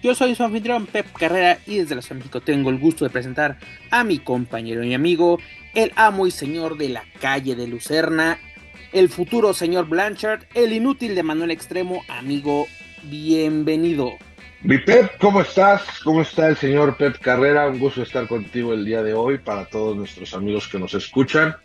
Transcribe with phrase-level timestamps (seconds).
[0.00, 3.04] Yo soy su anfitrión Pep Carrera y desde la Ciudad de México tengo el gusto
[3.04, 3.58] de presentar
[3.90, 5.40] a mi compañero y amigo,
[5.74, 8.38] el amo y señor de la calle de Lucerna,
[8.92, 12.68] el futuro señor Blanchard, el inútil de Manuel Extremo, amigo,
[13.02, 14.12] bienvenido.
[14.62, 15.82] Mi Pep, ¿cómo estás?
[16.04, 17.66] ¿Cómo está el señor Pep Carrera?
[17.66, 21.56] Un gusto estar contigo el día de hoy para todos nuestros amigos que nos escuchan.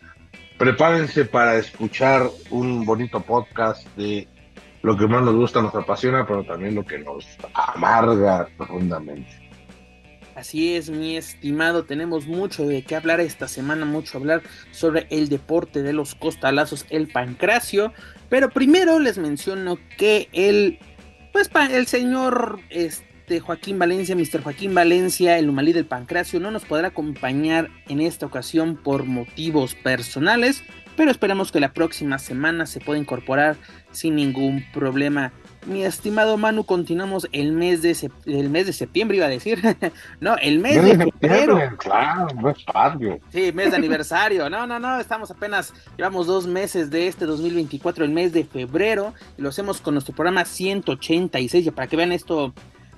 [0.58, 4.26] Prepárense para escuchar un bonito podcast de
[4.84, 9.30] lo que más nos gusta, nos apasiona, pero también lo que nos amarga profundamente.
[10.36, 14.42] Así es, mi estimado, tenemos mucho de qué hablar esta semana, mucho hablar
[14.72, 17.94] sobre el deporte de los costalazos, el pancracio,
[18.28, 20.78] pero primero les menciono que el,
[21.32, 24.42] pues, el señor este, Joaquín Valencia, Mr.
[24.42, 29.74] Joaquín Valencia, el humalí del pancracio, no nos podrá acompañar en esta ocasión por motivos
[29.76, 30.62] personales,
[30.94, 33.56] pero esperamos que la próxima semana se pueda incorporar
[33.94, 35.32] sin ningún problema.
[35.66, 39.62] Mi estimado Manu, continuamos el mes de, el mes de septiembre, iba a decir.
[40.20, 41.58] no, el mes de febrero.
[41.78, 43.18] Claro, no es patio.
[43.30, 44.50] Sí, mes de aniversario.
[44.50, 49.14] No, no, no, estamos apenas, llevamos dos meses de este 2024, el mes de febrero,
[49.38, 51.66] y lo hacemos con nuestro programa 186.
[51.66, 52.52] Y para que vean esto,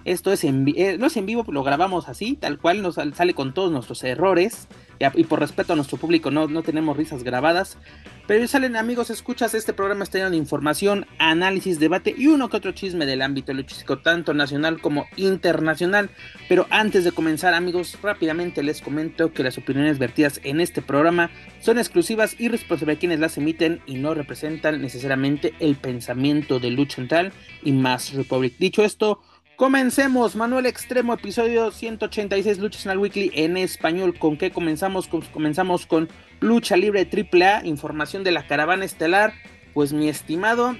[0.05, 3.35] esto es en, eh, no es en vivo, lo grabamos así, tal cual, nos sale
[3.35, 4.67] con todos nuestros errores
[5.15, 7.79] y por respeto a nuestro público no, no tenemos risas grabadas.
[8.27, 12.57] Pero salen amigos, escuchas, este programa está lleno de información, análisis, debate y uno que
[12.57, 16.11] otro chisme del ámbito luchístico, tanto nacional como internacional.
[16.49, 21.31] Pero antes de comenzar amigos, rápidamente les comento que las opiniones vertidas en este programa
[21.61, 26.71] son exclusivas y responsables de quienes las emiten y no representan necesariamente el pensamiento de
[26.71, 27.33] Lucha Central
[27.63, 28.55] y Más Republic.
[28.59, 29.21] Dicho esto,
[29.57, 34.19] Comencemos, Manuel Extremo, episodio 186, Lucha Nacional Weekly en español.
[34.19, 35.09] ¿Con qué comenzamos?
[35.09, 39.33] Comenzamos con Lucha Libre AAA, información de la caravana estelar.
[39.73, 40.77] Pues mi estimado,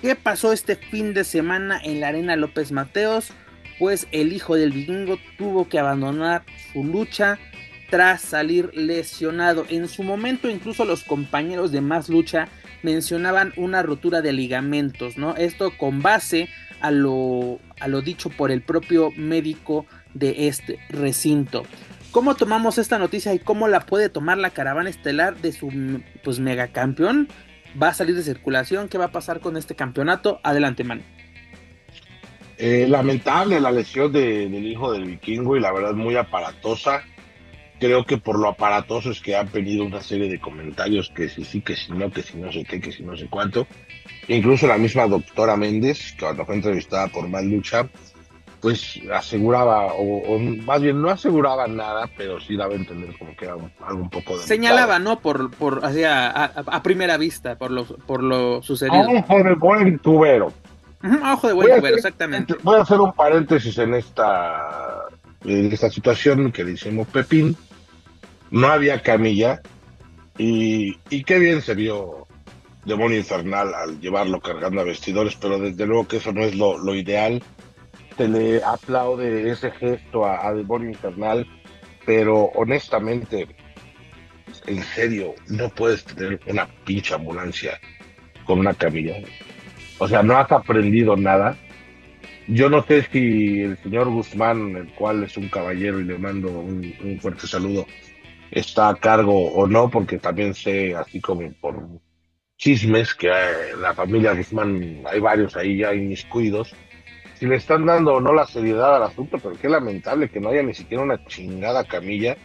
[0.00, 3.32] ¿qué pasó este fin de semana en la Arena López Mateos?
[3.78, 7.38] Pues el hijo del vikingo tuvo que abandonar su lucha
[7.90, 9.66] tras salir lesionado.
[9.68, 12.48] En su momento incluso los compañeros de Más Lucha
[12.82, 15.36] mencionaban una rotura de ligamentos, ¿no?
[15.36, 16.48] Esto con base
[16.80, 21.64] a lo, a lo dicho por el propio médico de este recinto.
[22.10, 26.40] ¿Cómo tomamos esta noticia y cómo la puede tomar la caravana estelar de su pues,
[26.40, 27.28] megacampeón?
[27.80, 28.88] ¿Va a salir de circulación?
[28.88, 30.40] ¿Qué va a pasar con este campeonato?
[30.42, 31.02] Adelante, man.
[32.58, 37.02] Eh, lamentable la lesión del hijo del vikingo y la verdad muy aparatosa.
[37.78, 41.44] Creo que por lo aparatoso es que han venido una serie de comentarios que si
[41.44, 43.66] sí, que si no, que si no sé qué, que si no sé cuánto.
[44.28, 47.88] Incluso la misma doctora Méndez, que cuando fue entrevistada por Mal Lucha,
[48.60, 53.44] pues aseguraba, o, más bien no aseguraba nada, pero sí daba a entender como que
[53.44, 54.44] era algo un poco de.
[54.44, 55.20] Señalaba, ¿no?
[55.20, 59.08] Por, por a, primera vista, por lo, por lo sucedido.
[59.08, 60.52] Ojo de buen tubero.
[61.32, 62.56] ojo de buen tubero, exactamente.
[62.62, 65.04] Voy a hacer un paréntesis en esta,
[65.44, 67.56] en esta situación que decimos Pepín.
[68.50, 69.60] No había camilla
[70.38, 72.25] y, y qué bien se vio
[72.86, 76.94] demonio infernal al llevarlo cargando a vestidores, pero desde luego que eso no es lo,
[76.94, 77.42] ideal.
[78.16, 81.46] Se le aplaude ese gesto a, demonio infernal,
[82.06, 83.48] pero honestamente,
[84.66, 87.78] en serio, no puedes tener una pinche ambulancia
[88.46, 89.16] con una camilla.
[89.98, 91.56] O sea, no has aprendido nada.
[92.46, 96.48] Yo no sé si el señor Guzmán, el cual es un caballero y le mando
[96.48, 97.86] un, un fuerte saludo,
[98.52, 101.74] está a cargo o no, porque también sé, así como por
[102.56, 103.30] chismes que
[103.80, 106.74] la familia Guzmán, hay varios ahí ya inmiscuidos,
[107.38, 110.48] si le están dando o no la seriedad al asunto, pero qué lamentable que no
[110.48, 112.36] haya ni siquiera una chingada camilla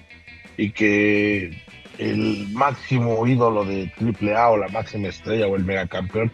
[0.57, 1.51] y que
[1.97, 6.31] el máximo ídolo de AAA o la máxima estrella o el megacampeón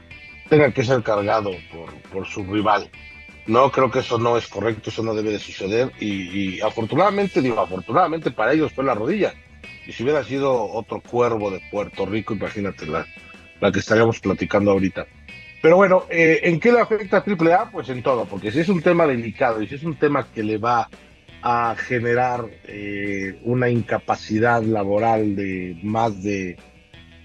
[0.50, 2.90] tenga que ser cargado por, por su rival.
[3.46, 7.42] No, creo que eso no es correcto, eso no debe de suceder y, y afortunadamente,
[7.42, 9.34] digo, afortunadamente para ellos fue la rodilla.
[9.86, 12.86] Y si hubiera sido otro cuervo de Puerto Rico, imagínate
[13.60, 15.06] la, que estaríamos platicando ahorita.
[15.62, 17.72] Pero bueno, eh, ¿en qué le afecta a AAA?
[17.72, 20.44] Pues en todo, porque si es un tema delicado y si es un tema que
[20.44, 20.90] le va
[21.42, 26.58] a generar eh, una incapacidad laboral de más de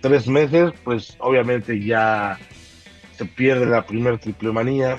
[0.00, 2.38] tres meses, pues obviamente ya
[3.16, 4.98] se pierde la primer triple manía,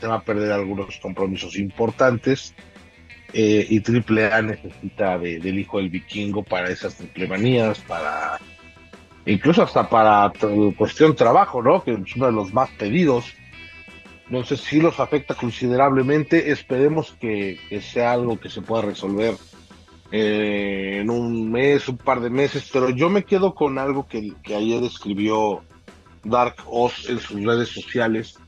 [0.00, 2.54] se va a perder algunos compromisos importantes
[3.32, 8.40] eh, y AAA necesita del hijo del vikingo para esas triplemanías, para
[9.26, 10.32] incluso hasta para
[10.76, 11.82] cuestión trabajo, ¿no?
[11.82, 13.32] Que es uno de los más pedidos.
[14.26, 16.50] Entonces sí los afecta considerablemente.
[16.52, 19.34] Esperemos que, sea algo que se pueda resolver
[20.12, 22.68] eh, en un mes, un par de meses.
[22.72, 25.62] Pero yo me quedo con algo que, ayer escribió
[26.22, 28.38] Dark Oz en sus redes sociales.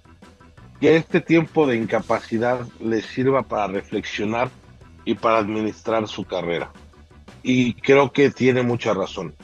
[0.80, 4.50] Que este tiempo de incapacidad le sirva para reflexionar
[5.04, 6.72] y para administrar su carrera.
[7.42, 9.34] Y creo que tiene mucha razón.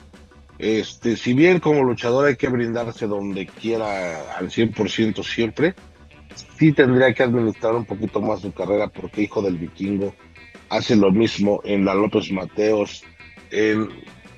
[0.58, 5.74] Este, si bien como luchador hay que brindarse donde quiera al 100% siempre,
[6.58, 10.14] sí tendría que administrar un poquito más su carrera porque Hijo del Vikingo
[10.68, 13.04] hace lo mismo en la López Mateos,
[13.50, 13.88] en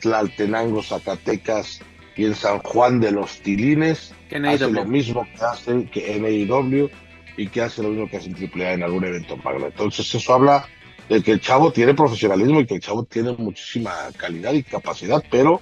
[0.01, 1.81] Tlaltenango, Zacatecas
[2.17, 4.15] y en San Juan de los Tilines.
[4.45, 6.91] hace lo mismo que hace que en AEW
[7.37, 9.67] y que hace lo mismo que hace en AAA en algún evento magno.
[9.67, 10.67] Entonces eso habla
[11.09, 15.25] de que el chavo tiene profesionalismo y que el chavo tiene muchísima calidad y capacidad,
[15.31, 15.61] pero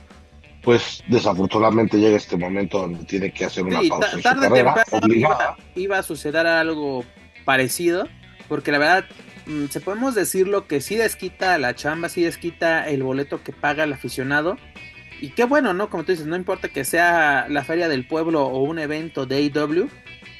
[0.62, 5.56] pues desafortunadamente llega este momento donde tiene que hacer una pausa en su carrera obligada.
[5.74, 7.04] Iba, a suceder algo
[7.44, 8.08] parecido,
[8.48, 9.04] porque la verdad,
[9.46, 13.84] mm, se podemos decirlo que sí desquita la chamba, sí desquita el boleto que paga
[13.84, 14.56] el aficionado.
[15.20, 15.90] Y qué bueno, ¿no?
[15.90, 19.36] Como tú dices, no importa que sea la feria del pueblo o un evento de
[19.36, 19.88] AEW,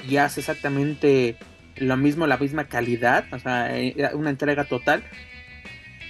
[0.09, 1.37] y hace exactamente
[1.77, 5.03] lo mismo, la misma calidad, o sea, eh, una entrega total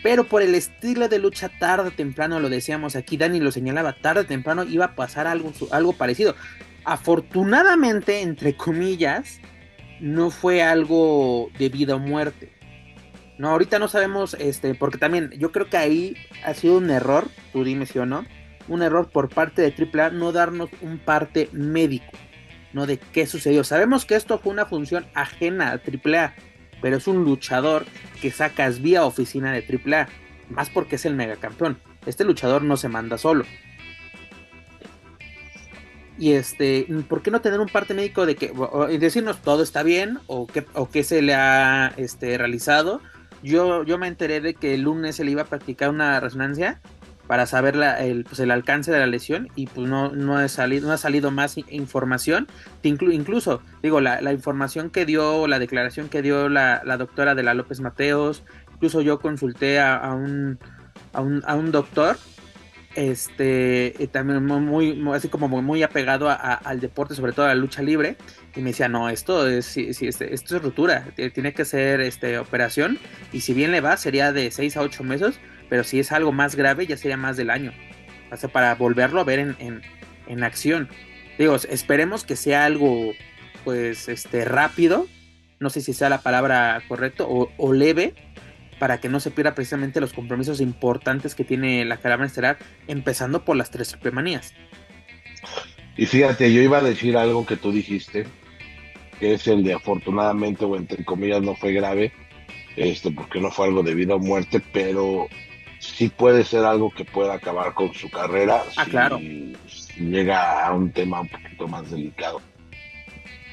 [0.02, 3.94] pero por el estilo de lucha tarde o temprano, lo decíamos aquí, Dani lo señalaba,
[3.94, 6.34] tarde o temprano iba a pasar algo, algo parecido.
[6.84, 9.40] Afortunadamente, entre comillas,
[10.00, 12.52] no fue algo de vida o muerte.
[13.38, 17.28] No, ahorita no sabemos, este, porque también yo creo que ahí ha sido un error,
[17.52, 18.24] tú dime si o no,
[18.66, 22.12] un error por parte de AAA no darnos un parte médico,
[22.72, 23.64] no de qué sucedió.
[23.64, 26.34] Sabemos que esto fue una función ajena a AAA,
[26.80, 27.84] pero es un luchador
[28.20, 30.08] que sacas vía oficina de AAA,
[30.50, 31.78] más porque es el megacampeón.
[32.06, 33.44] Este luchador no se manda solo.
[36.18, 38.52] Y este, ¿por qué no tener un parte médico de que
[38.98, 43.00] decirnos todo está bien o qué, o qué se le ha este, realizado?
[43.42, 46.80] Yo, yo me enteré de que el lunes se le iba a practicar una resonancia
[47.28, 51.56] para saber el, pues, el alcance de la lesión y pues no, ha, salido, más
[51.68, 52.48] información.
[52.82, 57.80] incluso, digo, la, información que dio, la declaración que dio la, doctora de la López
[57.80, 60.58] Mateos, incluso yo consulté a, un,
[61.12, 61.20] a,
[61.54, 62.16] un, doctor
[62.94, 67.82] este eh, también muy, así como muy, apegado al deporte, sobre todo a la lucha
[67.82, 68.16] libre,
[68.56, 71.04] y me decía, no, esto es, este, esto es ruptura,
[71.34, 72.98] tiene que ser este, operación,
[73.34, 75.38] y si bien le va, sería de 6 a 8 meses,
[75.68, 77.72] pero si es algo más grave ya sería más del año.
[78.30, 79.82] O sea, para volverlo a ver en,
[80.26, 80.88] en, acción.
[81.38, 83.12] Digo, esperemos que sea algo
[83.64, 85.06] pues este rápido,
[85.60, 88.14] no sé si sea la palabra correcta, o, leve,
[88.78, 93.44] para que no se pierda precisamente los compromisos importantes que tiene la caravana estelar, empezando
[93.44, 94.54] por las tres supremanías.
[95.96, 98.26] Y fíjate, yo iba a decir algo que tú dijiste,
[99.18, 102.12] que es el de afortunadamente o entre comillas no fue grave,
[102.76, 105.28] este, porque no fue algo de vida o muerte, pero
[105.78, 109.18] sí puede ser algo que pueda acabar con su carrera ah, si, claro.
[109.18, 112.40] llega a un tema un poquito más delicado.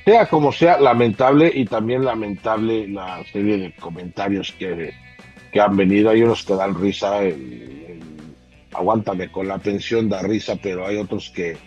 [0.04, 4.94] Sea como sea, lamentable y también lamentable la serie de comentarios que,
[5.52, 6.12] que han venido.
[6.12, 7.22] Hay unos que dan risa,
[8.74, 11.58] aguántame con la pensión da risa, pero hay otros que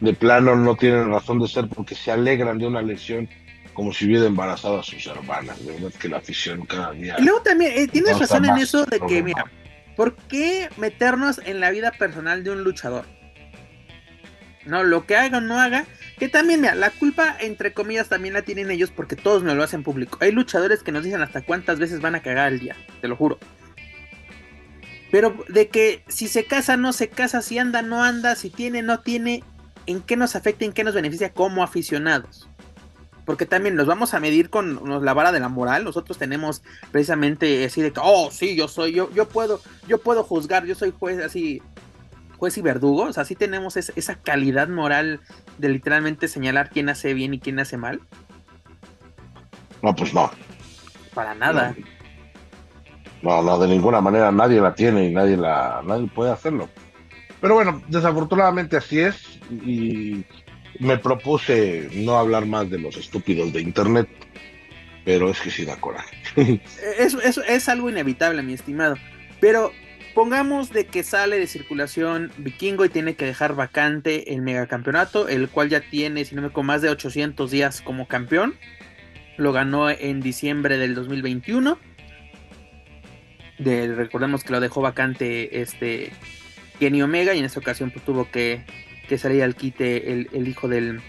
[0.00, 3.28] de plano no tienen razón de ser porque se alegran de una lesión
[3.74, 5.64] como si hubiera embarazado a sus hermanas.
[5.64, 7.16] De verdad que la afición cada día.
[7.18, 9.44] Y luego también, eh, tienes razón en eso de que, mira,
[9.96, 13.06] ¿Por qué meternos en la vida personal de un luchador?
[14.64, 15.86] No, lo que haga o no haga,
[16.18, 19.62] que también, mira, la culpa, entre comillas, también la tienen ellos porque todos me lo
[19.62, 20.18] hacen público.
[20.20, 23.16] Hay luchadores que nos dicen hasta cuántas veces van a cagar al día, te lo
[23.16, 23.38] juro.
[25.10, 28.82] Pero de que si se casa, no se casa, si anda, no anda, si tiene,
[28.82, 29.42] no tiene,
[29.86, 32.48] ¿en qué nos afecta, en qué nos beneficia como aficionados?
[33.24, 35.84] Porque también nos vamos a medir con la vara de la moral.
[35.84, 40.24] Nosotros tenemos precisamente así de que, oh, sí, yo soy, yo, yo puedo, yo puedo
[40.24, 41.62] juzgar, yo soy juez así,
[42.36, 43.04] juez y verdugo.
[43.04, 45.20] O sea, sí tenemos esa calidad moral
[45.58, 48.00] de literalmente señalar quién hace bien y quién hace mal.
[49.82, 50.30] No, pues no.
[51.14, 51.74] Para nada.
[53.22, 56.68] No, no, de ninguna manera nadie la tiene y nadie la, nadie puede hacerlo.
[57.40, 60.24] Pero bueno, desafortunadamente así es y
[60.82, 64.08] me propuse no hablar más de los estúpidos de internet,
[65.04, 66.16] pero es que sí da coraje.
[67.48, 68.96] Es algo inevitable, mi estimado.
[69.40, 69.72] Pero
[70.14, 75.48] pongamos de que sale de circulación Vikingo y tiene que dejar vacante el megacampeonato, el
[75.48, 78.54] cual ya tiene, si no me equivoco, más de 800 días como campeón.
[79.36, 81.78] Lo ganó en diciembre del 2021.
[83.58, 86.10] De, recordemos que lo dejó vacante este
[86.80, 88.64] Kenny Omega y en esta ocasión pues, tuvo que,
[89.08, 91.00] que salir al quite el, el hijo del,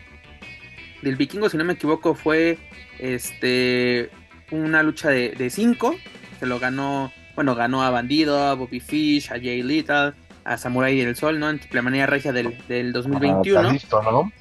[1.02, 2.58] del vikingo, si no me equivoco, fue
[3.00, 4.10] este
[4.52, 5.96] una lucha de 5.
[6.40, 10.98] Se lo ganó, bueno, ganó a Bandido, a Bobby Fish, a Jay Little, a Samurai
[10.98, 11.50] del Sol, ¿no?
[11.50, 13.70] En triple manía regia del, del 2021.
[13.70, 14.32] Ah, listo, ¿no?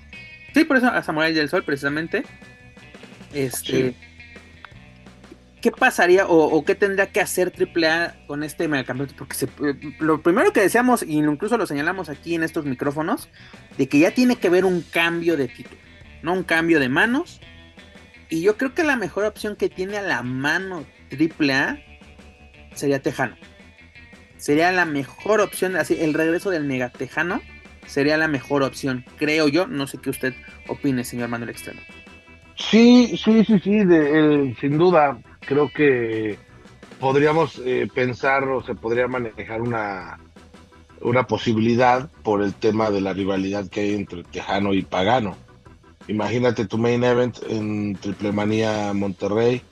[0.54, 2.24] Sí, por eso a Samurai del Sol, precisamente.
[3.32, 3.94] Este.
[5.62, 9.14] ¿Qué pasaría o, qué tendría que hacer AAA con este megacampeonato?
[9.16, 9.36] Porque
[10.00, 13.28] lo primero que deseamos, y incluso lo señalamos aquí en estos micrófonos,
[13.78, 15.80] de que ya tiene que haber un cambio de título,
[16.22, 17.40] no un cambio de manos.
[18.28, 21.78] Y yo creo que la mejor opción que tiene a la mano AAA
[22.74, 23.36] sería Tejano.
[24.38, 27.40] Sería la mejor opción, así, el regreso del Mega Tejano
[27.86, 29.68] sería la mejor opción, creo yo.
[29.68, 30.34] No sé qué usted
[30.66, 31.80] opine, señor Manuel Extremo.
[32.56, 35.18] Sí, sí, sí, sí, de, sin duda.
[35.40, 36.38] Creo que
[37.00, 40.18] podríamos eh, pensar o se podría manejar una,
[41.00, 45.36] una posibilidad por el tema de la rivalidad que hay entre Tejano y Pagano.
[46.08, 49.62] Imagínate tu main event en Triple Manía Monterrey,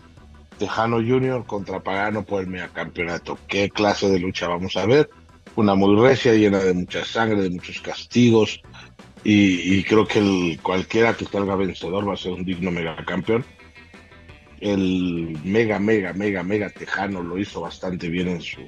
[0.59, 3.39] Tejano Junior contra Pagano por el megacampeonato.
[3.49, 5.11] ¿Qué clase de lucha vamos a ver?
[5.57, 8.61] Una muy recia, llena de mucha sangre, de muchos castigos,
[9.23, 13.45] y, creo que el, cualquiera que salga vencedor va a ser un digno megacampeón.
[14.61, 18.61] El mega, mega, mega, mega Tejano lo hizo bastante bien en su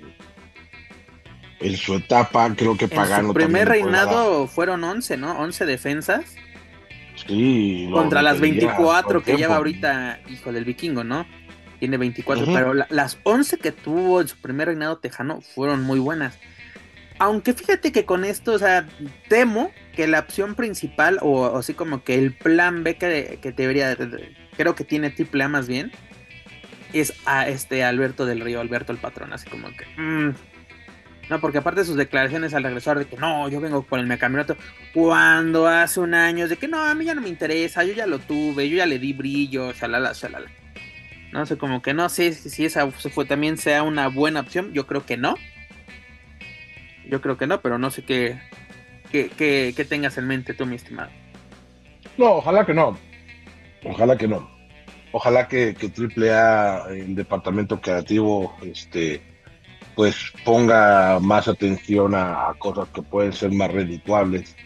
[1.60, 2.52] en su etapa.
[2.56, 3.20] Creo que Pagano.
[3.20, 5.38] En su primer reinado fueron 11, ¿no?
[5.38, 6.34] 11 defensas.
[7.26, 7.88] Sí.
[7.92, 11.26] Contra las 24 que lleva ahorita, hijo del vikingo, ¿no?
[11.78, 16.38] Tiene 24, pero las 11 que tuvo en su primer reinado tejano fueron muy buenas.
[17.22, 18.84] Aunque fíjate que con esto, o sea,
[19.28, 23.96] temo que la opción principal, o, así como que el plan B que, que debería,
[24.56, 25.92] creo que tiene triple A más bien,
[26.92, 29.86] es a este Alberto del Río, Alberto el patrón, así como que...
[29.96, 30.34] Mm,
[31.30, 34.08] no, porque aparte de sus declaraciones al regresar de que no, yo vengo por el
[34.18, 34.56] campeonato,
[34.92, 38.08] cuando hace un año de que no, a mí ya no me interesa, yo ya
[38.08, 40.50] lo tuve, yo ya le di brillo, shalala, shalala.
[41.30, 44.88] No sé, como que no sé si esa fue, también sea una buena opción, yo
[44.88, 45.36] creo que no.
[47.08, 48.40] Yo creo que no, pero no sé qué,
[49.10, 51.10] qué, tengas en mente tú, mi estimado.
[52.16, 52.98] No, ojalá que no.
[53.84, 54.50] Ojalá que no.
[55.12, 59.20] Ojalá que, que AAA, el departamento creativo, este,
[59.94, 64.56] pues ponga más atención a, cosas que pueden ser más redituables,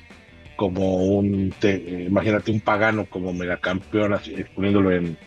[0.56, 1.52] como un,
[2.06, 5.18] imagínate un pagano como megacampeón, así, poniéndolo en,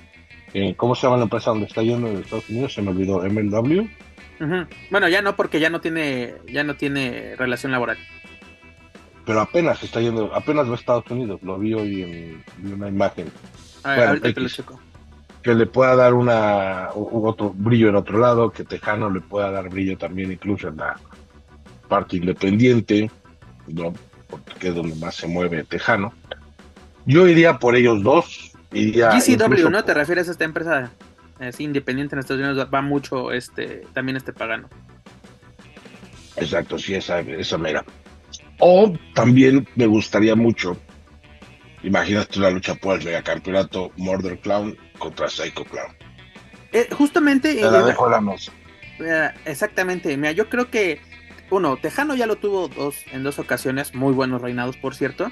[0.76, 2.74] ¿cómo se llama la empresa donde está yendo de Estados Unidos?
[2.74, 3.88] Se me olvidó, MLW.
[4.90, 7.98] Bueno, ya no, porque ya no tiene, ya no tiene relación laboral.
[9.26, 13.32] Pero apenas está yendo, apenas va a Estados Unidos, lo vi hoy en, una imagen.
[13.84, 14.80] A ver, ahorita te lo checo
[15.42, 19.70] que le pueda dar una otro brillo en otro lado, que Tejano le pueda dar
[19.70, 21.00] brillo también incluso en la
[21.88, 23.10] parte independiente,
[23.68, 23.94] ¿no?
[24.30, 26.14] porque es donde más se mueve Tejano.
[27.06, 28.52] Yo iría por ellos dos.
[28.72, 29.84] Iría GCW, ¿no?
[29.84, 30.92] ¿Te refieres a esta empresa
[31.40, 32.68] así, independiente en Estados Unidos?
[32.74, 34.70] Va mucho este también este pagano.
[36.36, 37.84] Exacto, sí, esa, esa mera.
[38.60, 40.78] O también me gustaría mucho,
[41.84, 45.96] imagínate una lucha por el megacampeonato Murder Clown contra Psycho Clown.
[46.72, 47.56] Eh, justamente.
[47.56, 48.36] Te la dejo la
[49.46, 50.16] exactamente.
[50.18, 51.02] Mira, yo creo que.
[51.52, 55.32] Uno, Tejano ya lo tuvo dos, en dos ocasiones, muy buenos reinados, por cierto.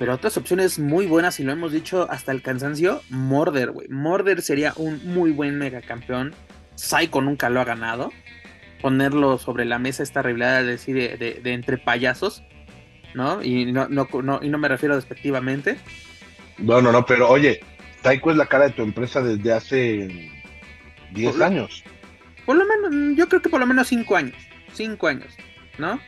[0.00, 3.86] Pero otras opciones muy buenas, y lo hemos dicho hasta el cansancio, Morder, güey.
[3.90, 6.34] Morder sería un muy buen megacampeón.
[6.74, 8.10] Psycho nunca lo ha ganado.
[8.80, 10.78] Ponerlo sobre la mesa esta rivalidad de,
[11.18, 12.42] de, de, entre payasos,
[13.12, 13.42] ¿no?
[13.42, 15.76] Y no, no, no, y no me refiero despectivamente.
[16.56, 17.60] No, no, no, pero oye,
[18.00, 20.30] Taiko es la cara de tu empresa desde hace
[21.12, 21.84] 10 años.
[22.46, 24.36] Por lo menos, yo creo que por lo menos 5 años.
[24.72, 25.36] 5 años,
[25.76, 26.00] ¿no?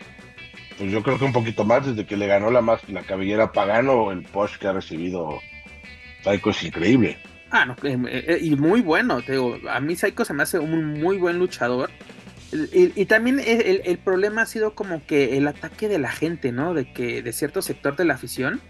[0.78, 3.52] Pues yo creo que un poquito más, desde que le ganó la, más, la cabellera
[3.52, 5.40] Pagano, el push que ha recibido
[6.24, 7.18] Taiko es increíble.
[7.50, 10.58] Ah, no, eh, eh, y muy bueno, te digo, a mí Saiko se me hace
[10.58, 11.90] un muy buen luchador.
[12.72, 16.74] Y, también el, el, problema ha sido como que el ataque de la gente, ¿no?
[16.74, 18.60] De que de cierto sector de la afición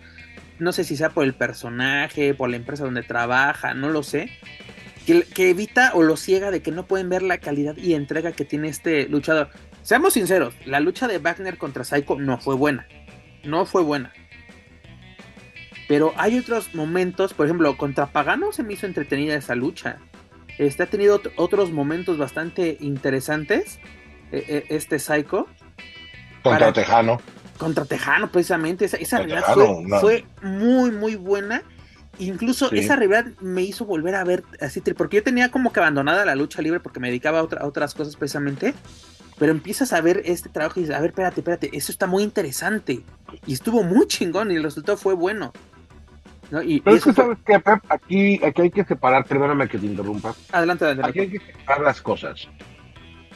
[0.62, 4.30] no sé si sea por el personaje, por la empresa donde trabaja, no lo sé,
[5.06, 8.44] que, evita o lo ciega de que no pueden ver la calidad y entrega que
[8.44, 9.50] tiene este luchador.
[9.82, 12.86] Seamos sinceros, la lucha de Wagner contra Psycho no fue buena,
[13.44, 14.12] no fue buena.
[15.88, 19.98] Pero hay otros momentos, por ejemplo, contra Pagano se me hizo entretenida esa lucha.
[20.58, 23.78] Este ha tenido otros momentos bastante interesantes,
[24.30, 25.46] e, e, este Psycho.
[26.42, 27.20] Contra Tejano
[27.62, 28.86] contra Tejano, precisamente.
[28.86, 29.22] Esa, esa
[30.00, 31.62] fue, muy, muy buena.
[32.18, 36.24] Incluso esa rivalidad me hizo volver a ver así, porque yo tenía como que abandonada
[36.24, 38.74] la lucha libre porque me dedicaba a, otras cosas precisamente.
[39.42, 42.22] Pero empiezas a ver este trabajo y dices, a ver, espérate, espérate, eso está muy
[42.22, 43.00] interesante.
[43.44, 45.52] Y estuvo muy chingón y el resultado fue bueno.
[46.64, 49.86] Y Pero es que sabes que, Pep, aquí, aquí hay que separar, perdóname que te
[49.86, 50.32] interrumpa.
[50.52, 51.10] Adelante, adelante.
[51.10, 52.48] Aquí hay que separar las cosas.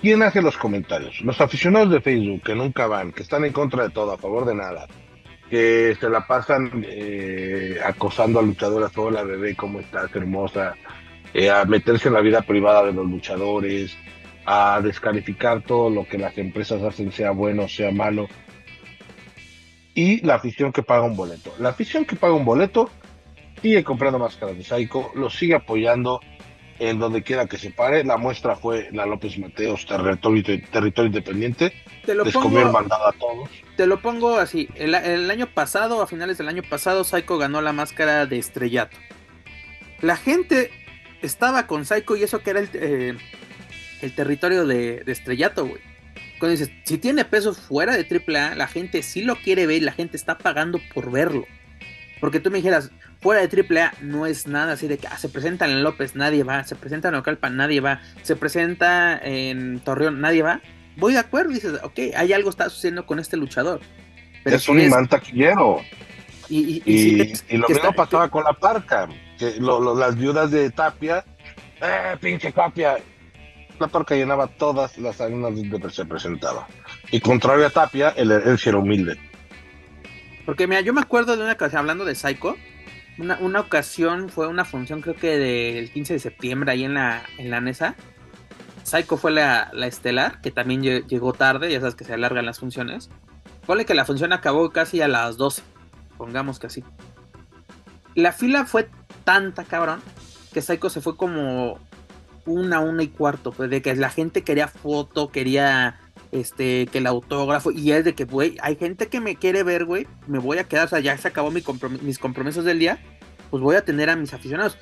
[0.00, 1.22] ¿Quién hace los comentarios?
[1.22, 4.46] Los aficionados de Facebook que nunca van, que están en contra de todo, a favor
[4.46, 4.86] de nada,
[5.50, 10.76] que se la pasan eh, acosando a luchadoras, toda la bebé, cómo estás, hermosa,
[11.34, 13.98] eh, a meterse en la vida privada de los luchadores,
[14.46, 18.28] a descalificar todo lo que las empresas hacen, sea bueno, o sea malo.
[19.92, 21.52] Y la afición que paga un boleto.
[21.58, 22.88] La afición que paga un boleto
[23.60, 26.20] sigue comprando máscaras de Psycho, lo sigue apoyando
[26.78, 28.04] en donde quiera que se pare.
[28.04, 31.72] La muestra fue la López Mateos, territorio, territorio independiente.
[32.04, 33.50] Te lo pongo, a todos.
[33.76, 34.68] Te lo pongo así.
[34.76, 38.96] El, año pasado, a finales del año pasado, Psycho ganó la máscara de estrellato.
[40.02, 40.70] La gente
[41.22, 43.16] estaba con Psycho y eso que era el, eh,
[44.02, 45.80] el territorio de, de estrellato, güey.
[46.38, 49.80] Cuando dices, si tiene peso fuera de AAA, la gente sí lo quiere ver y
[49.80, 51.46] la gente está pagando por verlo.
[52.20, 55.28] Porque tú me dijeras, fuera de AAA no es nada así de que ah, se
[55.28, 60.20] presenta en López, nadie va, se presenta en Ocalpa, nadie va, se presenta en Torreón,
[60.20, 60.60] nadie va.
[60.96, 63.80] Voy de acuerdo, dices, ok, hay algo está sucediendo con este luchador.
[64.44, 65.82] Pero es un imán taquillero.
[66.48, 71.24] Y, lo mismo pasaba con la parca, que las viudas de Tapia,
[71.80, 72.98] eh, pinche Tapia.
[73.78, 76.66] Parca llenaba todas las arenas donde se presentaba.
[77.10, 79.18] Y contrario a Tapia, él, él era humilde.
[80.44, 82.56] Porque mira, yo me acuerdo de una ocasión, hablando de Psycho,
[83.18, 87.24] una, una ocasión fue una función creo que del 15 de septiembre ahí en la,
[87.38, 87.96] en la NESA.
[88.84, 92.60] Psycho fue la, la estelar, que también llegó tarde, ya sabes que se alargan las
[92.60, 93.10] funciones.
[93.66, 95.62] Ponle que la función acabó casi a las 12,
[96.16, 96.84] pongamos que así.
[98.14, 98.88] La fila fue
[99.24, 100.00] tanta, cabrón,
[100.52, 101.80] que Psycho se fue como
[102.46, 106.00] una, una y cuarto, pues de que la gente quería foto, quería
[106.32, 109.84] este, que el autógrafo, y es de que, güey, hay gente que me quiere ver,
[109.84, 111.62] güey, me voy a quedar, o sea, ya se acabó mi
[112.02, 112.98] mis compromisos del día,
[113.50, 114.78] pues voy a tener a mis aficionados.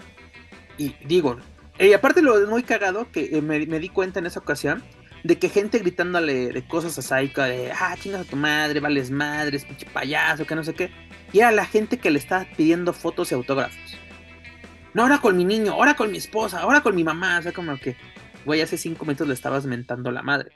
[0.79, 1.37] Y digo,
[1.79, 4.83] y aparte lo es muy cagado que eh, me, di cuenta en esa ocasión
[5.25, 9.11] de que gente gritándole de cosas a Saika, de, ah, chingas a tu madre, vales
[9.11, 10.91] madres, pinche payaso, que no sé qué.
[11.33, 13.99] Y era la gente que le estaba pidiendo fotos y autógrafos.
[14.95, 17.39] No, ahora con mi niño, ahora con mi esposa, ahora con mi mamá.
[17.39, 17.97] O sea, como que,
[18.45, 20.51] güey, hace cinco minutos le estabas mentando la madre.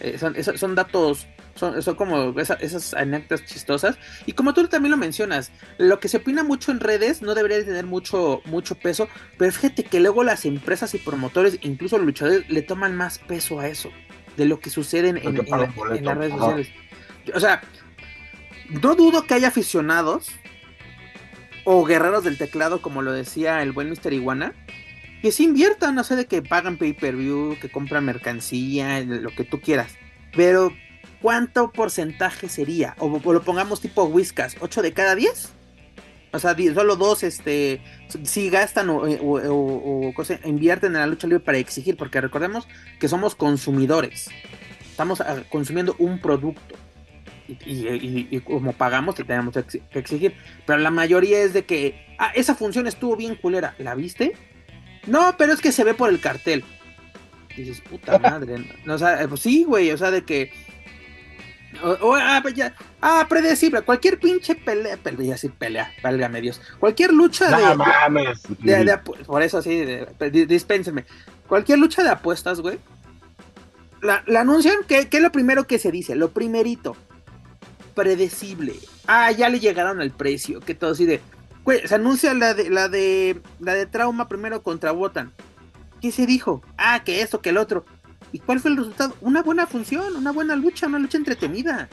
[0.00, 3.98] Eh, son, son, datos, son, son como esas anécdotas chistosas.
[4.24, 7.62] Y como tú también lo mencionas, lo que se opina mucho en redes no debería
[7.62, 12.48] tener mucho, mucho peso, pero fíjate que luego las empresas y promotores, incluso los luchadores,
[12.48, 13.90] le toman más peso a eso,
[14.38, 16.68] de lo que sucede en, en, las redes sociales.
[17.34, 17.60] O sea,
[18.70, 20.30] no dudo que haya aficionados
[21.64, 24.12] o guerreros del teclado, como lo decía el buen Mr.
[24.12, 24.54] Iguana,
[25.22, 29.60] que se inviertan, no sé, de que pagan pay-per-view, que compran mercancía, lo que tú
[29.60, 29.92] quieras.
[30.34, 30.72] Pero,
[31.20, 32.94] ¿cuánto porcentaje sería?
[32.98, 35.52] O, lo pongamos tipo Whiskas, ¿8 de cada 10?
[36.32, 37.82] O sea, solo dos, este,
[38.22, 40.12] si gastan o, o,
[40.44, 42.68] invierten en la lucha libre para exigir, porque recordemos
[43.00, 44.30] que somos consumidores.
[44.88, 46.76] Estamos ah, consumiendo un producto.
[47.64, 50.34] Y, como pagamos, tenemos que exigir.
[50.66, 53.74] Pero la mayoría es de que, ah, esa función estuvo bien culera.
[53.78, 54.34] ¿La viste?
[55.06, 56.64] No, pero es que se ve por el cartel.
[57.56, 58.64] dices, puta madre.
[58.84, 60.52] No, o sea, eh, pues sí, güey, o sea, de que.
[61.82, 63.82] ah, pues ya, ah, predecible.
[63.82, 66.60] Cualquier pinche pelea, pelea, sí, pelea, válgame Dios.
[66.78, 68.42] Cualquier lucha de, mames.
[69.26, 69.84] por eso sí,
[70.46, 71.04] dispénsenme.
[71.48, 72.78] Cualquier lucha de apuestas, güey.
[74.02, 76.14] La, la anuncian, ¿qué, ¿qué es lo primero que se dice?
[76.14, 76.96] Lo primerito.
[78.00, 78.76] Predecible.
[79.06, 80.60] Ah, ya le llegaron al precio.
[80.60, 81.20] Que todo así de
[81.84, 85.34] se anuncia la de, la de la de trauma primero contra Wotan.
[86.00, 86.62] ¿Qué se dijo?
[86.78, 87.84] Ah, que esto, que el otro.
[88.32, 89.14] ¿Y cuál fue el resultado?
[89.20, 91.90] Una buena función, una buena lucha, una lucha entretenida.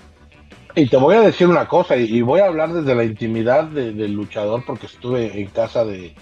[0.75, 4.13] Y te voy a decir una cosa, y, voy a hablar desde la intimidad del
[4.13, 6.15] luchador, porque estuve en casa de,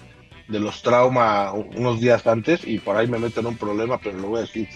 [0.48, 4.28] los trauma unos días antes, y por ahí me meto en un problema, pero lo
[4.28, 4.68] voy a decir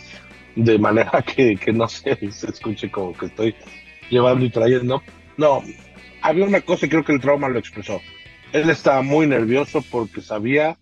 [0.54, 3.56] de manera que, que no se escuche como que estoy
[4.10, 5.02] llevando y trayendo.
[5.36, 5.62] No,
[6.20, 8.00] había una cosa y creo que el trauma lo expresó
[8.52, 10.76] él estaba muy nervioso porque sabía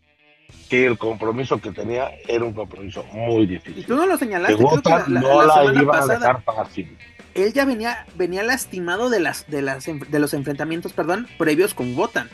[0.69, 3.79] que el compromiso que tenía era un compromiso muy difícil.
[3.79, 6.97] Y tú no lo señalaste, creo que la, no la, iba a dejar fácil.
[7.35, 11.97] Él ya venía, venía lastimado de las, de las de los enfrentamientos, perdón, previos con
[11.97, 12.29] Wotan.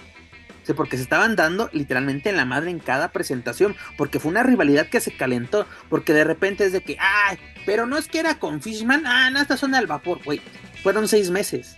[0.67, 4.43] O porque se estaban dando literalmente en la madre en cada presentación, porque fue una
[4.43, 8.21] rivalidad que se calentó, porque de repente es de que, ay, pero no es que
[8.21, 10.41] era con Fishman, ah, no, esta zona del vapor, güey,
[10.85, 11.77] fueron seis meses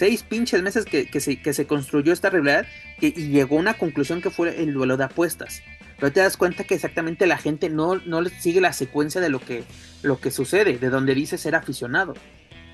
[0.00, 2.64] seis pinches meses que, se, que se construyó esta realidad
[3.02, 5.62] y llegó a una conclusión que fue el duelo de apuestas.
[5.98, 9.40] Pero te das cuenta que exactamente la gente no, no sigue la secuencia de lo
[9.40, 9.62] que,
[10.02, 12.14] lo que sucede, de donde dice ser aficionado.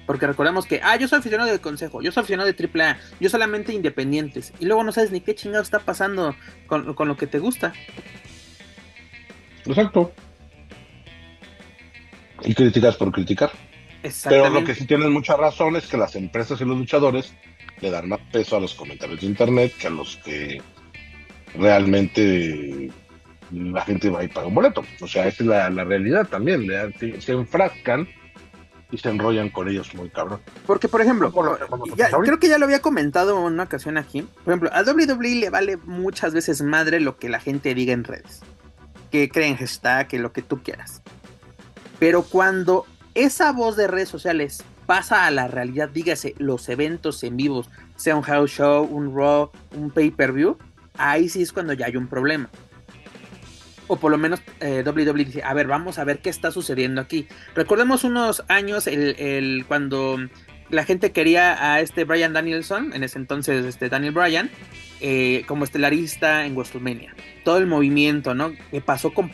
[0.06, 3.28] Porque recordemos que, ah, yo soy aficionado del consejo, yo soy aficionado de AAA, yo
[3.28, 4.52] solamente independientes.
[4.60, 6.36] Y luego no sabes ni qué chingado está pasando
[6.68, 7.72] con, con lo que te gusta.
[9.64, 10.12] Exacto.
[12.44, 13.50] Y criticas por criticar.
[14.28, 17.32] Pero lo que sí tienen mucha razón es que las empresas y los luchadores
[17.80, 20.62] le dan más peso a los comentarios de internet que a los que
[21.54, 22.90] realmente
[23.50, 24.82] la gente va y paga un boleto.
[25.00, 26.66] O sea, esa es la, realidad también.
[27.20, 28.08] se, enfrascan
[28.90, 30.40] y se enrollan con ellos muy cabrón.
[30.66, 34.22] Porque, por ejemplo, creo que ya lo había comentado en una ocasión aquí.
[34.44, 38.04] Por ejemplo, a WWE le vale muchas veces madre lo que la gente diga en
[38.04, 38.40] redes.
[39.10, 41.02] Que creen hashtag, que lo que tú quieras.
[41.98, 42.86] Pero cuando
[43.16, 48.14] esa voz de redes sociales pasa a la realidad, dígase, los eventos en vivos, sea
[48.14, 50.56] un house show, un raw, un pay-per-view,
[50.96, 52.48] ahí sí es cuando ya hay un problema
[53.88, 57.00] o por lo menos eh, WWE dice, a ver, vamos a ver qué está sucediendo
[57.00, 57.26] aquí.
[57.54, 60.18] Recordemos unos años el, cuando
[60.70, 64.50] la gente quería a este Brian Danielson, en ese entonces este Daniel Bryan,
[65.00, 67.14] eh, como estelarista en WrestleMania.
[67.44, 68.52] Todo el movimiento, ¿no?
[68.70, 69.30] Que pasó con,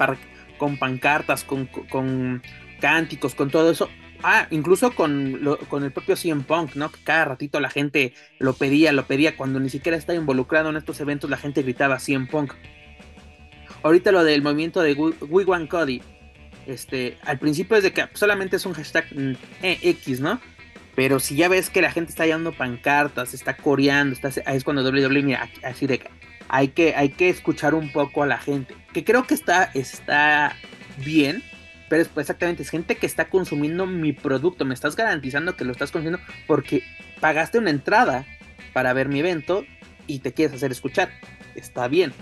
[0.59, 2.43] con pancartas, con, con,
[2.83, 3.89] cánticos, con todo eso.
[4.23, 6.93] Ah, incluso con, con el propio CM Punk, ¿no?
[6.93, 9.37] Que cada ratito la gente lo pedía, lo pedía.
[9.37, 12.53] Cuando ni siquiera estaba involucrado en estos eventos, la gente gritaba CM Punk
[13.83, 16.03] ahorita lo del movimiento de We Want Cody,
[16.67, 20.41] este, al principio es de que solamente es un hashtag mm, e, X, ¿no?
[20.95, 24.83] Pero si ya ves que la gente está llevando pancartas, está coreando, está, es cuando
[24.83, 26.03] WWE mira, así de
[26.49, 28.77] hay que, hay que escuchar un poco a la gente.
[28.93, 30.55] Que creo que está, está
[30.99, 31.43] bien,
[32.01, 34.65] pero exactamente es gente que está consumiendo mi producto.
[34.65, 36.83] Me estás garantizando que lo estás consumiendo porque
[37.21, 38.27] pagaste una entrada
[38.73, 39.65] para ver mi evento
[40.07, 41.11] y te quieres hacer escuchar.
[41.55, 42.13] Está bien.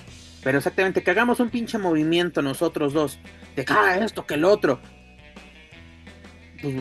[0.42, 3.18] Pero exactamente, que hagamos un pinche movimiento nosotros dos.
[3.54, 4.80] De que ah, esto, que el otro.
[6.62, 6.76] Pues,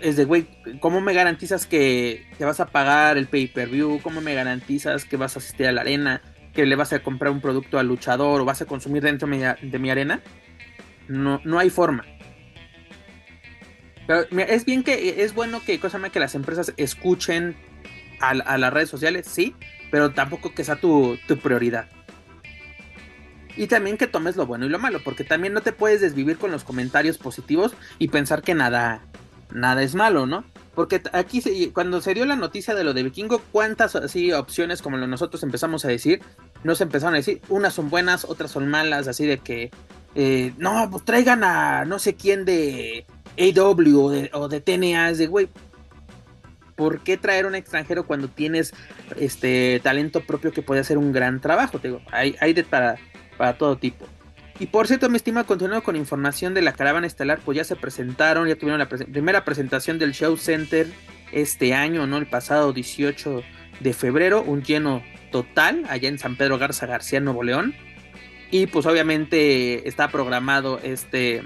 [0.00, 0.48] es de, güey,
[0.80, 4.00] ¿cómo me garantizas que, te vas a pagar el pay-per-view?
[4.02, 6.22] ¿Cómo me garantizas que vas a asistir a la arena?
[6.52, 9.78] ¿Que le vas a comprar un producto al luchador o vas a consumir dentro de
[9.78, 10.20] mi, arena?
[11.08, 12.04] No, no hay forma.
[14.06, 17.56] Pero es bien que es bueno que, cosa que las empresas escuchen
[18.20, 19.54] a, las redes sociales, sí,
[19.90, 21.86] pero tampoco que sea tu, prioridad.
[23.56, 26.38] Y también que tomes lo bueno y lo malo, porque también no te puedes desvivir
[26.38, 29.02] con los comentarios positivos y pensar que nada,
[29.50, 30.44] nada es malo, ¿no?
[30.74, 34.96] Porque aquí cuando se dio la noticia de lo de Vikingo, cuántas así opciones como
[34.96, 36.22] nosotros empezamos a decir,
[36.64, 39.70] nos empezaron a decir, unas son buenas, otras son malas, así de que,
[40.14, 43.06] eh, no, pues traigan a no sé quién de
[43.38, 45.48] AW o de, o de TNA, es de, güey,
[46.76, 48.72] ¿por qué traer un extranjero cuando tienes
[49.18, 51.78] este talento propio que puede hacer un gran trabajo?
[51.78, 52.98] Te digo, hay, hay de para
[53.36, 54.06] para todo tipo.
[54.58, 57.74] Y por cierto, mi estima, continuando con información de la caravana estelar, pues ya se
[57.74, 60.86] presentaron, ya tuvieron la primera presentación del Show Center
[61.32, 62.18] este año, ¿no?
[62.18, 63.42] El pasado 18
[63.80, 67.74] de febrero, un lleno total allá en San Pedro Garza García, Nuevo León.
[68.52, 71.42] Y pues obviamente está programado este.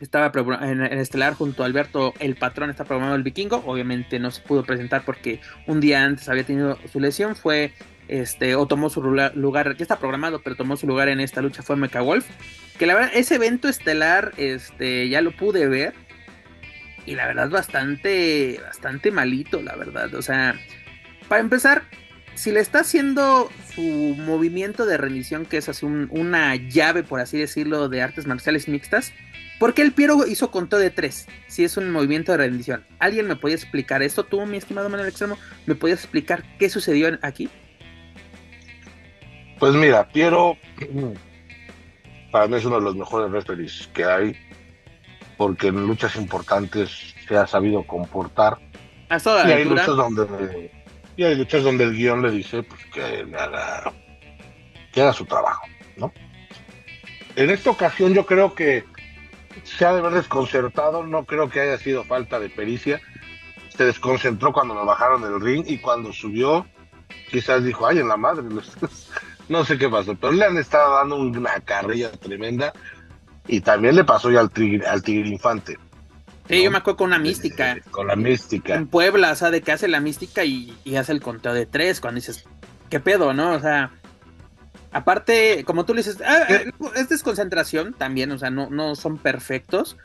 [0.00, 3.62] Estaba en, Estelar junto a Alberto, el patrón, está programado el vikingo.
[3.64, 7.36] Obviamente no se pudo presentar porque un día antes había tenido su lesión.
[7.36, 7.72] Fue
[8.08, 11.62] este, o tomó su lugar, ya está programado, pero tomó su lugar en esta lucha
[11.62, 12.26] fue Mecha Wolf.
[12.76, 15.94] Que la verdad, ese evento estelar, este, ya lo pude ver.
[17.06, 20.12] Y la verdad, bastante, bastante malito, la verdad.
[20.16, 20.56] O sea,
[21.28, 21.84] para empezar,
[22.38, 27.36] si le está haciendo su movimiento de rendición, que es así una llave, por así
[27.36, 29.12] decirlo, de artes marciales mixtas,
[29.58, 31.26] ¿por qué el Piero hizo conteo de tres?
[31.48, 32.86] Si es un movimiento de rendición.
[33.00, 34.22] ¿Alguien me puede explicar esto?
[34.22, 37.50] Tú, mi estimado Manuel Extremo, ¿me puedes explicar qué sucedió aquí?
[39.58, 40.56] Pues mira, Piero
[42.30, 44.36] para mí es uno de los mejores referees que hay,
[45.36, 48.58] porque en luchas importantes se ha sabido comportar.
[49.10, 50.70] y hay luchas donde
[51.18, 53.92] y hay luchas donde el guion le dice pues, que haga
[54.94, 56.12] haga su trabajo, ¿no?
[57.34, 58.84] En esta ocasión yo creo que
[59.64, 63.00] se ha de haber desconcertado, no creo que haya sido falta de pericia.
[63.76, 66.66] Se desconcentró cuando lo bajaron del ring y cuando subió,
[67.30, 68.44] quizás dijo, ay, en la madre,
[69.48, 72.72] no sé qué pasó, pero le han estado dando una carrilla tremenda
[73.48, 75.78] y también le pasó ya al tigre, al tigre infante.
[76.48, 77.78] Sí, yo me acuerdo con una mística.
[77.90, 78.74] con la mística.
[78.74, 82.00] En Puebla, o sea, de que hace la mística y, hace el conteo de tres,
[82.00, 82.44] cuando dices,
[82.88, 83.52] ¿qué pedo, no?
[83.52, 83.92] O sea,
[84.92, 89.18] aparte, como tú le dices, ah, eh, es desconcentración también, o sea, no, no son
[89.18, 89.98] perfectos,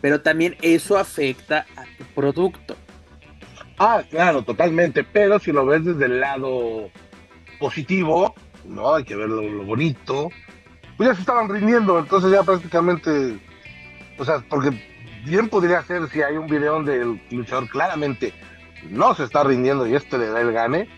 [0.00, 2.76] pero también eso afecta a tu producto.
[3.78, 6.90] Ah, claro, totalmente, pero si lo ves desde el lado
[7.58, 8.34] positivo,
[8.64, 8.94] ¿no?
[8.94, 10.30] Hay que ver lo, bonito.
[10.96, 13.38] Pues ya se estaban rindiendo, entonces ya prácticamente,
[14.18, 14.70] o sea, porque
[15.28, 18.32] bien podría ser si hay un video donde el luchador claramente
[18.90, 20.88] no se está rindiendo y este le da el gane,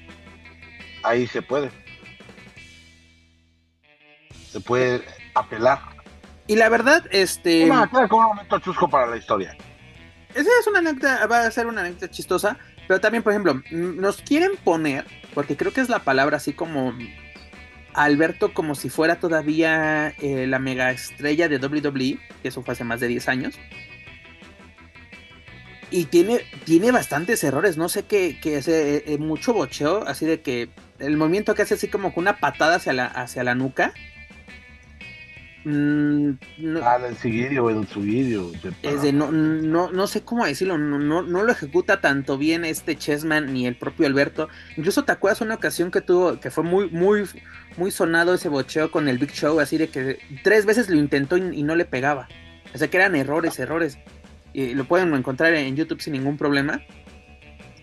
[1.03, 1.71] ahí se puede.
[4.51, 5.03] Se puede
[5.35, 5.79] apelar.
[6.47, 7.71] Y la verdad, este.
[7.71, 9.57] Una, como un momento chusco para la historia.
[10.35, 14.23] Esa es una anécdota, va a ser una anécdota chistosa, pero también, por ejemplo, nos
[14.23, 16.95] quieren poner, porque creo que es la palabra así como
[17.95, 22.85] Alberto como si fuera todavía eh, la mega estrella de WWE, que eso fue hace
[22.85, 23.59] más de 10 años.
[25.91, 30.25] Y tiene, tiene bastantes errores, no sé qué, que hace eh, eh, mucho bocheo, así
[30.25, 33.55] de que el movimiento que hace así como con una patada hacia la, hacia la
[33.55, 33.93] nuca.
[35.65, 38.53] Mm, no, ah, el subidio.
[38.83, 42.65] Es de, no, no, no sé cómo decirlo, no, no, no, lo ejecuta tanto bien
[42.65, 44.49] este Chessman ni el propio Alberto.
[44.77, 47.25] Incluso te acuerdas una ocasión que tuvo, que fue muy, muy,
[47.77, 51.37] muy sonado ese bocheo con el Big Show, así de que tres veces lo intentó
[51.37, 52.29] y, no le pegaba.
[52.75, 53.99] O sea que eran errores, errores.
[54.53, 56.83] Y lo pueden encontrar en YouTube sin ningún problema.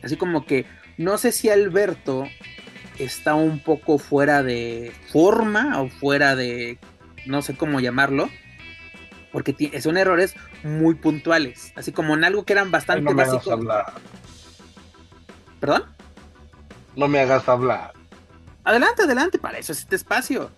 [0.03, 0.65] Así como que
[0.97, 2.25] no sé si Alberto
[2.99, 6.80] está un poco fuera de forma o fuera de
[7.25, 8.30] no sé cómo llamarlo,
[9.32, 13.60] porque son errores muy puntuales, así como en algo que eran bastante no básicos.
[15.60, 15.84] ¿Perdón?
[16.95, 17.93] No me hagas hablar.
[18.63, 20.51] Adelante, adelante, para eso es este espacio.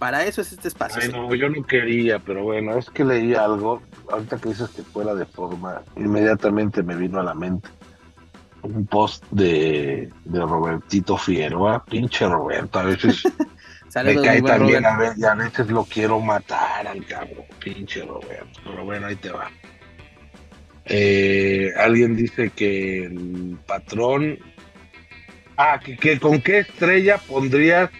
[0.00, 1.00] Para eso es este espacio.
[1.00, 3.80] Ay, no, yo no quería, pero bueno, es que leí algo.
[4.10, 7.68] Ahorita que dices que fuera de forma, inmediatamente me vino a la mente
[8.62, 11.84] un post de, de Robertito Figueroa.
[11.84, 13.22] Pinche Roberto, a veces
[14.04, 18.60] me cae también a veces, y a veces lo quiero matar al cabrón, pinche Roberto.
[18.64, 19.50] Pero bueno, ahí te va.
[20.86, 24.38] Eh, alguien dice que el patrón
[25.62, 27.90] Ah, que, con qué estrella pondrías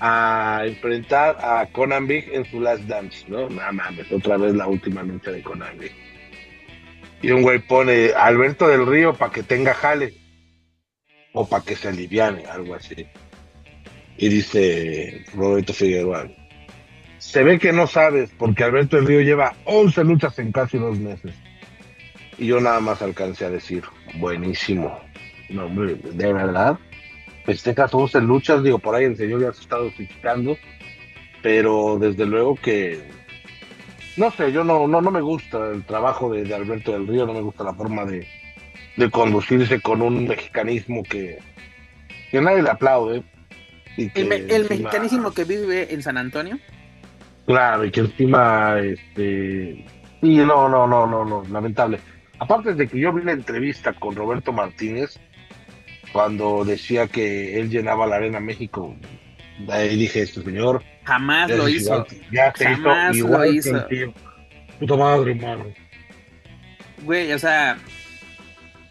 [0.00, 3.48] a enfrentar a Conan Big en su Last Dance, ¿no?
[3.48, 5.92] No mames, otra vez la última lucha de Conan Big.
[7.22, 10.14] Y un güey pone Alberto del Río para que tenga jale.
[11.32, 13.06] O para que se aliviane, algo así.
[14.16, 16.28] Y dice Roberto Figueroa.
[17.18, 20.98] Se ve que no sabes, porque Alberto del Río lleva 11 luchas en casi dos
[20.98, 21.34] meses.
[22.38, 23.82] Y yo nada más alcancé a decir,
[24.18, 25.00] buenísimo.
[25.48, 26.78] No, de verdad.
[27.46, 30.58] Festeja todos en luchas, digo, por ahí el señor ya se ha estado criticando,
[31.42, 33.00] pero desde luego que,
[34.16, 37.32] no sé, yo no, no, no me gusta el trabajo de, Alberto del Río, no
[37.32, 38.26] me gusta la forma de,
[39.12, 41.38] conducirse con un mexicanismo que,
[42.32, 43.22] que nadie le aplaude.
[43.96, 46.58] el, mexicanismo que vive en San Antonio.
[47.46, 49.86] Claro, y que encima, este,
[50.20, 52.00] y no, no, no, no, no, lamentable.
[52.40, 55.20] Aparte de que yo vi la entrevista con Roberto Martínez,
[56.16, 58.96] cuando decía que él llenaba la Arena México.
[59.68, 60.82] Ahí dije, este señor.
[61.04, 62.06] Jamás lo hizo.
[62.32, 63.86] ya se Jamás hizo igual lo hizo.
[64.80, 65.66] Puta madre, hermano.
[67.02, 67.76] Güey, o sea,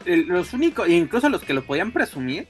[0.06, 2.48] los únicos, incluso los que lo podían presumir,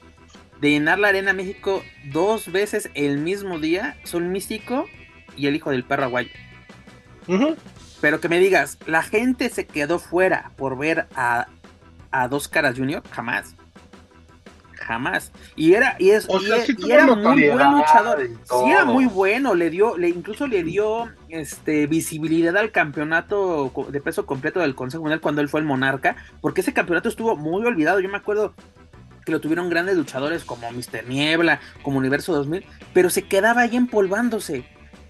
[0.60, 4.86] de llenar la Arena México dos veces el mismo día, son Místico
[5.38, 6.28] y el hijo del perro aguayo.
[8.02, 11.46] Pero que me digas, la gente se quedó fuera por ver a,
[12.10, 13.55] a Dos Caras Junior, jamás
[14.76, 15.32] jamás.
[15.56, 18.28] Y era, y es, y, era muy buen luchador.
[18.44, 24.00] Sí, era muy bueno, le dio, le incluso le dio este visibilidad al campeonato de
[24.00, 27.64] peso completo del Consejo Mundial cuando él fue el monarca, porque ese campeonato estuvo muy
[27.64, 28.00] olvidado.
[28.00, 28.54] Yo me acuerdo
[29.24, 31.06] que lo tuvieron grandes luchadores como Mr.
[31.08, 34.64] Niebla, como Universo 2000, pero se quedaba ahí empolvándose.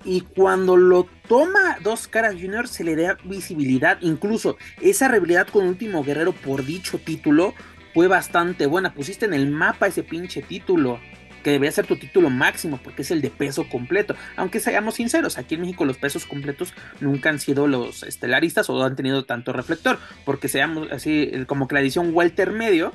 [0.04, 5.66] Y cuando lo toma Dos Caras Junior se le da visibilidad, incluso esa rivalidad con
[5.66, 7.54] Último Guerrero por dicho título
[7.96, 8.92] fue bastante buena.
[8.92, 11.00] Pusiste en el mapa ese pinche título,
[11.42, 14.14] que debería ser tu título máximo, porque es el de peso completo.
[14.36, 18.84] Aunque seamos sinceros, aquí en México los pesos completos nunca han sido los estelaristas o
[18.84, 22.92] han tenido tanto reflector, porque seamos así, como que la edición Walter Medio,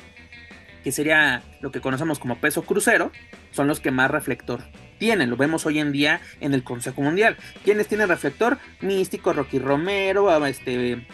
[0.83, 3.11] que sería lo que conocemos como peso crucero,
[3.49, 4.61] son los que más reflector
[4.99, 5.31] tienen.
[5.31, 7.37] Lo vemos hoy en día en el Consejo Mundial.
[7.63, 8.59] ¿Quiénes tienen reflector?
[8.81, 11.07] Místico, Rocky Romero, este,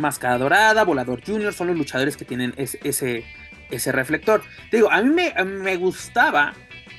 [0.00, 3.24] Máscara Dorada, Volador Junior, son los luchadores que tienen ese,
[3.70, 4.42] ese reflector.
[4.70, 6.54] Te digo, a mí me, gustaba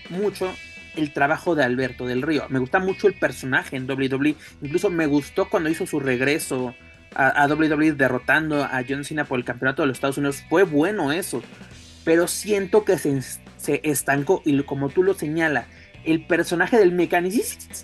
[0.09, 0.53] mucho
[0.95, 2.45] el trabajo de Alberto del Río.
[2.49, 4.35] Me gusta mucho el personaje en WWE.
[4.61, 6.75] Incluso me gustó cuando hizo su regreso
[7.13, 10.43] a, WWE derrotando a John Cena por el campeonato de los Estados Unidos.
[10.49, 11.41] Fue bueno eso.
[12.03, 13.21] Pero siento que se,
[13.57, 14.41] se estancó.
[14.45, 15.67] Y como tú lo señalas,
[16.03, 17.75] el personaje del mecanicista.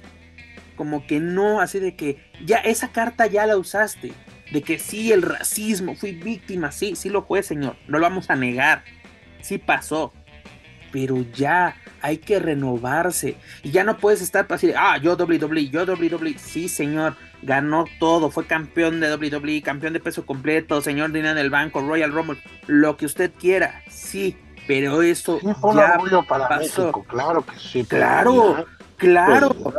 [0.76, 4.14] Como que no, así de que ya esa carta ya la usaste
[4.52, 8.30] de que sí, el racismo, fui víctima, sí, sí lo fue, señor, no lo vamos
[8.30, 8.84] a negar,
[9.42, 10.14] sí pasó,
[10.92, 15.70] pero ya hay que renovarse y ya no puedes estar para decir, ah, yo WWE,
[15.70, 21.12] yo WWE, sí, señor, ganó todo, fue campeón de WWE, campeón de peso completo, señor
[21.12, 26.58] dinero en el banco, Royal Rumble, lo que usted quiera, sí, pero eso ya para
[26.58, 27.84] México, claro que sí.
[27.86, 28.66] Claro,
[28.98, 29.50] claro.
[29.50, 29.76] Pues,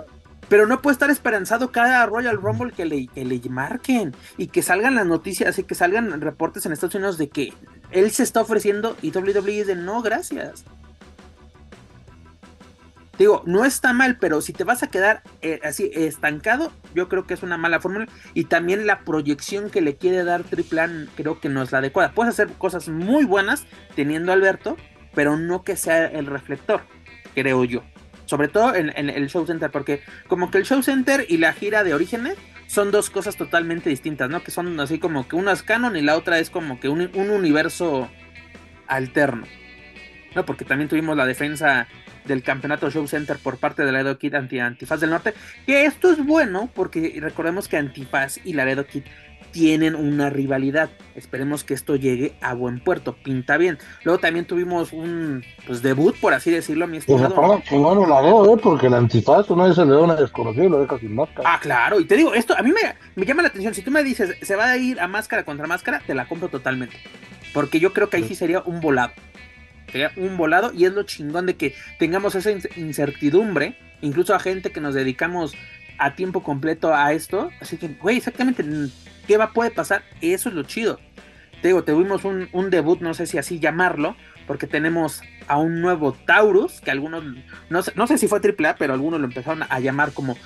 [0.48, 4.62] pero no puede estar esperanzado cada Royal Rumble que le, que le marquen y que
[4.62, 7.52] salgan las noticias y que salgan reportes en Estados Unidos de que
[7.90, 10.64] él se está ofreciendo y WWE de no, gracias.
[13.18, 17.26] Digo, no está mal, pero si te vas a quedar eh, así estancado, yo creo
[17.26, 18.06] que es una mala fórmula.
[18.32, 22.12] Y también la proyección que le quiere dar Triplan creo que no es la adecuada.
[22.12, 24.76] Puedes hacer cosas muy buenas teniendo a Alberto,
[25.14, 26.82] pero no que sea el reflector,
[27.34, 27.82] creo yo.
[28.28, 31.82] Sobre todo en, el Show Center, porque como que el Show Center y la gira
[31.82, 32.36] de Orígenes
[32.66, 34.44] son dos cosas totalmente distintas, ¿no?
[34.44, 37.10] Que son así como que una es canon y la otra es como que un,
[37.14, 38.10] un universo
[38.86, 39.46] alterno.
[40.34, 40.44] ¿No?
[40.44, 41.88] Porque también tuvimos la defensa
[42.26, 45.32] del campeonato Show Center por parte de Laredo Kid anti Antifaz del Norte.
[45.64, 49.04] Que esto es bueno porque recordemos que Antifaz y Laredo Kid
[49.52, 50.90] tienen una rivalidad.
[51.14, 53.16] Esperemos que esto llegue a buen puerto.
[53.16, 53.78] Pinta bien.
[54.04, 57.56] Luego también tuvimos un pues, debut, por así decirlo, mi pues estimado.
[57.56, 58.60] Pues chingón el Laredo, ¿eh?
[58.62, 61.54] porque el Antifaz una vez se le da una desconocida y lo deja sin máscara.
[61.54, 62.00] Ah, claro.
[62.00, 63.74] Y te digo, esto a mí me, me llama la atención.
[63.74, 66.48] Si tú me dices, se va a ir a máscara contra máscara, te la compro
[66.48, 66.96] totalmente.
[67.52, 69.12] Porque yo creo que ahí sí sería un volado
[70.16, 74.80] un volado y es lo chingón de que tengamos esa incertidumbre, incluso a gente que
[74.80, 75.54] nos dedicamos
[75.98, 78.64] a tiempo completo a esto, así que, güey, exactamente,
[79.26, 80.02] ¿qué va puede pasar?
[80.20, 80.98] Eso es lo chido.
[81.60, 86.12] Te digo, tuvimos un, debut, no sé si así llamarlo, porque tenemos a un nuevo
[86.12, 87.24] Taurus, que algunos,
[87.68, 90.36] no sé, no sé si fue AAA, pero algunos lo empezaron a llamar como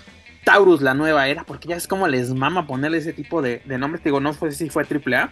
[0.44, 3.78] Taurus la nueva era, porque ya es como les mama ponerle ese tipo de, de
[3.78, 4.02] nombres.
[4.02, 5.30] Te digo, no sé si fue AAA,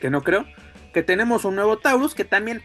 [0.00, 0.44] que no creo.
[0.92, 2.62] Que tenemos un nuevo Taurus que también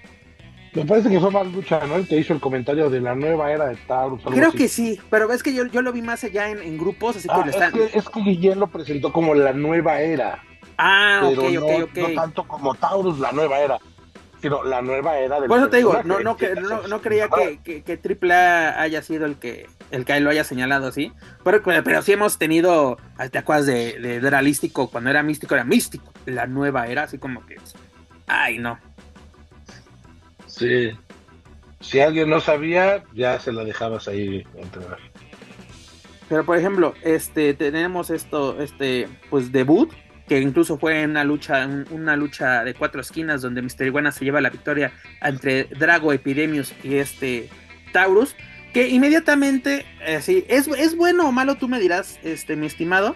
[0.73, 1.95] me parece que fue más lucha, ¿no?
[1.95, 4.21] El que hizo el comentario de la nueva era de Taurus.
[4.23, 7.27] Creo que sí, pero es que yo, yo lo vi más allá en, grupos, así
[7.27, 7.75] que ah, están...
[7.75, 10.43] Es que, es que Guillén lo presentó como la nueva era.
[10.77, 11.97] Ah, ok, ok, ok.
[11.97, 13.79] No tanto como Taurus, la nueva era,
[14.41, 16.37] sino la nueva era del Por eso te digo, no, no,
[16.87, 17.99] no, creía que, que,
[18.31, 21.11] AAA haya sido el que el que lo haya señalado así,
[21.43, 22.97] pero, pero sí hemos tenido,
[23.31, 24.89] ¿te acuerdas de, de Dralístico?
[24.89, 27.57] Cuando era místico, era místico, la nueva era, así como que...
[28.27, 28.77] Ay, no.
[30.59, 30.91] Sí.
[31.79, 34.99] Si alguien no sabía, ya se la dejabas ahí entrenar.
[36.27, 39.89] Pero por ejemplo, este tenemos esto, este, pues debut,
[40.27, 44.41] que incluso fue una lucha, una lucha de cuatro esquinas donde Mister Iguana se lleva
[44.41, 44.91] la victoria
[45.21, 47.49] entre Drago Epidemius y este
[47.93, 48.35] Taurus,
[48.73, 53.15] que inmediatamente, eh, sí, es, es bueno o malo, tú me dirás, este, mi estimado,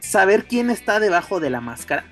[0.00, 2.04] saber quién está debajo de la máscara.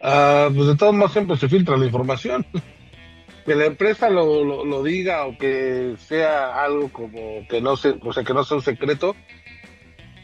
[0.00, 2.46] Ah, pues de todos modos siempre se filtra la información.
[3.48, 8.22] que la empresa lo, diga o que sea algo como que no se, o sea,
[8.22, 9.16] que no sea un secreto,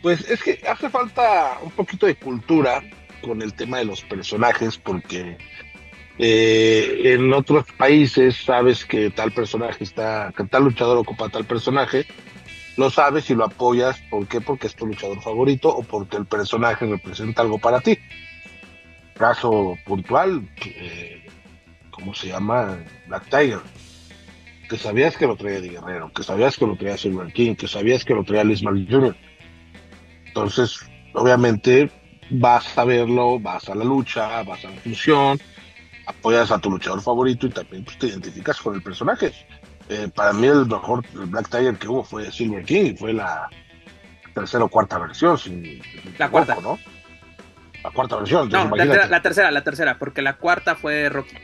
[0.02, 2.82] pues es que hace falta un poquito de cultura
[3.22, 5.38] con el tema de los personajes, porque
[6.18, 12.04] eh, en otros países sabes que tal personaje está, que tal luchador ocupa tal personaje,
[12.76, 14.42] lo sabes y lo apoyas, ¿por qué?
[14.42, 17.98] Porque es tu luchador favorito o porque el personaje representa algo para ti
[19.14, 21.26] caso puntual, eh,
[21.90, 22.78] ¿cómo se llama?
[23.06, 23.60] Black Tiger.
[24.68, 27.68] Que sabías que lo traía de Guerrero, que sabías que lo traía Silver King, que
[27.68, 29.14] sabías que lo traía Liz Jr.
[30.26, 30.80] Entonces,
[31.12, 31.90] obviamente,
[32.30, 35.38] vas a verlo, vas a la lucha, vas a la función,
[36.06, 39.32] apoyas a tu luchador favorito y también pues, te identificas con el personaje.
[39.88, 43.48] Eh, para mí el mejor Black Tiger que hubo fue Silver King y fue la
[44.34, 45.36] tercera o cuarta versión.
[45.36, 45.80] Sin,
[46.18, 46.78] la cuarta, ¿no?
[47.84, 48.48] La cuarta versión.
[48.48, 51.36] No, la, tercera, la tercera, porque la cuarta fue Rocky.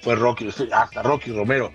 [0.00, 1.72] Fue Rocky, hasta Rocky Romero.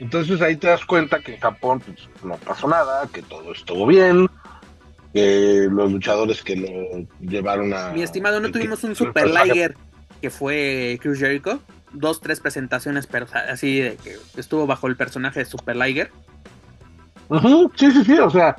[0.00, 3.86] Entonces ahí te das cuenta que en Japón pues, no pasó nada, que todo estuvo
[3.86, 4.28] bien,
[5.14, 7.90] que los luchadores que lo llevaron a...
[7.90, 9.76] Mi estimado, ¿no tuvimos un Super Liger
[10.20, 11.60] que fue Chris Jericho?
[11.92, 16.10] Dos, tres presentaciones, pero así de que estuvo bajo el personaje de Super Liger.
[17.76, 18.56] sí, sí, sí, o sea,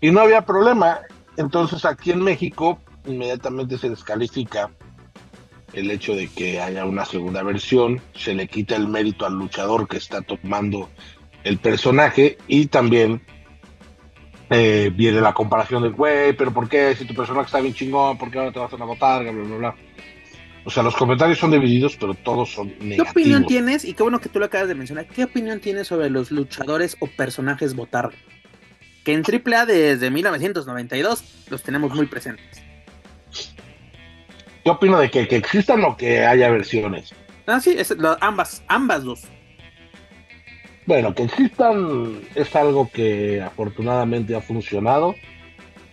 [0.00, 1.00] y no había problema.
[1.36, 4.70] Entonces aquí en México inmediatamente se descalifica
[5.72, 9.88] el hecho de que haya una segunda versión, se le quita el mérito al luchador
[9.88, 10.88] que está tomando
[11.42, 13.20] el personaje y también
[14.50, 16.94] eh, viene la comparación de, güey, pero ¿por qué?
[16.94, 19.22] Si tu personaje está bien chingón, ¿por qué ahora te vas a votar?
[19.22, 19.74] Bla, bla, bla.
[20.64, 23.04] O sea, los comentarios son divididos, pero todos son negativos.
[23.04, 23.84] ¿Qué opinión tienes?
[23.84, 25.06] Y qué bueno que tú lo acabas de mencionar.
[25.06, 28.12] ¿Qué opinión tienes sobre los luchadores o personajes votar?
[29.04, 32.63] que en AAA desde 1992 los tenemos muy presentes.
[34.64, 37.14] ¿Qué opino de que, que existan o que haya versiones?
[37.46, 39.22] Ah, sí, es, ambas, ambas dos.
[40.86, 45.14] Bueno, que existan es algo que afortunadamente ha funcionado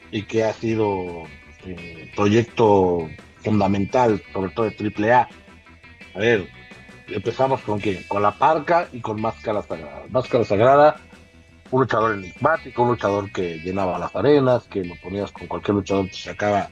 [0.09, 3.09] y que ha sido un proyecto
[3.43, 5.28] fundamental, sobre todo de AAA.
[6.15, 6.47] A ver,
[7.09, 8.05] empezamos con qué?
[8.07, 10.03] Con la parca y con Máscara Sagrada.
[10.09, 10.95] Máscara Sagrada,
[11.72, 16.07] un luchador enigmático, un luchador que llenaba las arenas, que lo ponías con cualquier luchador
[16.07, 16.69] que sacaba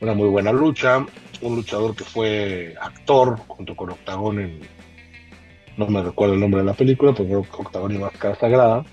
[0.00, 1.04] una muy buena lucha,
[1.40, 4.60] un luchador que fue actor junto con Octagón en,
[5.76, 8.84] no me recuerdo el nombre de la película, pero Octagón y Máscara Sagrada.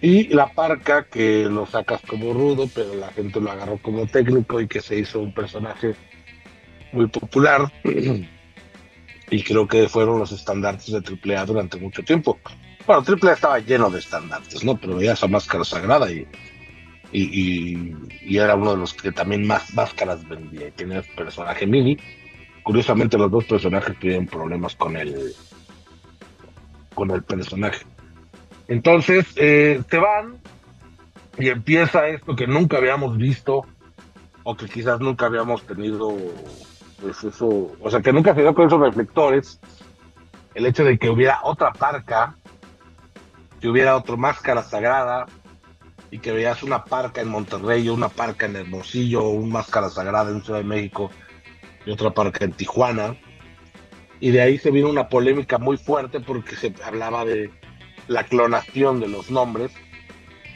[0.00, 4.60] Y la parca que lo sacas como rudo, pero la gente lo agarró como técnico
[4.60, 5.94] y que se hizo un personaje
[6.92, 7.72] muy popular.
[9.30, 12.38] y creo que fueron los estandartes de AAA durante mucho tiempo.
[12.84, 14.76] Bueno, AAA estaba lleno de estandartes, ¿no?
[14.76, 16.26] Pero veías a Máscara Sagrada y,
[17.12, 20.70] y, y, era uno de los que también más máscaras vendía.
[20.70, 21.98] Tenía el personaje mini.
[22.62, 25.34] Curiosamente, los dos personajes tuvieron problemas con el,
[26.94, 27.84] con el personaje.
[28.68, 30.38] Entonces, eh, te van
[31.38, 33.66] y empieza esto que nunca habíamos visto
[34.44, 36.16] o que quizás nunca habíamos tenido,
[37.00, 39.60] pues eso, o sea, que nunca se dio con esos reflectores,
[40.54, 42.36] el hecho de que hubiera otra parca,
[43.60, 45.26] que hubiera otra máscara sagrada,
[46.12, 50.44] y que veas una parca en Monterrey, una parca en Hermosillo, un máscara sagrada en
[50.44, 51.10] Ciudad de México
[51.86, 53.16] y otra parca en Tijuana.
[54.20, 57.50] Y de ahí se vino una polémica muy fuerte porque se hablaba de
[58.08, 59.72] la clonación de los nombres,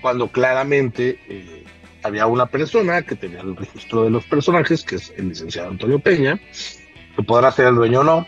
[0.02, 1.64] cuando claramente eh,
[2.02, 5.98] había una persona que tenía el registro de los personajes, que es el licenciado Antonio
[5.98, 6.38] Peña,
[7.16, 8.26] que podrá ser el dueño o no.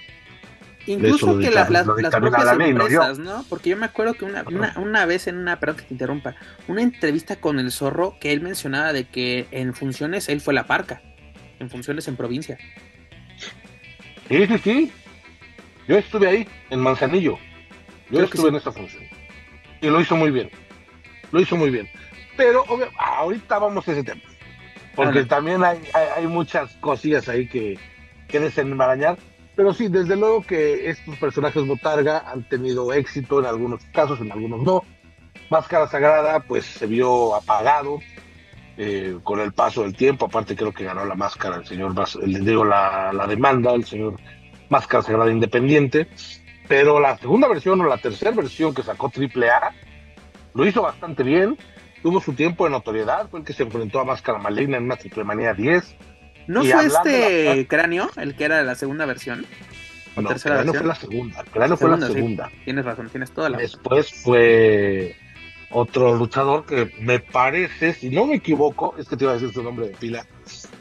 [0.89, 3.45] Incluso que la, las, las propias empresas, ¿no?
[3.49, 6.35] Porque yo me acuerdo que una, una, una, vez en una, perdón que te interrumpa,
[6.67, 10.67] una entrevista con el zorro que él mencionaba de que en funciones él fue la
[10.67, 11.03] parca,
[11.59, 12.57] en funciones en provincia.
[14.29, 14.93] Sí, sí, sí.
[15.87, 17.39] Yo estuve ahí, en Manzanillo.
[18.11, 18.49] Yo Creo estuve sí.
[18.49, 19.03] en esa función.
[19.83, 20.51] Y lo hizo muy bien.
[21.33, 21.89] Lo hizo muy bien.
[22.37, 24.23] Pero obvio, ahorita vamos a ese tema.
[24.95, 25.27] Porque Vale.
[25.27, 27.79] también hay, hay, hay muchas cosillas ahí que,
[28.27, 29.19] que desenmarañar.
[29.59, 34.31] Pero sí, desde luego que estos personajes botarga han tenido éxito en algunos casos, en
[34.31, 34.85] algunos no.
[35.51, 37.99] Máscara Sagrada, pues se vio apagado
[38.77, 40.27] eh, con el paso del tiempo.
[40.27, 41.93] Aparte, creo que ganó la máscara el señor,
[42.25, 44.21] le digo la, la demanda, el señor
[44.69, 46.07] Máscara Sagrada Independiente.
[46.69, 49.75] Pero la segunda versión o la tercera versión que sacó AAA
[50.55, 51.59] lo hizo bastante bien.
[52.01, 53.29] Tuvo su tiempo de notoriedad.
[53.29, 55.97] Fue el que se enfrentó a Máscara Maligna en una Triple Manía 10.
[56.49, 59.47] ¿No Y fue este cráneo el que era la segunda versión?
[60.17, 60.83] ¿O No, tercera Cráneo versión?
[60.83, 61.45] fue la segunda.
[61.53, 62.57] Cráneo fue la Segunda, sí.
[62.65, 65.15] Tienes razón, tienes toda la Después fue
[65.71, 69.53] otro luchador que me parece, si no me equivoco, es que te iba a decir
[69.53, 70.27] su nombre de pila,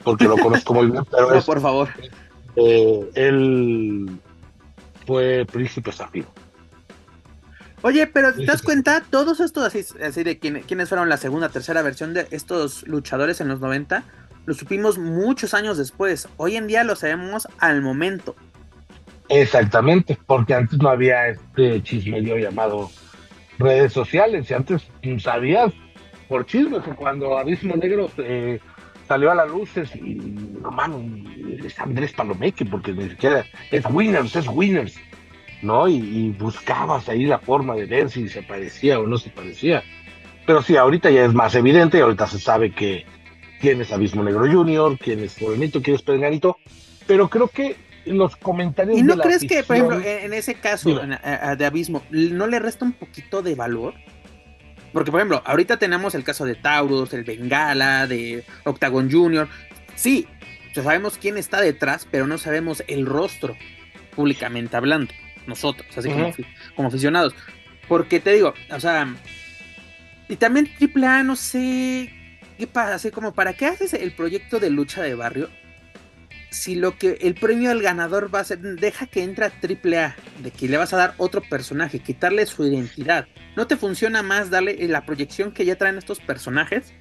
[0.04, 1.90] porque lo conozco muy bien, pero No, es, por favor.
[2.56, 4.08] eh, él
[5.06, 6.28] fue Príncipe Zafiro.
[7.84, 9.04] Oye, pero ¿te das cuenta?
[9.10, 13.40] Todos estos así, así de quién- quiénes fueron la segunda, tercera versión de estos luchadores
[13.40, 14.04] en los 90,
[14.48, 16.30] lo supimos muchos años después.
[16.38, 18.34] Hoy en día lo sabemos al momento.
[19.28, 22.90] Exactamente, porque antes no había este chismerío llamado
[23.60, 24.88] redes sociales, y antes
[25.20, 25.74] sabías
[26.30, 28.62] por chismes cuando Abismo Negro eh,
[29.06, 30.58] salió a la luz es, y,
[31.66, 34.98] es Andrés Palomeque, porque ni siquiera es Winners, es Winners,
[35.62, 35.90] ¿no?
[35.90, 39.84] Y, y buscabas ahí la forma de ver si se parecía o no se parecía.
[40.46, 43.06] Pero sí, ahorita ya es más evidente, ahorita se sabe que
[43.60, 46.04] quién es Abismo Negro Junior, quién es Morenito, quién es
[47.08, 50.56] pero creo que los comentarios ¿Y no de la crees que, por ejemplo, en, ese
[50.56, 53.94] caso en- a- a- de Abismo, no le resta un poquito de valor?
[54.94, 59.48] Porque, por ejemplo, ahorita tenemos el caso de Taurus, el Bengala, de Octagon Junior.
[59.96, 60.26] Sí,
[60.74, 63.56] ya sabemos quién está detrás, pero no sabemos el rostro,
[64.16, 65.14] públicamente hablando,
[65.46, 66.34] nosotros, así como,
[66.76, 67.36] como aficionados.
[67.88, 69.14] Porque te digo, o sea,
[70.30, 72.14] y también AAA, no sé,
[72.58, 73.12] ¿qué pasa?
[73.12, 75.50] Como, ¿para qué haces el proyecto de lucha de barrio?
[76.50, 80.52] Si lo que el premio al ganador va a ser, deja que entra AAA, de
[80.52, 83.28] que le vas a dar otro personaje, quitarle su identidad.
[83.56, 86.94] ¿No te funciona más darle la proyección que ya traen estos personajes?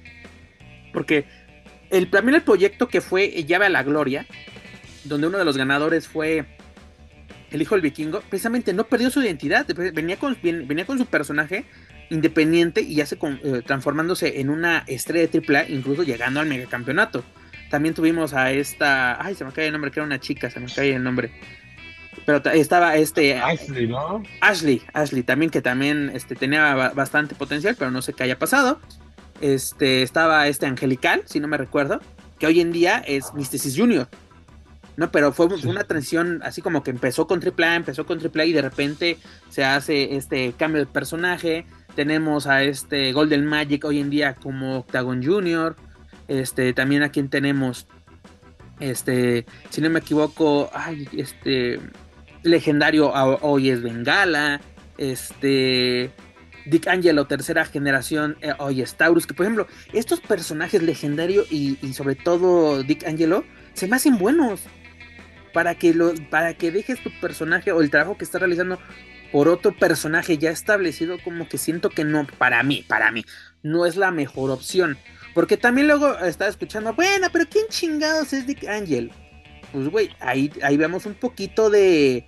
[0.93, 1.25] Porque
[1.89, 4.25] el, también el proyecto que fue Llave a la Gloria,
[5.05, 6.45] donde uno de los ganadores fue
[7.51, 11.05] el hijo del vikingo, precisamente no perdió su identidad, venía con, ven- venía con su
[11.05, 11.63] personaje
[12.09, 16.47] independiente y ya se con- eh, transformándose en una estrella de AAA, incluso llegando al
[16.47, 17.23] megacampeonato.
[17.69, 20.59] También tuvimos a esta, ay, se me cae el nombre, que era una chica, se
[20.59, 21.31] me cae el nombre.
[22.25, 24.21] pero estaba este Ashley, ¿no?
[24.41, 28.79] Ashley, Ashley también que también este tenía bastante potencial, pero no sé qué haya pasado.
[29.39, 32.01] Este estaba este Angelical, si no me recuerdo,
[32.39, 34.09] que hoy en día es Mysticis Junior.
[34.97, 38.53] No, pero fue, una transición así como que empezó con AAA, empezó con AAA y
[38.53, 39.17] de repente
[39.49, 41.65] se hace este cambio de personaje.
[41.97, 45.75] Tenemos a este Golden Magic hoy en día como Octagon Junior.
[46.27, 47.87] Este, también a quien tenemos,
[48.79, 51.79] este, si no me equivoco, ay, este,
[52.43, 54.61] legendario hoy es Bengala.
[54.99, 56.11] Este,
[56.67, 59.25] Dick Angelo, tercera generación, eh, hoy es Taurus.
[59.25, 63.43] Que por ejemplo, estos personajes legendarios y, sobre todo Dick Angelo
[63.73, 64.61] se me hacen buenos
[65.51, 68.77] para que, lo, para que dejes tu personaje o el trabajo que estás realizando
[69.31, 73.25] por otro personaje ya establecido, como que siento que no, para mí, para mí,
[73.63, 74.97] no es la mejor opción.
[75.33, 79.11] Porque también luego estaba escuchando, bueno, pero ¿quién chingados es Dick Angel?
[79.71, 82.25] Pues, güey, ahí, ahí vemos un poquito de,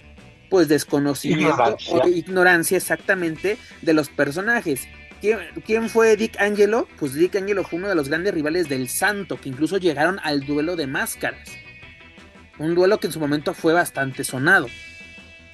[0.49, 4.87] pues, desconocimiento o de ignorancia exactamente de los personajes.
[5.21, 6.87] ¿Quién, ¿Quién, fue Dick Angelo?
[6.97, 10.45] Pues Dick Angelo fue uno de los grandes rivales del Santo, que incluso llegaron al
[10.45, 11.49] duelo de máscaras.
[12.57, 14.67] Un duelo que en su momento fue bastante sonado.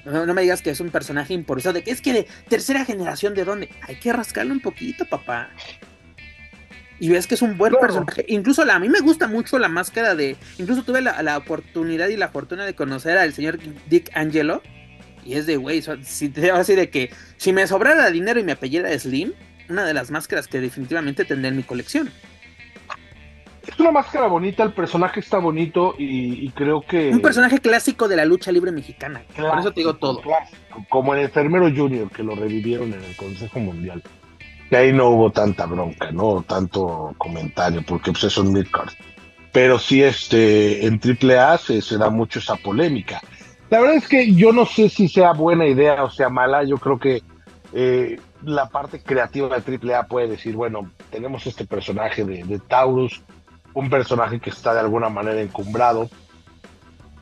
[0.06, 1.82] No, me digas que es un personaje importante.
[1.86, 3.68] Es que de tercera generación, ¿de dónde?
[3.82, 5.50] Hay que rascarle un poquito, papá.
[7.00, 8.24] Y ves que es un buen personaje.
[8.28, 10.36] Incluso a mí me gusta mucho la máscara de.
[10.58, 14.62] Incluso tuve la, oportunidad y la fortuna de conocer al señor Dick Angelo.
[15.24, 18.52] Y es de, güey, si te así de que si me sobrara dinero y mi
[18.52, 19.32] apellido Slim,
[19.68, 22.12] una de las máscaras que definitivamente tendré en mi colección
[23.66, 27.10] es una máscara bonita, el personaje está bonito y, creo que...
[27.10, 29.22] Un personaje clásico de la lucha libre mexicana.
[29.36, 30.22] Por eso te digo todo.
[30.88, 34.02] como el enfermero Junior, que lo revivieron en el Consejo Mundial.
[34.70, 36.44] Que ahí no hubo tanta bronca, ¿no?
[36.46, 38.90] Tanto comentario, porque pues es un midcard.
[39.52, 43.20] Pero sí, este, en AAA se, se da mucho esa polémica.
[43.70, 46.64] La verdad es que yo no sé si sea buena idea o sea mala.
[46.64, 47.22] Yo creo que
[47.72, 53.22] eh, la parte creativa de AAA puede decir, bueno, tenemos este personaje de, de Taurus,
[53.76, 56.08] un personaje que está de alguna manera encumbrado.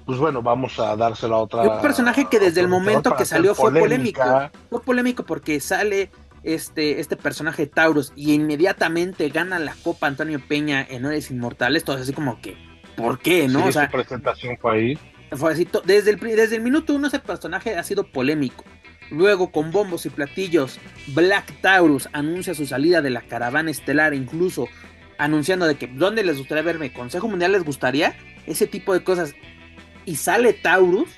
[0.06, 1.62] Pues bueno, vamos a dárselo a otra.
[1.62, 4.22] Un personaje que desde el momento que salió fue polémico.
[4.70, 6.10] Fue polémico porque sale
[6.44, 11.82] este, este personaje Taurus y inmediatamente gana la Copa Antonio Peña en Horas Inmortales.
[11.82, 12.56] Todo así como que,
[12.96, 13.48] ¿por qué?
[13.48, 13.66] ¿No?
[13.66, 14.98] o sea, presentación fue ahí.
[15.32, 18.64] Fue así, desde el, desde el minuto uno ese personaje ha sido polémico.
[19.10, 20.78] Luego, con bombos y platillos,
[21.08, 24.68] Black Taurus anuncia su salida de la caravana estelar, incluso
[25.18, 29.34] anunciando de que dónde les gustaría verme, Consejo Mundial les gustaría, ese tipo de cosas.
[30.04, 31.08] Y sale Taurus,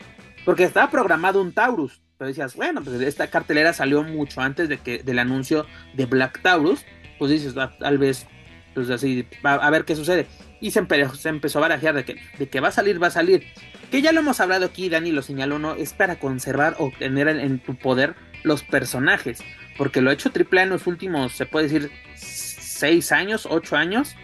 [0.44, 2.01] porque estaba programado un Taurus.
[2.18, 6.40] Pero decías, bueno, pues esta cartelera salió mucho antes de que del anuncio de Black
[6.40, 6.84] Taurus.
[7.18, 8.26] Pues dices, ah, tal vez,
[8.74, 10.26] pues así, a, ver qué sucede.
[10.61, 10.80] Y se,
[11.24, 13.44] empezó a barajear de que, de que va a salir, va a salir.
[13.90, 15.74] Que ya lo hemos hablado aquí, Dani lo señaló, ¿no?
[15.74, 19.40] Es para conservar o tener en, tu poder los personajes.
[19.76, 21.90] Porque lo ha hecho AAA en los últimos, se puede decir,
[22.77, 24.14] 6 años, 8 años,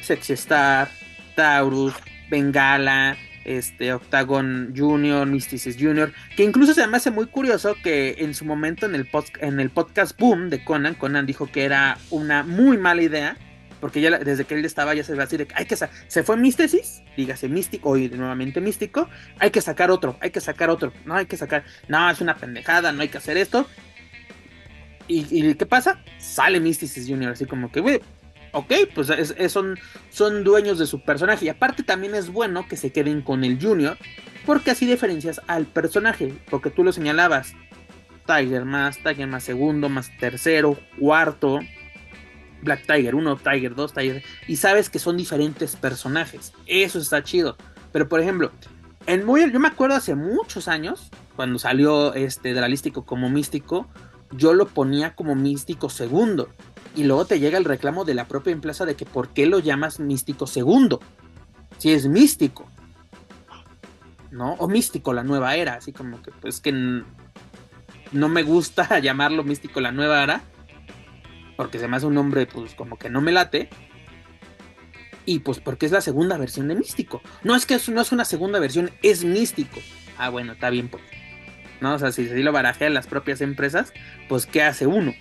[0.00, 0.88] Sexy Star,
[1.34, 1.94] Taurus,
[2.30, 8.34] Bengala, este Octagon Junior, Mysticis Junior, que incluso se me hace muy curioso que en
[8.34, 9.08] su momento en el,
[9.40, 13.36] en el podcast Boom de Conan, Conan dijo que era una muy mala idea,
[13.80, 16.22] porque ya desde que él estaba ya se va a decir que hay que se
[16.22, 20.92] fue Mysticis, dígase místico y nuevamente místico, hay que sacar otro, hay que sacar otro,
[21.04, 23.66] no hay que sacar, no, es una pendejada, no hay que hacer esto,
[25.12, 26.02] ¿Y, qué pasa?
[26.18, 28.00] Sale Mysticis Junior, así como que, güey,
[28.52, 29.10] ok, pues
[29.48, 29.78] son,
[30.10, 31.46] son dueños de su personaje.
[31.46, 33.98] Y aparte también es bueno que se queden con el Junior,
[34.46, 37.54] porque así diferencias al personaje, porque tú lo señalabas.
[38.26, 41.60] Tiger más, Tiger más segundo, más tercero, cuarto.
[42.62, 44.22] Black Tiger 1, Tiger 2, Tiger.
[44.46, 46.52] Y sabes que son diferentes personajes.
[46.66, 47.56] Eso está chido.
[47.90, 48.52] Pero por ejemplo,
[49.06, 53.88] en muy, yo me acuerdo hace muchos años, cuando salió este Dralístico como místico,
[54.32, 56.48] yo lo ponía como místico segundo.
[56.94, 59.58] Y luego te llega el reclamo de la propia empresa de que por qué lo
[59.58, 61.00] llamas místico segundo.
[61.78, 62.66] Si es místico.
[64.30, 64.54] ¿No?
[64.54, 65.74] O místico la nueva era.
[65.74, 66.72] Así como que pues que
[68.12, 70.42] no me gusta llamarlo místico la nueva era.
[71.56, 73.70] Porque se me hace un nombre pues como que no me late.
[75.24, 77.22] Y pues porque es la segunda versión de místico.
[77.42, 79.80] No es que no es una segunda versión, es místico.
[80.18, 81.02] Ah, bueno, está bien pues.
[81.82, 81.94] ¿No?
[81.94, 83.92] O sea, si se lo barajean las propias empresas,
[84.28, 85.12] pues ¿qué hace uno?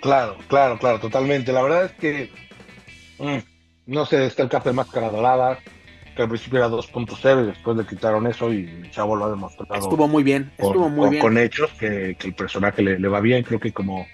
[0.00, 1.52] Claro, claro, claro, totalmente.
[1.52, 2.30] La verdad es que,
[3.18, 3.38] mm,
[3.86, 5.58] no sé, está el café máscara dorada,
[6.16, 9.74] que al principio era 2.0 y después le quitaron eso y Chavo lo ha demostrado.
[9.74, 11.22] Estuvo muy bien, estuvo muy bien.
[11.22, 14.06] Con hechos que, el personaje le, le, va bien, creo que como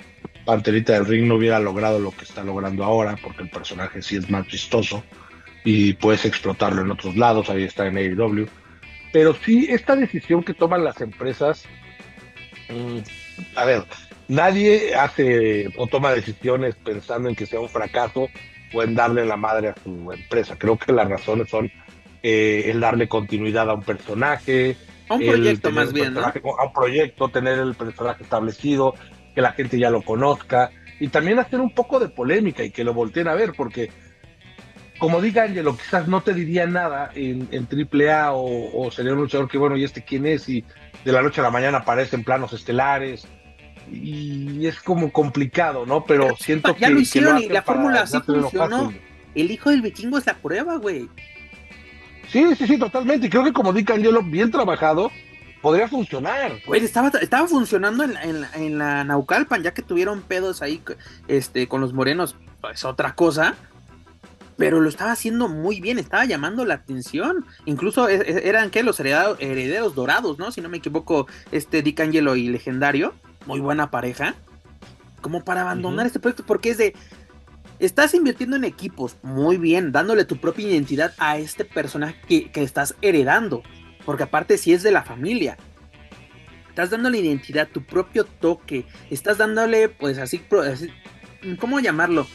[0.44, 4.16] Panterita del Ring no hubiera logrado lo que está logrando ahora, porque el personaje sí
[4.16, 5.04] es más chistoso
[5.64, 8.48] y puedes explotarlo en otros lados, ahí está en AEW
[9.14, 11.66] Pero sí, esta decisión que toman las empresas,
[12.68, 12.98] mm,
[13.54, 13.84] a ver,
[14.26, 18.26] nadie hace o toma decisiones pensando en que sea un fracaso
[18.72, 20.58] o en darle la madre a su empresa.
[20.58, 21.70] Creo que las razones son
[22.24, 24.76] eh, el darle continuidad a un personaje.
[25.08, 26.22] A un proyecto más bien, ¿no?
[26.22, 28.96] A un proyecto, tener el personaje establecido,
[29.32, 32.82] que la gente ya lo conozca y también hacer un poco de polémica y que
[32.82, 33.90] lo volteen a ver, porque
[35.04, 39.18] como diga Angelo, quizás no te diría nada en, en AAA o, o, sería un
[39.18, 40.48] luchador que, bueno, ¿y este quién es?
[40.48, 40.64] Y
[41.04, 43.28] de la noche a la mañana aparece en planos estelares
[43.92, 46.06] y es como complicado, ¿no?
[46.06, 46.80] Pero, siento que.
[46.80, 48.94] Ya lo hicieron y la fórmula así funcionó.
[49.34, 51.06] El hijo del vikingo es la prueba, güey.
[52.28, 53.26] Sí, sí, sí, totalmente.
[53.26, 55.10] Y creo que como dice Angelo, bien trabajado,
[55.60, 56.52] podría funcionar.
[56.64, 60.82] Güey, estaba, estaba funcionando en, en, en, la Naucalpan, ya que tuvieron pedos ahí
[61.28, 63.54] este, con los morenos, es pues, otra cosa.
[64.56, 67.44] Pero lo estaba haciendo muy bien, estaba llamando la atención.
[67.64, 70.50] Incluso e, e, eran que los herederos, herederos, dorados, ¿no?
[70.52, 73.14] Si no me equivoco, este Dick Angelo y Legendario.
[73.46, 74.34] Muy buena pareja.
[75.20, 76.94] Como para abandonar este proyecto, porque es de.
[77.80, 82.62] Estás invirtiendo en equipos, muy bien, dándole tu propia identidad a este personaje que, que
[82.62, 83.64] estás heredando
[84.04, 85.56] porque aparte si es de la familia.
[86.68, 88.84] Estás dándole identidad, tu propio toque.
[89.10, 90.42] Estás dándole, pues así,
[91.60, 92.26] ¿cómo llamarlo?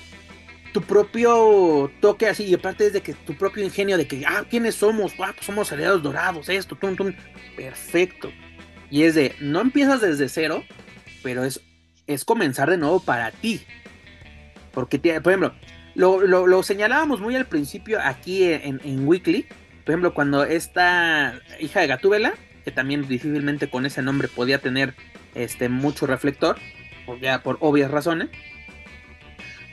[0.74, 4.46] Tu propio toque así, y aparte es de que tu propio ingenio de que, ah,
[4.50, 5.14] ¿quiénes somos?
[5.20, 7.14] Ah, pues somos aliados dorados, esto, tum, tum.
[7.56, 8.32] Perfecto.
[8.92, 10.64] Y es de, no empiezas desde cero,
[11.24, 11.62] pero es,
[12.08, 13.62] es comenzar de nuevo para ti.
[14.72, 15.54] Porque, por ejemplo,
[15.96, 19.48] lo, señalábamos muy al principio aquí en, en Weekly,
[19.90, 24.94] por ejemplo, cuando esta hija de Gatúbela, que también difícilmente con ese nombre podía tener
[25.34, 26.58] este, mucho reflector,
[27.08, 28.30] por, por obvias razones,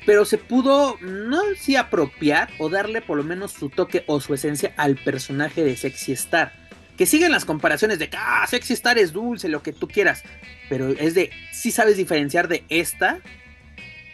[0.07, 4.33] pero se pudo, no si apropiar o darle por lo menos su toque o su
[4.33, 6.53] esencia al personaje de Sexy Star.
[6.97, 10.23] Que siguen las comparaciones de que, ah, Sexy Star es dulce, lo que tú quieras,
[10.71, 13.19] pero es de, si sabes diferenciar de esta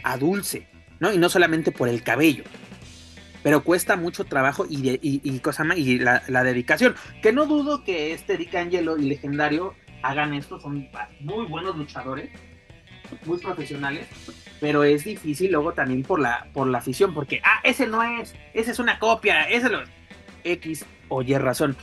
[0.02, 0.66] a dulce,
[0.98, 1.12] ¿no?
[1.12, 2.42] Y no solamente por el cabello
[3.42, 6.94] pero cuesta mucho trabajo y, y, cosa más, y la, dedicación.
[7.22, 10.88] Que no dudo que este Dick Angelo y Legendario hagan esto, son
[11.20, 12.30] muy buenos luchadores,
[13.24, 14.06] muy profesionales,
[14.62, 18.32] pero es difícil luego también por la, por la afición, porque, ah, ese no es,
[18.54, 19.80] ese es una copia, ese lo
[20.44, 21.76] X o Y razón.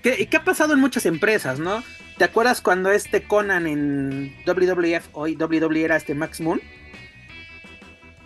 [0.00, 1.82] ¿Qué, ¿Qué ha pasado en muchas empresas, no?
[2.18, 6.62] ¿Te acuerdas cuando este Conan en WWF, hoy WWE era este Max Moon?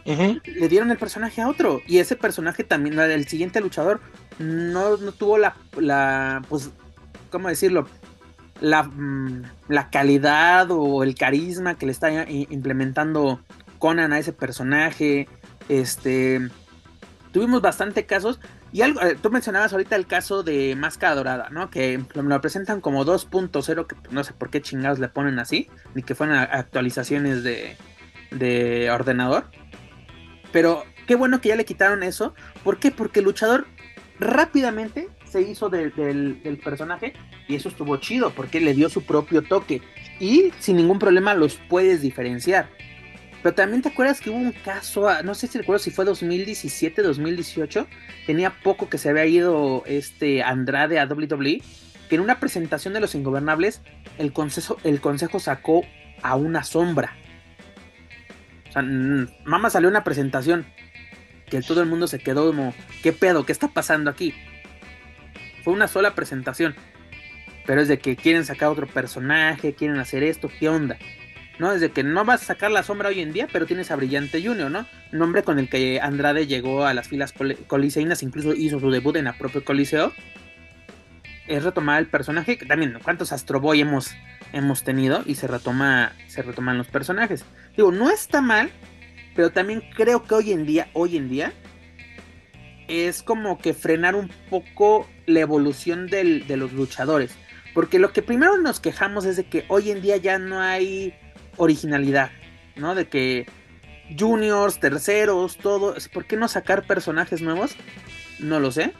[0.05, 1.81] le dieron el personaje a otro.
[1.87, 4.01] Y ese personaje también, el siguiente luchador,
[4.39, 6.71] no, tuvo la, la, pues,
[7.31, 7.89] ¿cómo decirlo?
[8.61, 13.41] La, mm, la calidad o el carisma que le está implementando
[13.79, 15.29] Conan a ese personaje.
[15.69, 16.49] Este,
[17.33, 18.41] tuvimos bastante casos.
[18.73, 21.71] Y algo, eh, tú mencionabas ahorita el caso de Máscara Dorada, ¿no?
[21.71, 26.03] Que lo presentan como 2.0, que no sé por qué chingados le ponen así, ni
[26.05, 27.77] que fueron actualizaciones de,
[28.31, 29.47] de ordenador.
[30.53, 32.35] Pero qué bueno que ya le quitaron eso.
[32.63, 32.91] ¿Por qué?
[32.93, 33.67] Porque el luchador
[34.21, 37.15] rápidamente se hizo del, personaje
[37.51, 39.83] y eso estuvo chido porque le dio su propio toque
[40.21, 42.69] y sin ningún problema los puedes diferenciar.
[43.43, 46.05] Pero también te acuerdas que hubo un caso, ah, no sé si recuerdo si fue
[46.05, 47.87] 2017, 2018,
[48.27, 51.63] tenía poco que se había ido este Andrade a WWE,
[52.09, 53.81] que en una presentación de los ingobernables
[54.19, 55.85] el consejo, el consejo sacó
[56.23, 57.17] a una sombra.
[58.69, 60.67] O sea, mamá salió una presentación
[61.47, 63.45] que todo el mundo se quedó como, ¿qué pedo?
[63.45, 64.35] ¿Qué está pasando aquí?
[65.65, 66.75] Fue una sola presentación.
[67.71, 70.99] Pero es de que quieren sacar otro personaje, quieren hacer esto, ¿qué onda?
[71.61, 71.71] ¿No?
[71.71, 73.95] Es de que no vas a sacar la sombra hoy en día, pero tienes a
[73.95, 74.89] Brillante Junior, ¿no?
[75.13, 77.33] Nombre con el que Andrade llegó a las filas
[77.69, 80.13] coliseínas, incluso hizo su debut en la propia Coliseo.
[81.47, 84.17] Es retomar el personaje, también, ¿cuántos Astro Boy hemos,
[84.53, 85.23] hemos tenido?
[85.25, 87.45] Y se retoma, se retoman los personajes.
[87.77, 88.69] Digo, no está mal,
[89.37, 91.53] pero también creo que hoy en día, hoy en día,
[92.89, 97.31] es como que frenar un poco la evolución de los luchadores.
[97.75, 101.15] Porque lo que primero nos quejamos es de que hoy en día ya no hay
[101.57, 102.31] originalidad,
[102.77, 102.95] ¿no?
[102.95, 103.47] De que
[104.19, 105.95] juniors, terceros, todo.
[106.13, 107.77] ¿Por qué no sacar personajes nuevos?
[108.39, 108.93] No lo sé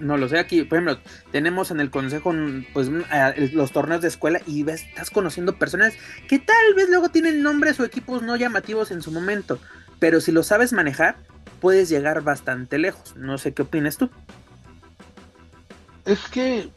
[0.00, 1.00] no lo sé, aquí, por ejemplo,
[1.32, 2.32] tenemos en el consejo
[2.72, 2.90] pues
[3.52, 5.94] los torneos de escuela y ves, estás conociendo personas
[6.28, 9.58] que tal vez luego tienen nombres o equipos no llamativos en su momento,
[9.98, 11.16] pero si lo sabes manejar,
[11.60, 13.16] puedes llegar bastante lejos.
[13.16, 14.10] No sé qué opinas tú.
[16.04, 16.68] Es que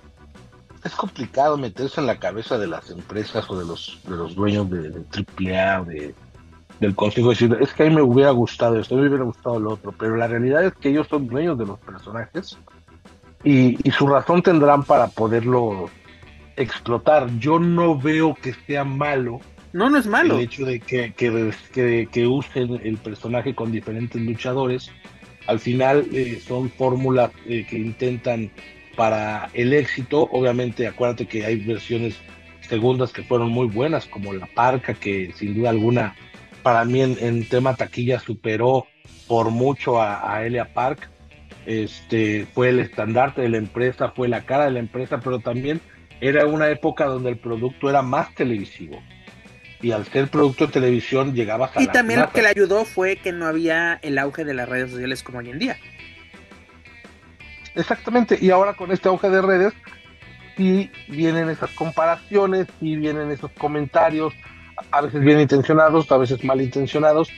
[0.88, 4.70] es complicado meterse en la cabeza de las empresas o de los, de los dueños
[4.70, 6.16] de, AAA o de,
[6.80, 9.26] del consejo decir, es que a mí me hubiera gustado esto, a mí me hubiera
[9.26, 12.58] gustado lo otro, pero la realidad es que ellos son dueños de los personajes
[13.44, 15.90] y, su razón tendrán para poderlo
[16.56, 17.30] explotar.
[17.38, 19.40] Yo no veo que sea malo.
[19.74, 20.36] No, no es malo.
[20.36, 24.92] El hecho de que, que, que, usen el personaje con diferentes luchadores.
[25.46, 28.52] Al final eh, son fórmulas eh, que intentan
[28.98, 30.28] para el éxito.
[30.32, 32.18] Obviamente, acuérdate que hay versiones
[32.68, 36.16] segundas que fueron muy buenas, como La Parca, que sin duda alguna
[36.64, 38.88] para mí en, tema taquilla superó
[39.26, 41.10] por mucho a, a, Elia Park.
[41.66, 45.80] Este, fue el estandarte de la empresa, fue la cara de la empresa, pero también
[46.20, 49.02] era una época donde el producto era más televisivo.
[49.82, 53.18] Y al ser producto de televisión llegaba a Y también lo que le ayudó fue
[53.18, 55.78] que no había el auge de las redes sociales como hoy en día.
[57.78, 59.74] Exactamente, y ahora con este auge de redes,
[60.58, 64.34] sí vienen esas comparaciones, sí vienen esos comentarios,
[64.90, 67.30] a veces bien intencionados, a veces mal intencionados,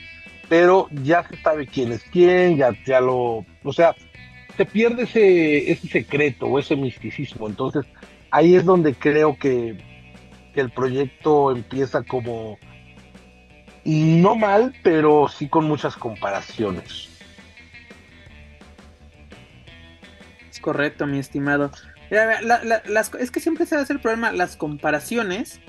[0.48, 3.94] pero ya se sabe quién es quién, ya, ya lo, o sea,
[4.56, 7.84] se pierde ese, ese secreto o ese misticismo, entonces
[8.30, 9.76] ahí es donde creo que,
[10.54, 12.58] que el proyecto empieza como
[13.84, 17.09] no mal, pero sí con muchas comparaciones.
[20.60, 21.70] Correcto, mi estimado
[23.18, 25.60] es que siempre se va a hacer el problema las comparaciones,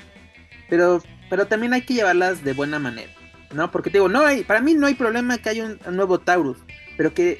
[0.69, 3.11] pero, pero también hay que llevarlas de buena manera,
[3.53, 3.71] ¿no?
[3.71, 6.57] Porque te digo, no hay, para mí no hay problema que haya un, nuevo Taurus,
[6.97, 7.39] pero que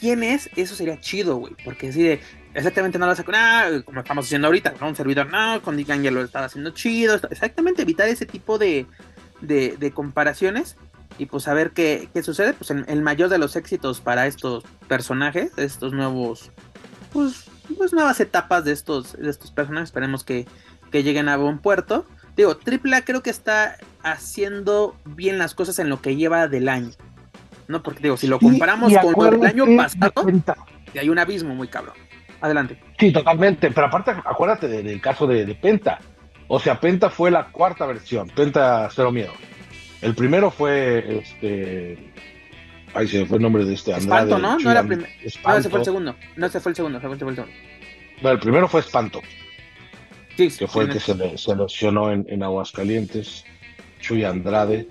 [0.00, 2.20] quién es, eso sería chido, güey, porque así de,
[2.54, 4.88] exactamente no lo a ah, como estamos haciendo ahorita, ¿no?
[4.88, 8.86] Un servidor, no, con Digan ya lo estaba haciendo chido, exactamente evitar ese tipo de,
[9.42, 10.76] de, comparaciones
[11.18, 14.64] y pues a ver qué, qué sucede, pues el, mayor de los éxitos para estos
[14.86, 16.50] personajes, estos nuevos,
[17.18, 19.88] pues pues, nuevas etapas de estos, de estos personajes.
[19.88, 20.46] Esperemos que,
[20.92, 22.06] lleguen a buen puerto.
[22.36, 26.92] Digo, AAA creo que está haciendo bien las cosas en lo que lleva del año.
[27.66, 30.26] No, porque digo, si lo comparamos con el año pasado,
[30.98, 31.94] hay un abismo muy cabrón.
[32.40, 32.80] Adelante.
[32.98, 33.70] Sí, totalmente.
[33.70, 35.98] Pero aparte, acuérdate del caso de, de, Penta.
[36.46, 38.28] O sea, Penta fue la cuarta versión.
[38.28, 39.32] Penta Cero Miedo.
[40.00, 42.12] El primero fue este
[42.94, 44.24] Ahí se fue el nombre de este Andrade.
[44.24, 44.58] Espanto, ¿no?
[44.58, 45.08] No era primero.
[45.44, 46.16] No, ese fue el segundo.
[46.36, 46.98] No, ese fue el segundo.
[46.98, 47.46] Ese fue el segundo.
[48.22, 49.20] No, el primero fue Espanto.
[50.36, 53.44] Sí, que fue el que se, se, lesionó en, en, Aguascalientes.
[54.00, 54.88] Chuy Andrade.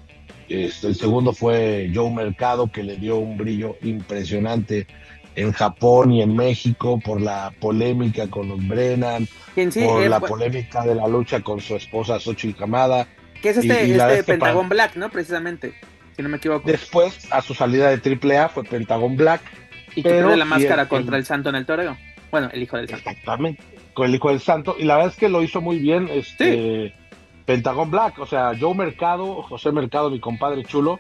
[0.50, 4.88] Este, el segundo fue Joe Mercado, que le dio un brillo impresionante
[5.36, 10.96] en Japón y en México por la polémica con los Brennan, por la polémica de
[10.96, 13.08] la lucha con su esposa Xochitl Kamada.
[13.42, 15.10] Que es este, este Pentagón Black, ¿no?
[15.10, 15.76] Precisamente
[16.18, 16.68] si no me equivoco.
[16.68, 19.42] Después, a su salida de AAA, fue Pentagon Black.
[19.96, 21.96] Y que la máscara contra el, Santo en el toreo.
[22.32, 23.10] Bueno, el hijo del Santo.
[23.10, 23.64] Exactamente,
[23.94, 24.76] con el hijo del Santo.
[24.78, 26.94] Y la verdad es que lo hizo muy bien este
[27.46, 28.20] Pentagon Black.
[28.20, 31.00] O sea, Joe Mercado, José Mercado, mi compadre chulo,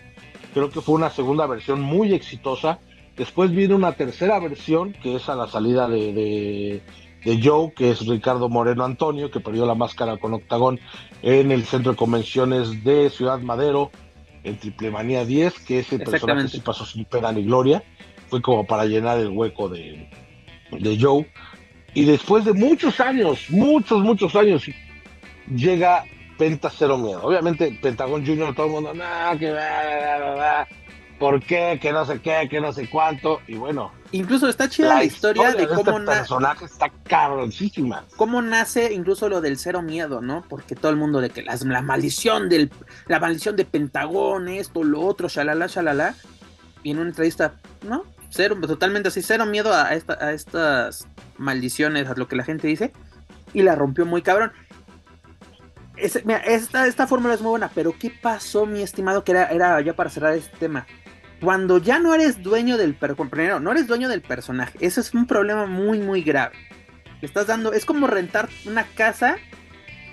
[0.53, 2.79] creo que fue una segunda versión muy exitosa.
[3.15, 6.81] Después viene una tercera versión, que es a la salida de,
[7.23, 10.79] de Joe, que es Ricardo Moreno Antonio, que perdió la máscara con Octagón
[11.23, 13.91] en el centro de convenciones de Ciudad Madero
[14.43, 17.83] en Triple Manía 10, que ese personaje sí pasó sin pena ni gloria.
[18.29, 20.09] Fue como para llenar el hueco de,
[20.71, 21.29] de Joe.
[21.93, 24.65] Y después de muchos años, muchos, muchos años,
[25.53, 26.03] llega
[26.37, 27.21] Penta Cero Miedo.
[27.23, 30.67] Obviamente, Pentagón Junior, todo el mundo, no, que va,
[31.19, 31.79] ¿por qué?
[31.81, 33.41] Que no sé qué, que no sé cuánto.
[33.47, 33.91] Y bueno.
[34.11, 38.05] Incluso está chida la, historia, de cómo este personaje está cabroncísima.
[38.15, 40.43] Cómo nace incluso lo del cero miedo, ¿no?
[40.47, 42.71] Porque todo el mundo de que las, la maldición del.
[43.07, 46.15] La maldición de Pentagón, esto, lo otro, shalala, shalala.
[46.83, 48.03] Y en una entrevista, ¿no?
[48.29, 51.07] Cero, totalmente así, cero miedo a, esta, a estas
[51.37, 52.93] maldiciones, a lo que la gente dice.
[53.53, 54.51] Y la rompió muy cabrón.
[56.23, 59.23] mira, esta, esta fórmula es muy buena, pero ¿qué pasó, mi estimado?
[59.23, 60.85] Que era, era ya para cerrar este tema
[61.41, 64.77] cuando ya no eres dueño del primero, no eres dueño del personaje.
[64.81, 66.55] Eso es un problema muy, muy grave.
[67.21, 69.37] Le estás dando, es como rentar una casa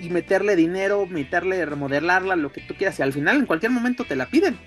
[0.01, 2.99] y meterle dinero, meterle, remodelarla, lo que tú quieras.
[2.99, 4.59] Y al final, en cualquier momento te la piden.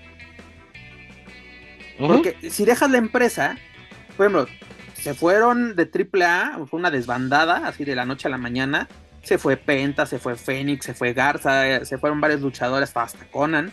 [1.98, 3.56] Porque si dejas la empresa,
[4.16, 4.46] por ejemplo,
[4.94, 8.88] se fueron de AAA, fue una desbandada, así de la noche a la mañana.
[9.22, 13.72] Se fue Penta, se fue Fénix, se fue Garza, se fueron varios luchadores, hasta Conan.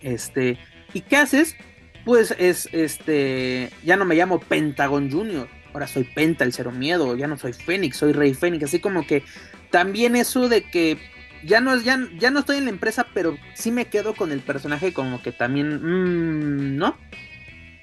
[0.00, 0.58] Este,
[0.92, 1.56] ¿Y qué haces?
[2.04, 3.70] Pues es este.
[3.84, 5.48] Ya no me llamo Pentagon Junior.
[5.72, 7.16] Ahora soy Penta, el cero miedo.
[7.16, 8.64] Ya no soy Fénix, soy Rey Fénix.
[8.64, 9.22] Así como que
[9.70, 10.98] también eso de que
[11.44, 14.40] ya no, ya, ya no estoy en la empresa, pero sí me quedo con el
[14.40, 15.80] personaje como que también.
[15.82, 16.96] Mmm, ¿No?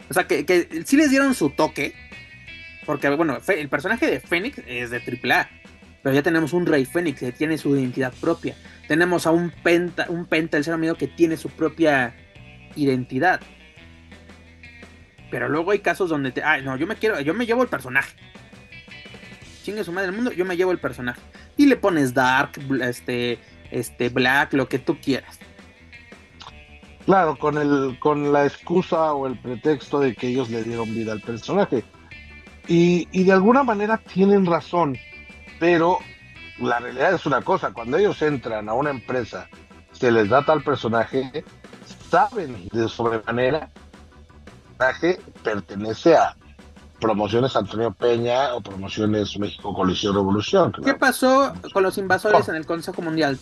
[0.10, 1.93] O sea, que, que sí les dieron su toque.
[2.86, 5.49] Porque, bueno, el personaje de Fénix es de AAA.
[6.03, 8.56] Pero ya tenemos un Rey Fénix que tiene su identidad propia.
[8.88, 12.14] Tenemos a un Penta, un Penta, el cero miedo, que tiene su propia
[12.76, 13.41] identidad.
[15.32, 17.69] Pero luego hay casos donde te, ay, no, yo me quiero, yo me llevo el
[17.69, 18.15] personaje.
[19.63, 21.19] chingue su madre el mundo, yo me llevo el personaje.
[21.57, 22.51] Y le pones Dark,
[22.82, 23.39] este,
[23.71, 25.39] este, Black, lo que tú quieras.
[27.05, 31.11] Claro, con el, con la excusa o el pretexto de que ellos le dieron vida
[31.11, 31.84] al personaje.
[32.67, 34.97] Y, y de alguna manera tienen razón,
[35.59, 35.99] pero
[36.59, 39.47] la realidad es una cosa, cuando ellos entran a una empresa,
[39.91, 41.43] se les da tal personaje,
[42.16, 43.70] saben de sobremanera
[45.01, 46.36] que pertenece a
[46.99, 50.74] promociones Antonio Peña o promociones México Colisión Revolución.
[50.84, 53.38] ¿Qué pasó con los invasores en el Consejo Mundial?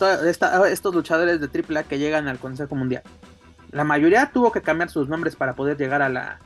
[0.69, 3.03] estos luchadores de AAA que llegan al Consejo Mundial.
[3.71, 6.39] La mayoría tuvo que cambiar sus nombres para poder llegar a la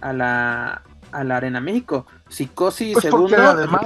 [0.00, 2.06] a la, a la Arena México.
[2.28, 3.36] Psicosis pues segundo,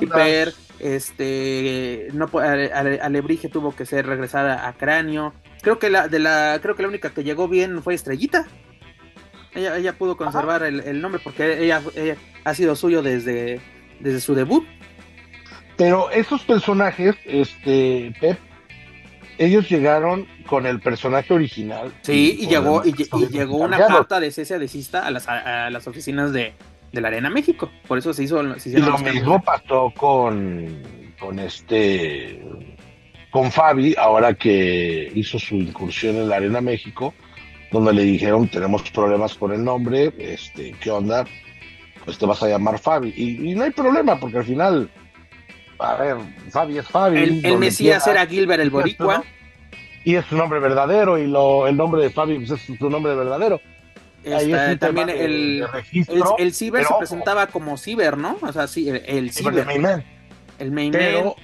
[0.00, 5.32] Hiper, este no Alebrije tuvo que ser regresada a Cráneo.
[5.62, 8.46] Creo que la de la creo que la única que llegó bien fue Estrellita.
[9.54, 11.82] Ella, ella pudo conservar el, nombre porque ella,
[12.44, 13.60] ha sido suyo desde,
[13.98, 14.64] desde su debut.
[15.76, 18.38] Pero esos personajes, este, Pep,
[19.38, 21.92] ellos llegaron con el personaje original.
[22.02, 22.92] Sí, y, llegó, y,
[23.28, 26.54] llegó una carta de cese adhesista a las, a las oficinas de,
[26.92, 27.70] de la Arena México.
[27.86, 28.42] Por eso se hizo.
[28.42, 30.82] y lo mismo pasó con,
[31.18, 32.42] con este.
[33.30, 37.14] Con Fabi, ahora que hizo su incursión en la Arena México,
[37.70, 41.24] donde le dijeron: Tenemos problemas con el nombre, este, ¿qué onda?
[42.04, 43.12] Pues te vas a llamar Fabi.
[43.16, 44.90] Y, no hay problema, porque al final,
[45.78, 46.16] a ver,
[46.50, 47.42] Fabi es Fabi.
[47.44, 49.22] El, Mesías era Gilbert el Boricua.
[50.02, 53.14] Y es su nombre verdadero, y lo, el nombre de Fabi pues, es su nombre
[53.14, 53.60] verdadero
[54.78, 55.66] también el,
[56.38, 58.38] el, Ciber se presentaba como Ciber, ¿no?
[58.40, 59.66] O sea, sí, el, Ciber.
[60.58, 61.36] El main Pero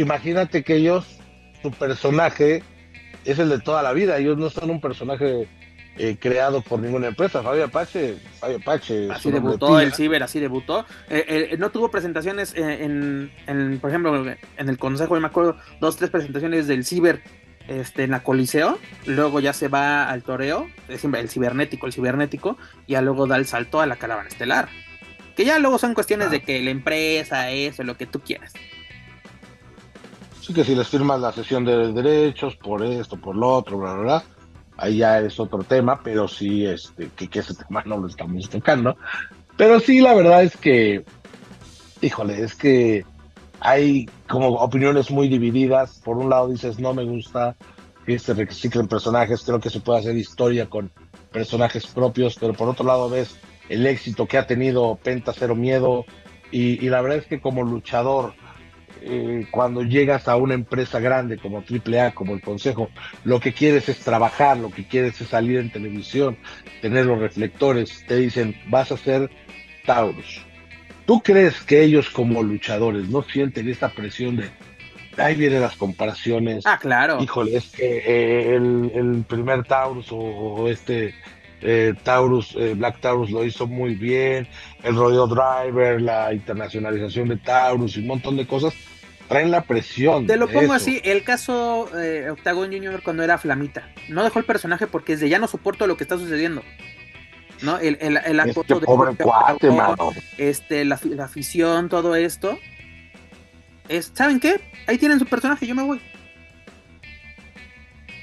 [0.00, 1.06] imagínate que ellos,
[1.62, 2.62] su personaje
[3.24, 4.18] es el de toda la vida.
[4.18, 5.48] Ellos no son un personaje
[5.96, 7.42] eh, creado por ninguna empresa.
[7.42, 9.10] Fabio Apache, Fabio Apache.
[9.10, 10.86] Así debutó el Ciber, así debutó.
[11.10, 14.24] Eh, eh, no tuvo presentaciones en, en, por ejemplo,
[14.56, 17.22] en el consejo, yo me acuerdo, dos, tres presentaciones del Ciber
[17.66, 22.92] este, en la Coliseo, luego ya se va al toreo, el cibernético, el cibernético, y
[22.92, 24.68] ya luego da el salto a la caravana estelar.
[25.36, 28.52] Que ya luego son cuestiones de que la empresa, eso, lo que tú quieras.
[30.54, 34.02] Que si les firmas la sesión de derechos por esto, por lo otro, bla, bla,
[34.02, 34.24] bla,
[34.78, 38.96] ahí ya es otro tema, pero sí, este, que ese tema no lo estamos tocando.
[39.56, 41.04] Pero sí, la verdad es que,
[42.00, 43.04] híjole, es que
[43.60, 46.00] hay como opiniones muy divididas.
[46.04, 47.56] Por un lado dices, no me gusta
[48.06, 50.90] que se reciclen personajes, creo que se puede hacer historia con
[51.30, 53.36] personajes propios, pero por otro lado ves
[53.68, 56.06] el éxito que ha tenido Penta Cero Miedo
[56.50, 58.32] y, la verdad es que como luchador,
[59.02, 62.90] eh, cuando llegas a una empresa grande como AAA, como el Consejo,
[63.24, 66.36] lo que quieres es trabajar, lo que quieres es salir en televisión,
[66.80, 69.30] tener los reflectores, te dicen, vas a ser
[69.86, 70.44] Taurus
[71.08, 74.50] ¿Tú crees que ellos como luchadores no sienten esta presión de
[75.16, 76.66] ahí vienen las comparaciones?
[76.66, 77.18] Ah, claro.
[77.22, 81.14] Híjole, es que eh, el, primer Taurus o, este
[81.60, 84.48] eh, Taurus, eh, Black Taurus lo hizo muy bien,
[84.82, 88.74] el Rodeo Driver, la internacionalización de Taurus y un montón de cosas
[89.28, 90.26] traen la presión.
[90.26, 94.44] Te lo pongo así, el caso eh, Octagon Junior cuando era Flamita, no dejó el
[94.44, 96.62] personaje porque es de ya no soporto lo que está sucediendo.
[97.62, 97.78] ¿no?
[97.78, 100.12] El, el, el este de pobre cuate, mano.
[100.36, 102.58] Este, la, la, afición, todo esto.
[103.88, 104.60] Es, ¿Saben qué?
[104.86, 106.00] Ahí tienen su personaje, yo me voy.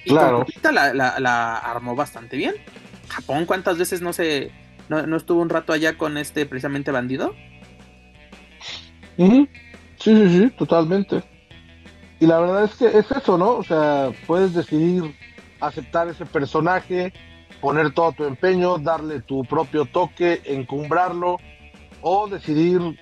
[0.06, 0.46] Y claro.
[0.72, 2.56] La, la, la, armó bastante bien.
[3.08, 4.52] Japón, ¿cuántas veces no se
[4.90, 7.34] no, no estuvo un rato allá con este precisamente bandido?
[9.18, 9.50] Sí,
[9.98, 11.24] sí, sí, totalmente.
[12.20, 13.52] Y la verdad es que es eso, ¿no?
[13.56, 15.16] O sea, puedes decidir
[15.60, 17.14] aceptar ese personaje,
[17.62, 21.38] poner todo tu empeño, darle tu propio toque, encumbrarlo
[22.02, 23.00] o decidir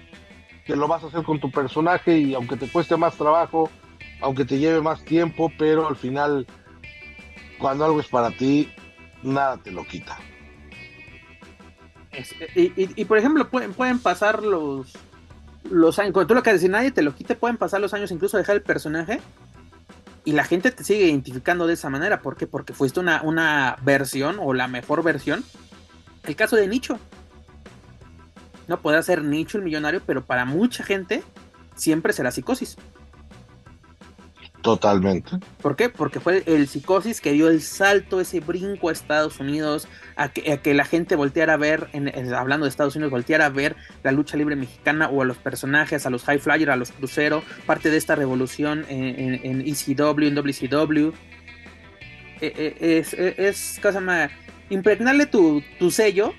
[0.66, 3.70] que lo vas a hacer con tu personaje y aunque te cueste más trabajo,
[4.22, 6.48] aunque te lleve más tiempo, pero al final
[7.60, 8.70] cuando algo es para ti,
[9.24, 10.18] nada te lo quita.
[12.56, 14.94] y, por ejemplo, pueden, pueden pasar los,
[15.70, 18.12] los años, cuando tú lo que decir, nadie te lo quite, pueden pasar los años,
[18.12, 19.20] incluso dejar el personaje
[20.26, 22.22] y la gente te sigue identificando de esa manera.
[22.22, 22.48] ¿Por qué?
[22.48, 25.44] Porque fuiste una, una versión o la mejor versión.
[26.24, 26.98] El caso de Nicho.
[28.68, 31.24] No puede ser Nicho el millonario, pero para mucha gente
[31.76, 32.78] siempre será psicosis.
[34.64, 35.30] Totalmente.
[35.62, 35.90] ¿Por qué?
[35.90, 40.74] Porque fue el psicosis que dio el salto, ese brinco a Estados Unidos, a que,
[40.74, 44.38] la gente volteara a ver, en, hablando de Estados Unidos, volteara a ver la lucha
[44.38, 47.98] libre mexicana o a los personajes, a los high flyers, a los cruceros, parte de
[47.98, 51.12] esta revolución en, en, ECW, en WCW.
[52.40, 52.48] E,
[52.80, 54.32] e, es, es, es cosa más,
[54.70, 56.34] impregnarle tu, tu sello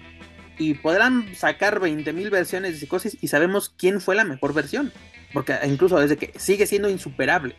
[0.56, 4.92] y podrán sacar 20.000 versiones de psicosis y sabemos quién fue la mejor versión.
[5.34, 7.54] Porque incluso desde que sigue siendo insuperable.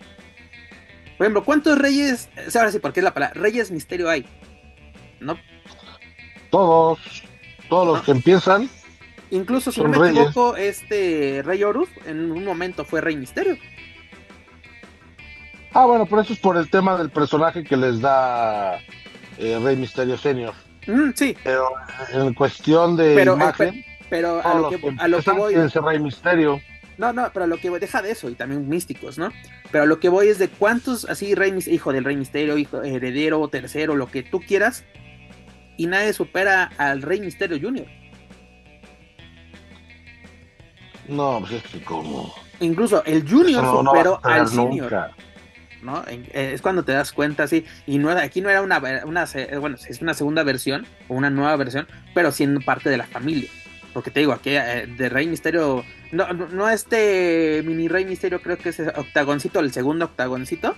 [1.17, 4.25] Por ejemplo, ¿cuántos reyes, ahora sí, porque es la palabra, reyes misterio hay?
[5.19, 5.37] ¿No?
[6.49, 6.99] Todos,
[7.69, 8.69] todos los que empiezan.
[9.31, 13.57] Incluso, si no me equivoco, este Rey Horus en un momento fue Rey Misterio.
[15.73, 18.77] Ah, bueno, por eso es por el tema del personaje que les da
[19.37, 20.53] eh, Rey Misterio Senior.
[20.87, 21.35] Mm, sí.
[21.43, 21.69] Pero
[22.13, 25.55] en cuestión de pero, imagen, pero a lo, que, a lo que voy.
[25.55, 26.61] Ese Rey Misterio.
[26.97, 29.29] No, no, pero lo que voy, deja de eso, y también místicos, ¿no?
[29.71, 33.47] Pero lo que voy es de cuántos, así, rey, hijo del Rey Misterio, hijo, heredero,
[33.49, 34.85] tercero, lo que tú quieras,
[35.77, 37.87] y nadie supera al Rey Misterio Junior.
[41.07, 42.33] No, pues es que como.
[42.59, 45.11] Incluso el Junior superó al Senior.
[45.81, 46.03] ¿no?
[46.07, 49.25] Eh, es cuando te das cuenta, sí, y no, aquí no era una, una,
[49.59, 53.49] bueno, es una segunda versión o una nueva versión, pero siendo parte de la familia.
[53.95, 58.57] Porque te digo, aquí eh, de Rey Misterio, no, no este mini Rey Misterio, creo
[58.57, 60.75] que es octagoncito, el segundo octagoncito.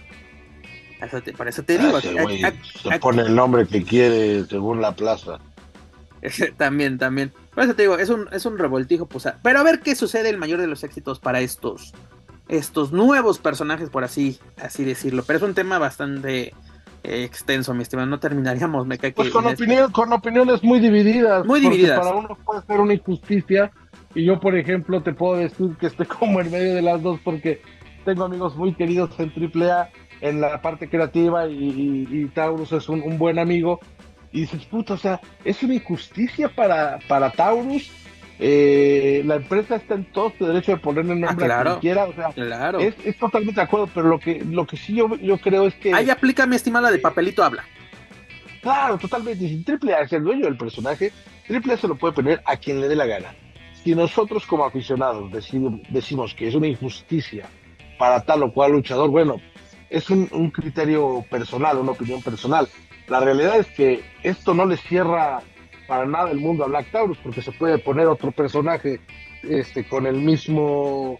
[1.35, 1.97] por eso te digo.
[1.97, 2.53] Ah,
[2.83, 5.39] se pone el nombre que quiere según la plaza.
[6.57, 7.33] también, también.
[7.55, 10.29] Por eso te digo, es un, es un revoltijo, pues, pero a ver qué sucede
[10.29, 11.95] el mayor de los éxitos para estos
[12.47, 15.23] estos nuevos personajes, por así, así decirlo.
[15.25, 16.53] Pero es un tema bastante
[17.07, 18.07] extenso, mi estimado.
[18.07, 21.45] No terminaríamos, me cae Pues con, opinión, con opiniones muy divididas.
[21.45, 21.99] Muy divididas.
[21.99, 23.71] Para uno puede ser una injusticia.
[24.13, 27.19] Y yo, por ejemplo, te puedo decir que estoy como en medio de las dos
[27.23, 27.61] porque
[28.05, 29.89] tengo amigos muy queridos en AAA
[30.21, 33.79] en la parte creativa y, Taurus es un, buen amigo.
[34.31, 37.91] Y dices, puta, o sea, es una injusticia para, para Taurus
[38.39, 41.79] eh, la empresa está en todo su derecho de ponerle el nombre ah, a quien
[41.79, 42.79] quiera, o sea, claro.
[42.79, 45.93] es, totalmente de acuerdo, pero lo que, lo que sí yo, yo creo es que...
[45.93, 47.63] Ahí aplica mi estimada de papelito habla.
[48.61, 51.11] Claro, totalmente, si Triple A es el dueño del personaje,
[51.47, 53.33] Triple A se lo puede poner a quien le dé la gana.
[53.83, 57.47] Si nosotros como aficionados decimos, decimos que es una injusticia
[57.97, 59.41] para tal o cual luchador, bueno,
[59.89, 62.67] es un, un criterio personal, una opinión personal.
[63.07, 65.41] La realidad es que esto no le cierra
[65.87, 68.99] para nada el mundo a Black Taurus, porque se puede poner otro personaje
[69.43, 71.19] este, con el mismo,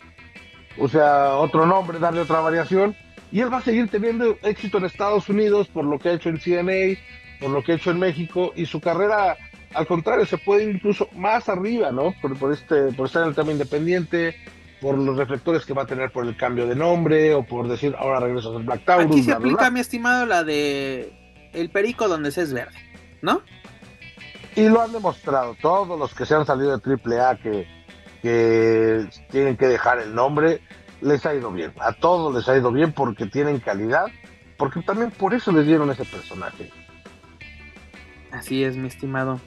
[0.77, 2.95] o sea, otro nombre, darle otra variación,
[3.31, 6.29] y él va a seguir teniendo éxito en Estados Unidos por lo que ha hecho
[6.29, 6.99] en CNA,
[7.39, 9.37] por lo que ha hecho en México, y su carrera,
[9.73, 12.13] al contrario, se puede ir incluso más arriba, ¿no?
[12.21, 14.35] Por, este, por estar en el tema independiente,
[14.81, 17.95] por los reflectores que va a tener por el cambio de nombre, o por decir,
[17.97, 19.11] ahora regreso a Black Taurus.
[19.11, 21.13] Aquí se aplica, mi estimado, la de
[21.53, 22.77] el perico donde se es verde,
[23.21, 23.41] ¿no?
[24.57, 27.67] Y lo han demostrado todos los que se han salido de AAA que,
[28.23, 30.61] que tienen que dejar el nombre,
[30.99, 31.71] les ha ido bien.
[31.79, 34.07] A todos les ha ido bien porque tienen calidad,
[34.57, 36.71] porque también por eso les dieron ese personaje.
[38.31, 39.39] Así es, mi estimado.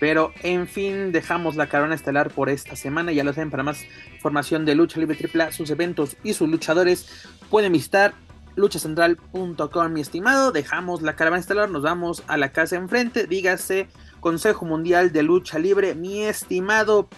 [0.00, 3.12] Pero en fin, dejamos la carona estelar por esta semana.
[3.12, 7.28] Ya lo saben, para más información de Lucha Libre AAA, sus eventos y sus luchadores,
[7.50, 8.14] pueden visitar
[8.56, 10.52] luchacentral.com, mi estimado.
[10.52, 13.26] Dejamos la caravana estelar, nos vamos a la casa enfrente.
[13.26, 13.88] Dígase
[14.26, 17.08] Consejo Mundial de Lucha Libre, mi estimado.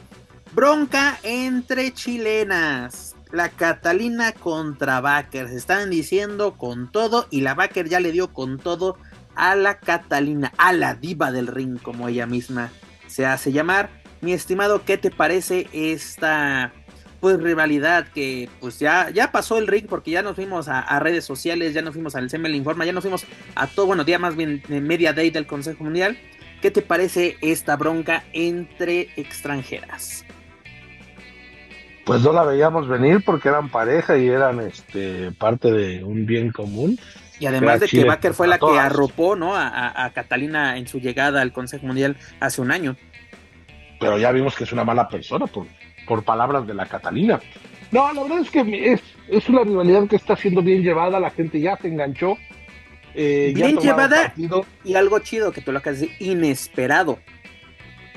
[0.54, 3.16] Bronca entre chilenas.
[3.32, 5.48] La Catalina contra Baker.
[5.48, 7.26] Se están diciendo con todo.
[7.30, 8.98] Y la Baker ya le dio con todo
[9.34, 10.52] a la Catalina.
[10.58, 12.70] A la diva del ring, como ella misma
[13.06, 13.88] se hace llamar.
[14.20, 16.74] Mi estimado, ¿qué te parece esta
[17.20, 21.24] pues rivalidad que pues ya, ya pasó el ring porque ya nos fuimos a, redes
[21.24, 24.36] sociales, ya nos fuimos al CML Informa, ya nos fuimos a todo, bueno, día más
[24.36, 26.18] bien media day del Consejo Mundial.
[26.60, 30.24] ¿Qué te parece esta bronca entre extranjeras?
[32.04, 36.50] Pues no la veíamos venir porque eran pareja y eran este parte de un bien
[36.50, 36.98] común.
[37.38, 39.54] Y además de que Baker fue la que arropó ¿no?
[39.54, 42.96] A, Catalina en su llegada al Consejo Mundial hace un año.
[44.00, 45.66] Pero ya vimos que es una mala persona por,
[46.06, 47.40] por palabras de la Catalina.
[47.92, 51.30] No, la verdad es que es, es una rivalidad que está siendo bien llevada, la
[51.30, 52.36] gente ya se enganchó
[53.20, 54.32] eh, bien llevada
[54.84, 57.18] y algo chido que tú lo acabas de decir, inesperado.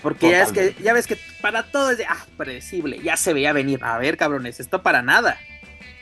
[0.04, 3.34] Porque ya, es que, ya ves que para todo es de, ah, predecible, ya se
[3.34, 3.84] veía venir.
[3.84, 5.38] A ver, cabrones, esto para nada.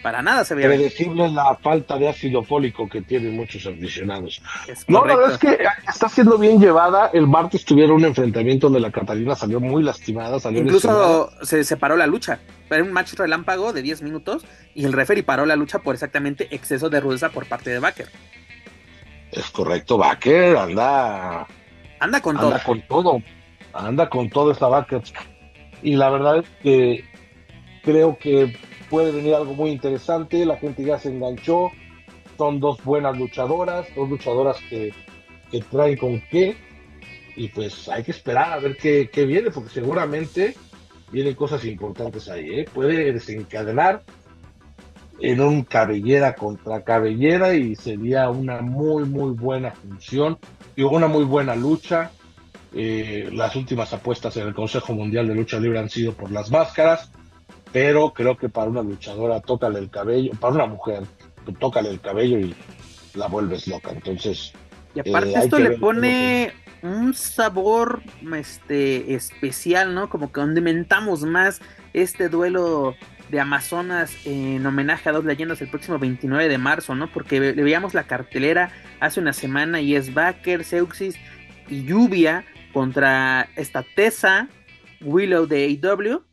[0.03, 1.35] Para nada se veía predecible venir.
[1.35, 4.41] la falta de ácido fólico que tienen muchos aficionados.
[4.87, 7.09] no, la verdad es que está siendo bien llevada.
[7.13, 10.41] El martes tuvieron un enfrentamiento donde la Catalina salió muy lastimada.
[10.41, 12.39] Salió Incluso se separó la lucha.
[12.69, 14.45] Era un match relámpago de 10 minutos
[14.75, 18.09] y el referee paró la lucha por exactamente exceso de rudeza por parte de Baker.
[19.31, 21.47] Es correcto, Baker anda.
[21.99, 22.63] Anda con anda todo.
[22.65, 23.23] con todo.
[23.73, 25.01] Anda con todo esta Baker.
[25.81, 27.03] Y la verdad es que
[27.83, 28.57] creo que
[28.89, 30.45] puede venir algo muy interesante.
[30.45, 31.71] La gente ya se enganchó.
[32.37, 34.93] Son dos buenas luchadoras, dos luchadoras que,
[35.51, 36.57] que traen con qué.
[37.35, 40.55] Y pues hay que esperar a ver qué, qué viene, porque seguramente
[41.11, 42.65] vienen cosas importantes ahí, ¿eh?
[42.73, 44.03] Puede desencadenar
[45.21, 50.37] en un cabellera contra cabellera y sería una muy, muy buena función
[50.75, 52.11] y una muy buena lucha.
[52.73, 56.51] Eh, las últimas apuestas en el Consejo Mundial de Lucha Libre han sido por las
[56.51, 57.11] máscaras,
[57.71, 61.03] pero creo que para una luchadora, tócale el cabello, para una mujer,
[61.59, 62.55] tócale el cabello y
[63.15, 63.91] la vuelves loca.
[63.91, 64.53] Entonces,
[64.93, 68.01] y aparte eh, esto le pone un sabor
[68.35, 70.09] este especial, ¿no?
[70.09, 71.61] Como que condimentamos más
[71.93, 72.95] este duelo
[73.29, 77.11] de Amazonas en homenaje a dos leyendas el próximo 29 de marzo, ¿no?
[77.11, 81.15] Porque le veíamos la cartelera hace una semana y es Baker, Seuxis
[81.67, 84.49] y Lluvia contra esta Tessa,
[85.01, 86.23] Willow de AW.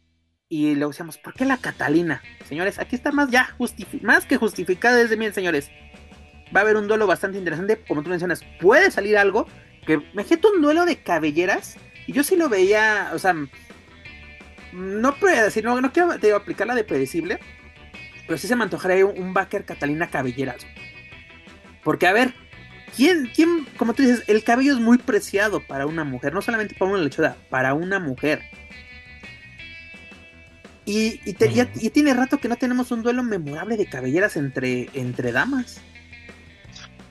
[0.48, 2.22] Y le decíamos, ¿por qué la Catalina?
[2.48, 3.56] Señores, aquí está más ya
[4.02, 5.70] más que justificada desde bien, señores
[6.54, 7.82] va a haber un duelo bastante interesante.
[7.86, 9.46] Como tú mencionas, puede salir algo.
[9.86, 11.76] Que me gente un duelo de cabelleras.
[12.06, 13.34] Y yo sí lo veía, o sea,
[14.76, 17.38] no decir, no, no quiero aplicar la de predecible.
[18.26, 20.66] Pero sí se me antojaría un, un Backer Catalina Cabelleras.
[21.82, 22.34] Porque, a ver,
[22.96, 26.74] ¿quién, ¿quién, como tú dices, el cabello es muy preciado para una mujer, no solamente
[26.74, 28.42] para una lechuga, para una mujer.
[30.84, 31.36] Y, y,
[31.80, 35.80] y, tiene rato que no tenemos un duelo memorable de cabelleras entre, entre damas.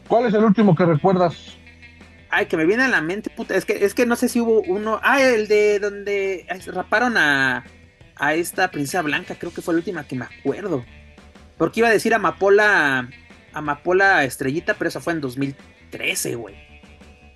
[0.08, 1.58] ¿Cuál es el último que recuerdas?
[2.38, 3.56] Ay, que me viene a la mente, puta.
[3.56, 5.00] Es que, es que no sé si hubo uno.
[5.02, 7.64] Ah, el de donde raparon a,
[8.18, 9.36] a esta princesa blanca.
[9.36, 10.84] Creo que fue la última que me acuerdo.
[11.58, 13.10] Porque iba a decir Amapola.
[13.54, 16.56] Amapola Estrellita, pero eso fue en 2013, güey.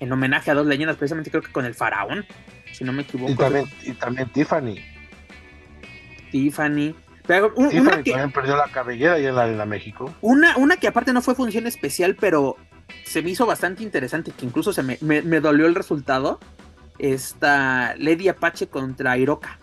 [0.00, 2.26] En homenaje a dos leyendas, precisamente creo que con el faraón.
[2.74, 3.32] Si no me equivoco.
[3.32, 4.76] Y también, y también Tiffany.
[6.30, 6.94] Tiffany.
[7.26, 10.14] Pero una que, también perdió la cabellera y en la de la México.
[10.20, 12.58] Una, una que aparte no fue función especial, pero
[13.04, 16.38] se me hizo bastante interesante, que incluso se me, me, dolió el resultado.
[16.98, 19.58] Esta Lady Apache contra Iroka.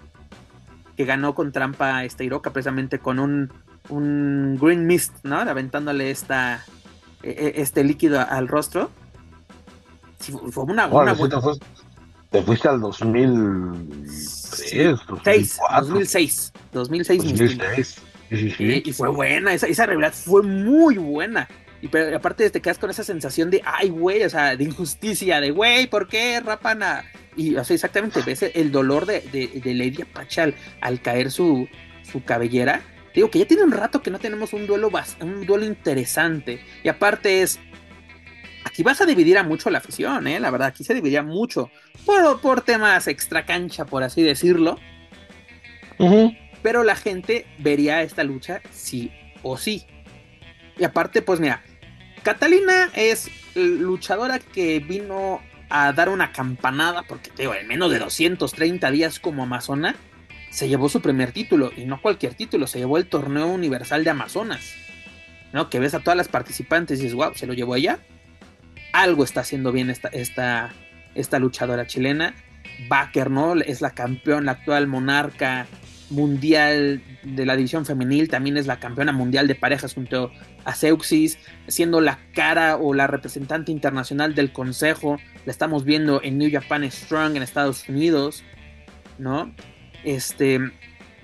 [0.95, 3.53] Que ganó con trampa esta Iroka, precisamente con un,
[3.89, 5.37] un Green Mist, ¿no?
[5.37, 6.65] Aventándole esta,
[7.21, 8.89] e, e, este líquido al rostro.
[10.51, 11.15] fue una, buena.
[12.29, 16.73] Te fuiste al 2003, 2006, 2006.
[16.73, 18.01] 2006.
[18.29, 21.47] Y, fue buena, esa, esa realidad fue muy buena.
[21.81, 25.39] Y pero aparte te quedas con esa sensación de, ay, güey, o sea, de injusticia,
[25.39, 27.03] de, güey, ¿por qué rapan a...?
[27.35, 31.67] Y, o sea, exactamente, ves el dolor de, de, de Lady Apache al, caer su,
[32.11, 32.81] su cabellera.
[33.13, 34.89] Digo que ya tiene un rato que no tenemos un duelo,
[35.21, 36.59] un duelo interesante.
[36.83, 37.59] Y aparte es,
[38.65, 40.39] aquí vas a dividir a mucho la afición, ¿eh?
[40.39, 41.69] La verdad, aquí se dividía mucho
[42.05, 44.79] por, por temas extra cancha, por así decirlo.
[46.63, 49.11] Pero la gente vería esta lucha sí
[49.43, 49.85] o sí.
[50.77, 51.63] Y aparte, pues mira,
[52.23, 57.99] Catalina es luchadora que vino a dar una campanada, porque te digo, en menos de
[57.99, 59.95] 230 días como Amazona,
[60.49, 64.09] se llevó su primer título, y no cualquier título, se llevó el torneo universal de
[64.11, 64.75] Amazonas.
[65.53, 65.69] ¿No?
[65.69, 67.99] Que ves a todas las participantes y dices, wow, se lo llevó ella
[68.97, 70.73] algo está haciendo bien esta, esta,
[71.15, 72.35] esta luchadora chilena.
[72.87, 73.55] Baker, ¿no?
[73.55, 75.67] Es la campeona, la actual monarca
[76.09, 80.31] mundial de la división femenil, también es la campeona mundial de parejas junto
[80.63, 81.37] a Seuxis,
[81.67, 86.89] siendo la cara o la representante internacional del consejo, la estamos viendo en New Japan
[86.89, 88.43] Strong en Estados Unidos,
[89.17, 89.53] ¿no?
[90.03, 90.59] Este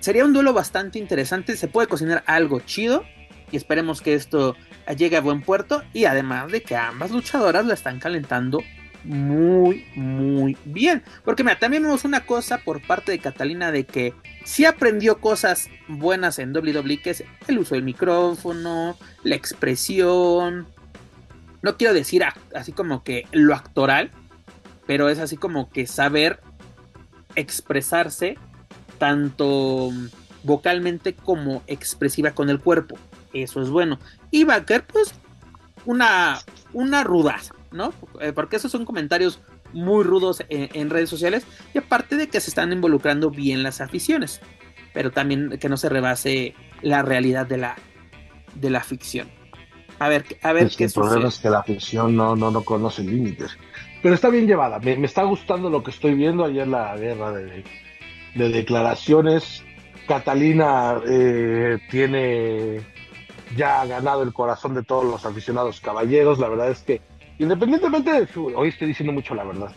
[0.00, 3.04] sería un duelo bastante interesante, se puede cocinar algo chido
[3.50, 4.56] y esperemos que esto
[4.96, 8.62] llegue a buen puerto y además de que ambas luchadoras la están calentando
[9.04, 11.02] muy muy bien.
[11.24, 14.14] Porque mira también vemos una cosa por parte de Catalina de que
[14.44, 20.66] sí aprendió cosas buenas en WWE que es el uso del micrófono la expresión.
[21.62, 22.24] No quiero decir
[22.54, 24.10] así como que lo actoral
[24.86, 26.40] pero es así como que saber
[27.36, 28.36] expresarse
[28.98, 29.90] tanto
[30.42, 32.96] vocalmente como expresiva con el cuerpo.
[33.32, 33.98] Eso es bueno.
[34.30, 35.14] Y Baker, pues,
[35.86, 36.40] una,
[36.72, 37.92] una rudaza, ¿no?
[38.20, 39.42] Eh, porque esos son comentarios
[39.72, 41.44] muy rudos en, redes sociales
[41.74, 44.40] y aparte de que se están involucrando bien las aficiones,
[44.94, 47.76] pero también que no se rebase la realidad de la,
[48.54, 49.28] de la ficción.
[49.98, 53.02] A ver, a ver qué El problema es que la ficción no, no, no conoce
[53.02, 53.56] límites.
[54.02, 54.78] Pero está bien llevada.
[54.78, 56.44] Me, está gustando lo que estoy viendo.
[56.44, 57.64] Ayer la guerra de,
[58.34, 59.62] de declaraciones.
[60.06, 62.82] Catalina eh, tiene
[63.56, 66.38] ya ha ganado el corazón de todos los aficionados caballeros.
[66.38, 67.00] La verdad es que,
[67.38, 69.72] independientemente de su, hoy estoy diciendo mucho la verdad.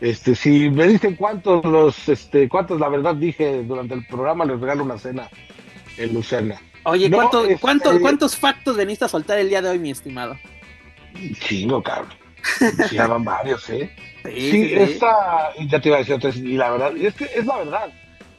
[0.00, 4.60] Este, si me dicen cuántos los, este, cuántos la verdad dije durante el programa, les
[4.60, 5.28] regalo una cena
[5.96, 6.60] en Lucerna.
[6.84, 10.36] Oye, ¿cuántos, este, ¿cuántos, ¿cuántos factos veniste a soltar el día de hoy, mi estimado?
[11.40, 12.12] Chingo, cabrón.
[12.88, 13.90] Sí, van varios, ¿eh?
[14.24, 17.92] Sí, esta, ya te iba a decir, y la verdad, es que es la verdad.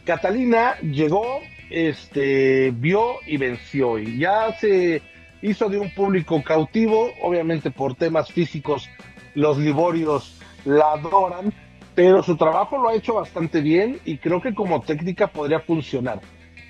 [0.04, 1.40] Catalina llegó,
[1.70, 3.98] este, vio y venció.
[3.98, 5.02] Y ya se
[5.48, 8.90] hizo de un público cautivo, obviamente por temas físicos,
[9.34, 11.54] los liborios la adoran,
[11.96, 16.20] pero su trabajo lo ha hecho bastante bien y creo que como técnica podría funcionar.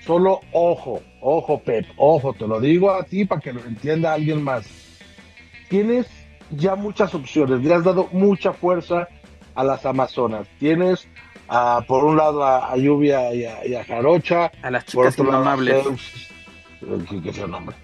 [0.06, 4.42] Solo ojo, ojo Pep, ojo, te lo digo a ti para que lo entienda alguien
[4.42, 4.66] más.
[5.70, 6.08] Tienes
[6.52, 9.08] ya muchas opciones, le has dado mucha fuerza
[9.54, 10.48] a las Amazonas.
[10.60, 11.08] Tienes
[11.88, 15.44] por un lado a, Lluvia y a, Jarocha, a las chicas por otro lado
[17.48, 17.76] nombre.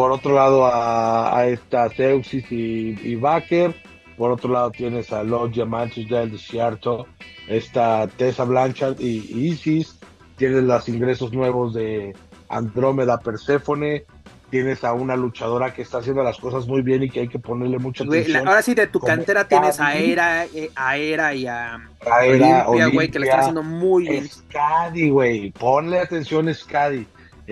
[0.00, 3.74] Por otro lado a, esta Zeuxis y, y Baker,
[4.16, 7.06] por otro lado tienes a Lodge Manchus del Desierto,
[7.46, 9.98] esta Tessa Blanchard y, Isis,
[10.38, 12.16] tienes los ingresos nuevos de
[12.48, 14.06] Andrómeda Perséfone,
[14.48, 17.38] tienes a una luchadora que está haciendo las cosas muy bien y que hay que
[17.38, 18.48] ponerle mucha atención.
[18.48, 21.78] ahora sí, de tu cantera tienes a Era, eh, a Era y a,
[22.24, 24.26] Era, Olimpia, güey, que le están haciendo muy bien.
[24.26, 27.06] Scadi, güey, ponle atención Scadi.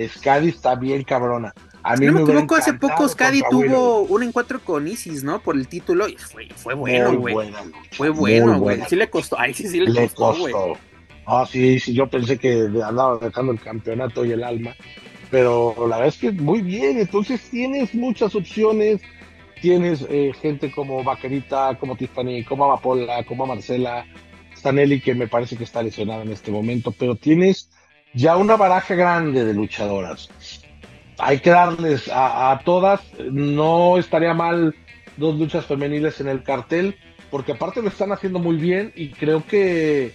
[0.09, 1.53] Scadi está bien cabrona.
[1.93, 5.41] A mí no me, equivoco, hace poco Scadi tuvo un encuentro con Isis, ¿no?
[5.41, 7.53] Por el título y fue, fue bueno, güey.
[7.93, 8.81] Fue bueno, güey.
[8.89, 10.55] Sí le costó, ahí sí, sí le, costó, güey.
[11.27, 14.75] Ah, sí, sí, yo pensé que andaba dejando el campeonato y el alma
[15.31, 19.01] pero la verdad es que muy bien, entonces tienes muchas opciones,
[19.61, 24.07] tienes eh, gente como Vaquerita, como Tiffany, como Amapola, como Marcela,
[24.57, 27.71] Stanelli, que me parece que está lesionada en este momento, pero tienes
[28.15, 30.31] ya una baraja grande de luchadoras.
[31.19, 33.01] Hay que darles a, todas,
[33.31, 34.75] no estaría mal
[35.17, 36.97] dos luchas femeniles en el cartel,
[37.31, 40.13] porque aparte lo están haciendo muy bien y creo que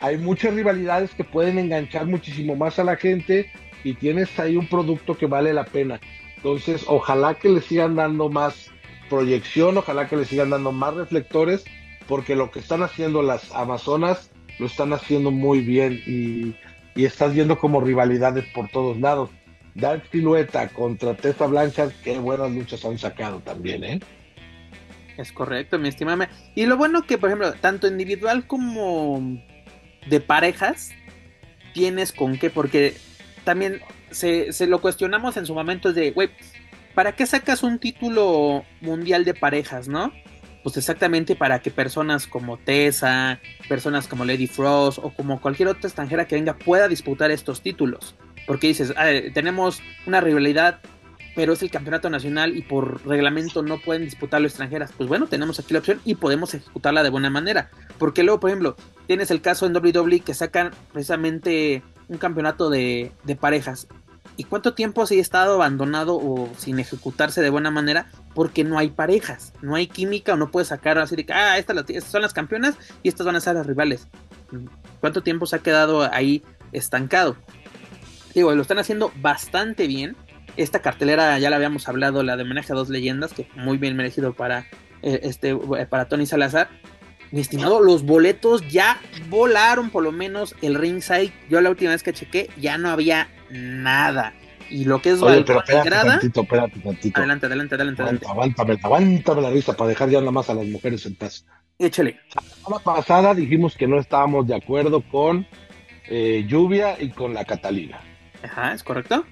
[0.00, 3.50] hay muchas rivalidades que pueden enganchar muchísimo más a la gente
[3.84, 6.00] y tienes ahí un producto que vale la pena.
[6.36, 8.70] Entonces, ojalá que le sigan dando más
[9.10, 11.64] proyección, ojalá que le sigan dando más reflectores,
[12.06, 16.54] porque lo que están haciendo las Amazonas lo están haciendo muy bien y,
[16.98, 19.30] y estás viendo como rivalidades por todos lados.
[19.78, 24.00] Dark Silueta contra Tessa Blanchard, qué buenas luchas han sacado también, ¿eh?
[25.16, 26.28] Es correcto, mi estimame.
[26.54, 29.40] Y lo bueno que, por ejemplo, tanto individual como
[30.08, 30.90] de parejas,
[31.74, 32.96] tienes con qué, porque
[33.44, 33.80] también
[34.10, 36.30] se, lo cuestionamos en su momento de, güey,
[36.94, 40.12] ¿para qué sacas un título mundial de parejas, no?
[40.64, 45.86] Pues exactamente para que personas como Tessa, personas como Lady Frost o como cualquier otra
[45.86, 48.16] extranjera que venga pueda disputar estos títulos.
[48.48, 48.94] Porque dices,
[49.34, 50.80] tenemos una rivalidad,
[51.36, 54.90] pero es el campeonato nacional y por reglamento no pueden disputarlo extranjeras.
[54.96, 57.70] Pues bueno, tenemos aquí la opción y podemos ejecutarla de buena manera.
[57.98, 58.74] Porque luego, por ejemplo,
[59.06, 63.86] tienes el caso en WWE que sacan precisamente un campeonato de, parejas.
[64.38, 68.06] ¿Y cuánto tiempo se ha estado abandonado o sin ejecutarse de buena manera?
[68.34, 71.58] Porque no hay parejas, no hay química o no puedes sacar así de que, ah,
[71.58, 74.08] estas, son las campeonas y estas van a ser las rivales.
[75.00, 76.42] ¿Cuánto tiempo se ha quedado ahí
[76.72, 77.36] estancado?
[78.34, 80.16] Digo, lo están haciendo bastante bien.
[80.56, 83.96] Esta cartelera ya la habíamos hablado, la de homenaje a dos leyendas, que muy bien
[83.96, 84.66] merecido para,
[85.02, 85.56] eh, este,
[85.88, 86.68] para Tony Salazar
[87.30, 91.32] mi estimado, los boletos ya volaron por lo menos el ringside.
[91.50, 94.32] Yo la última vez que chequé ya no había nada.
[94.70, 97.18] Y lo que es Oye, pero espérate tantito, espérate tantito.
[97.18, 98.26] Adelante, adelante, adelante.
[98.26, 101.46] Aguántame, aguántame, la risa para dejar ya nada más a las mujeres en paz.
[101.78, 102.18] Échale.
[102.34, 105.46] La semana pasada dijimos que no estábamos de acuerdo con
[106.08, 108.00] eh, Lluvia y con la Catalina.
[108.42, 109.24] Ajá, ¿es correcto?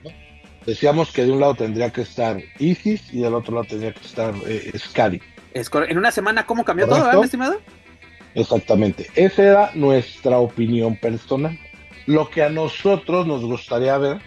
[0.64, 4.04] Decíamos que de un lado tendría que estar Isis y del otro lado tendría que
[4.04, 5.20] estar eh, Scadi.
[5.54, 7.60] Es en una semana, ¿cómo cambió todo, ¿verdad, estimado?
[8.34, 9.08] Exactamente.
[9.14, 11.58] Esa era nuestra opinión personal.
[12.06, 14.18] Lo que a nosotros nos gustaría ver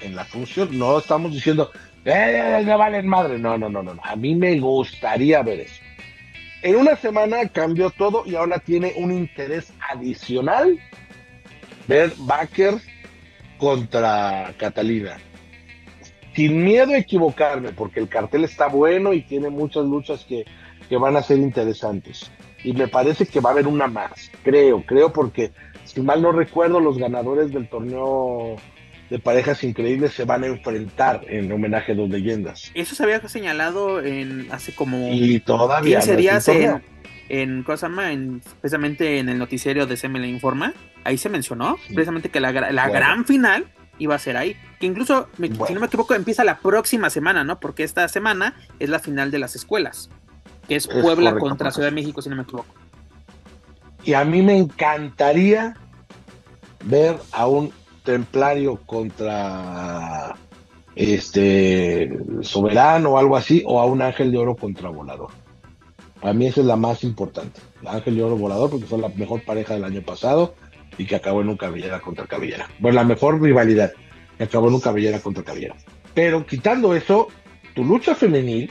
[0.00, 1.70] en la función, no estamos diciendo,
[2.04, 3.38] eh, no valen madre.
[3.38, 4.00] No, no, no, no.
[4.02, 5.82] A mí me gustaría ver eso.
[6.62, 10.78] En una semana cambió todo y ahora tiene un interés adicional
[11.86, 12.76] ver Baker
[13.58, 15.16] contra Catalina.
[16.34, 20.44] Sin miedo a equivocarme, porque el cartel está bueno y tiene muchas luchas que,
[20.88, 22.30] que van a ser interesantes
[22.64, 25.52] y me parece que va a haber una más, creo, creo porque
[25.84, 28.56] si mal no recuerdo los ganadores del torneo
[29.10, 32.72] de parejas increíbles se van a enfrentar en homenaje a dos leyendas.
[32.74, 36.82] Eso se había señalado en hace como y todavía 15 días en,
[37.28, 40.72] en, cosa en, precisamente en el noticiero de CML Informa,
[41.04, 43.66] ahí se mencionó precisamente que la, la gran final
[43.98, 44.56] iba a ser ahí.
[44.80, 47.60] Que incluso, si no me equivoco, empieza la próxima semana, ¿no?
[47.60, 50.10] Porque esta semana es la final de las escuelas
[50.68, 52.74] que es, Puebla contra Ciudad de México, si no me equivoco.
[54.04, 55.74] Y a mí me encantaría
[56.84, 57.72] ver a un
[58.04, 60.34] templario contra
[60.94, 65.30] este soberano o algo así, o a un ángel de oro contra volador.
[66.24, 67.60] Para mí esa es la más importante.
[67.84, 70.54] ángel de oro volador, porque fue la mejor pareja del año pasado.
[70.96, 72.70] y que acabó en un cabellera contra cabellera.
[72.78, 73.92] Bueno, la mejor rivalidad
[74.38, 75.74] que acabó en un cabellera contra cabellera.
[76.14, 77.28] Pero quitando eso,
[77.74, 78.70] tu lucha femenil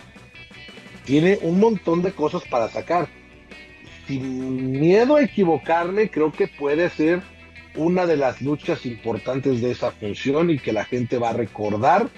[1.05, 3.07] tiene un montón de cosas para sacar.
[4.07, 7.21] Sin miedo a equivocarme, creo que puede ser
[7.75, 12.09] una de las luchas importantes de esa función y que la gente va a recordar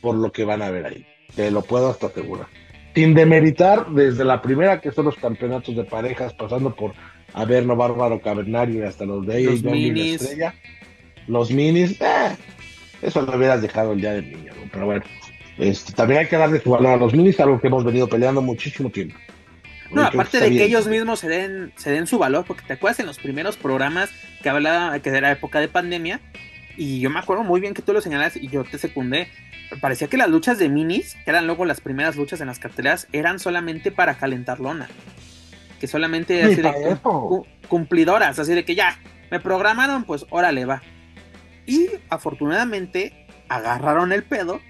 [0.00, 1.06] por lo que van a ver ahí.
[1.36, 2.48] Te lo puedo hasta asegurar.
[2.94, 6.92] Sin demeritar desde la primera que son los campeonatos de parejas, pasando por
[7.32, 10.22] Averno, Bárbaro, Cavernario y hasta los de los minis.
[10.22, 10.54] Estrella.
[11.26, 12.36] Los minis, eh,
[13.02, 15.04] eso lo hubieras dejado el día del niño, pero bueno.
[15.58, 18.42] Este, también hay que darle su valor a los minis, algo que hemos venido peleando
[18.42, 19.16] muchísimo tiempo.
[19.90, 23.00] No, aparte de que ellos mismos se den, se den su valor, porque te acuerdas
[23.00, 24.10] en los primeros programas
[24.42, 26.20] que hablaba que era época de pandemia,
[26.76, 29.28] y yo me acuerdo muy bien que tú lo señalas y yo te secundé.
[29.80, 33.08] Parecía que las luchas de minis, que eran luego las primeras luchas en las carteleras,
[33.12, 34.88] eran solamente para calentar lona.
[35.80, 36.98] Que solamente así de
[37.68, 38.98] cumplidoras, así de que ya,
[39.30, 40.82] me programaron, pues órale, va.
[41.66, 44.60] Y afortunadamente agarraron el pedo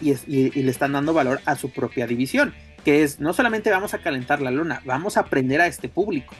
[0.00, 0.14] y,
[0.62, 2.54] le están dando valor a su propia división.
[2.84, 6.34] Que es, no solamente vamos a calentar la luna, vamos a aprender a este público.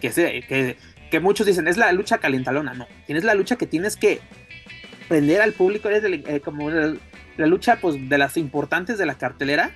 [0.00, 0.76] Que, que,
[1.10, 2.74] que muchos dicen, es la lucha calentalona.
[2.74, 4.20] No, tienes la lucha que tienes que
[5.08, 9.72] prender al público, eres eh, como la, lucha pues, de las importantes de la cartelera,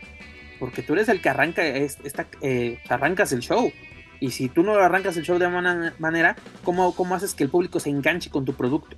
[0.61, 3.73] porque tú eres el que arranca esta, eh, arrancas el show.
[4.21, 7.51] Y si tú no arrancas el show de alguna manera, ¿cómo, ¿cómo haces que el
[7.51, 8.97] público se enganche con tu producto?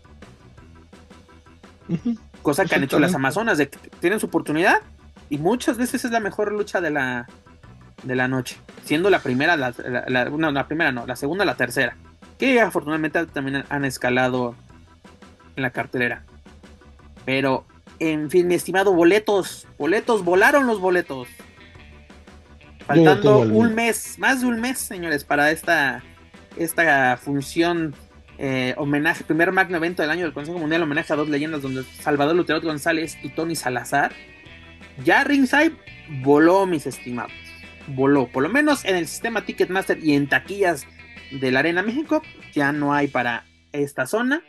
[2.43, 4.83] Cosa que han hecho las Amazonas, de que tienen su oportunidad
[5.31, 7.27] y muchas veces es la mejor lucha de la,
[8.03, 9.73] de la noche, siendo la primera, la,
[10.31, 11.97] no, la primera no, la segunda, la tercera,
[12.39, 14.55] que afortunadamente también han escalado
[15.57, 16.25] en la cartelera.
[17.25, 17.67] Pero,
[17.99, 21.29] en fin, mi estimado, boletos, boletos, volaron los boletos.
[22.87, 26.03] Faltando un mes, más de un mes, señores, para esta,
[26.57, 27.95] esta función
[28.37, 31.85] eh, homenaje, primer magno evento del año del Consejo Mundial, homenaje a dos leyendas donde
[31.85, 34.13] Salvador Lutero González y Tony Salazar.
[35.05, 35.73] Ya Ringside
[36.23, 37.33] voló, mis estimados.
[37.87, 38.27] Voló.
[38.29, 40.87] Por lo menos en el sistema Ticketmaster y en taquillas
[41.31, 42.23] de la Arena México,
[42.53, 44.43] ya no hay para esta zona.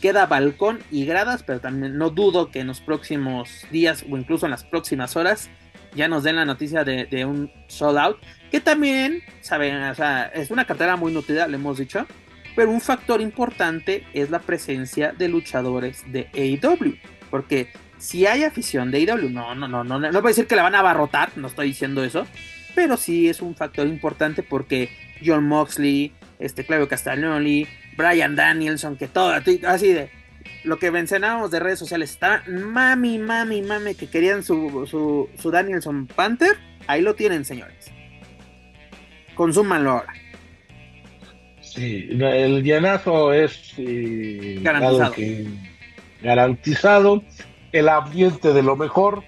[0.00, 4.46] Queda balcón y gradas, pero también no dudo que en los próximos días o incluso
[4.46, 5.48] en las próximas horas
[5.94, 8.16] ya nos den la noticia de, un sold out.
[8.50, 12.06] Que también, saben, o sea, es una cartera muy nutrida, le hemos dicho
[12.54, 16.96] pero un factor importante es la presencia de luchadores de AEW.
[17.30, 17.68] Porque
[17.98, 20.62] si hay afición de AEW, no, no, no, no, no voy a decir que la
[20.62, 22.26] van a abarrotar, no estoy diciendo eso.
[22.74, 24.90] Pero sí es un factor importante porque
[25.24, 27.68] John Moxley, este Claudio Castagnoli,
[28.02, 29.32] Brian Danielson, que todo,
[29.66, 30.10] así de
[30.64, 35.50] lo que mencionábamos de redes sociales, está mami, mami, mami, que querían su, su, su
[35.50, 36.56] Danielson Panther,
[36.86, 37.90] ahí lo tienen, señores.
[39.34, 40.12] Consúmanlo ahora.
[41.60, 45.14] Sí, el llenazo es eh, garantizado.
[46.22, 47.22] garantizado.
[47.72, 49.24] El ambiente de lo mejor.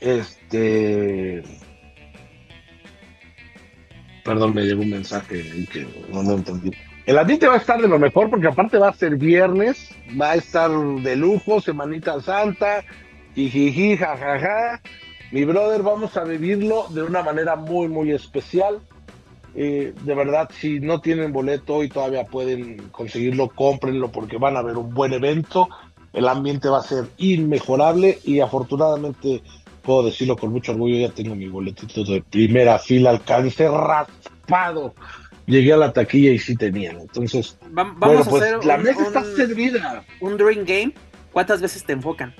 [0.00, 1.44] Este.
[4.24, 6.72] Perdón, me llegó un mensaje que no lo entendí.
[7.04, 10.32] El ambiente va a estar de lo mejor porque aparte va a ser viernes, va
[10.32, 12.84] a estar de lujo, Semanita Santa,
[13.34, 14.80] jijiji, jajaja.
[15.32, 18.80] Mi brother, vamos a vivirlo de una manera muy, muy especial.
[19.56, 24.62] Eh, de verdad, si no tienen boleto y todavía pueden conseguirlo, cómprenlo porque van a
[24.62, 25.68] ver un buen evento.
[26.12, 29.42] El ambiente va a ser inmejorable y afortunadamente
[29.82, 34.94] puedo decirlo con mucho orgullo, ya tengo mi boletito de primera fila, alcance raspado.
[35.46, 37.00] Llegué a la taquilla y sí tenían.
[37.00, 40.04] Entonces, vamos a pues, hacer la mesa está servida.
[40.20, 40.94] Un Dream Game.
[41.32, 42.34] ¿Cuántas veces te enfocan?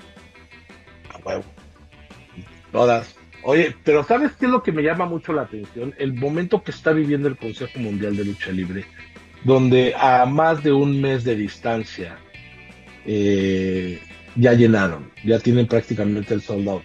[2.71, 3.15] Todas.
[3.43, 5.93] Oye, pero ¿sabes qué es lo que me llama mucho la atención?
[5.97, 8.85] El momento que está viviendo el Consejo Mundial de Lucha Libre,
[9.43, 12.17] donde a más de un mes de distancia
[13.05, 14.01] eh,
[14.35, 16.83] ya llenaron, ya tienen prácticamente el soldado.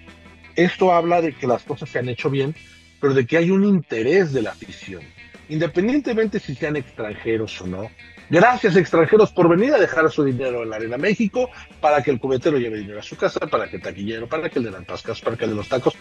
[0.56, 2.56] Esto habla de que las cosas se han hecho bien,
[3.00, 5.02] pero de que hay un interés de la afición,
[5.48, 7.90] independientemente si sean extranjeros o no,
[8.30, 11.48] Gracias extranjeros por venir a dejar su dinero en la Arena México
[11.80, 14.58] para que el cubetero lleve dinero a su casa, para que el taquillero, para que
[14.58, 15.96] el de las pascas, para que el de los tacos,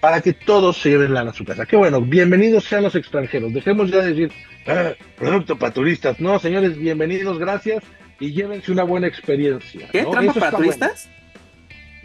[0.00, 1.66] para que todos se lleven lana a su casa.
[1.66, 3.52] Qué bueno, bienvenidos sean los extranjeros.
[3.52, 4.32] Dejemos ya de decir,
[4.66, 6.18] ah, producto para turistas.
[6.18, 7.84] No, señores, bienvenidos, gracias
[8.18, 9.88] y llévense una buena experiencia.
[9.92, 10.04] ¿Qué?
[10.04, 11.08] ¿Trampa para turistas?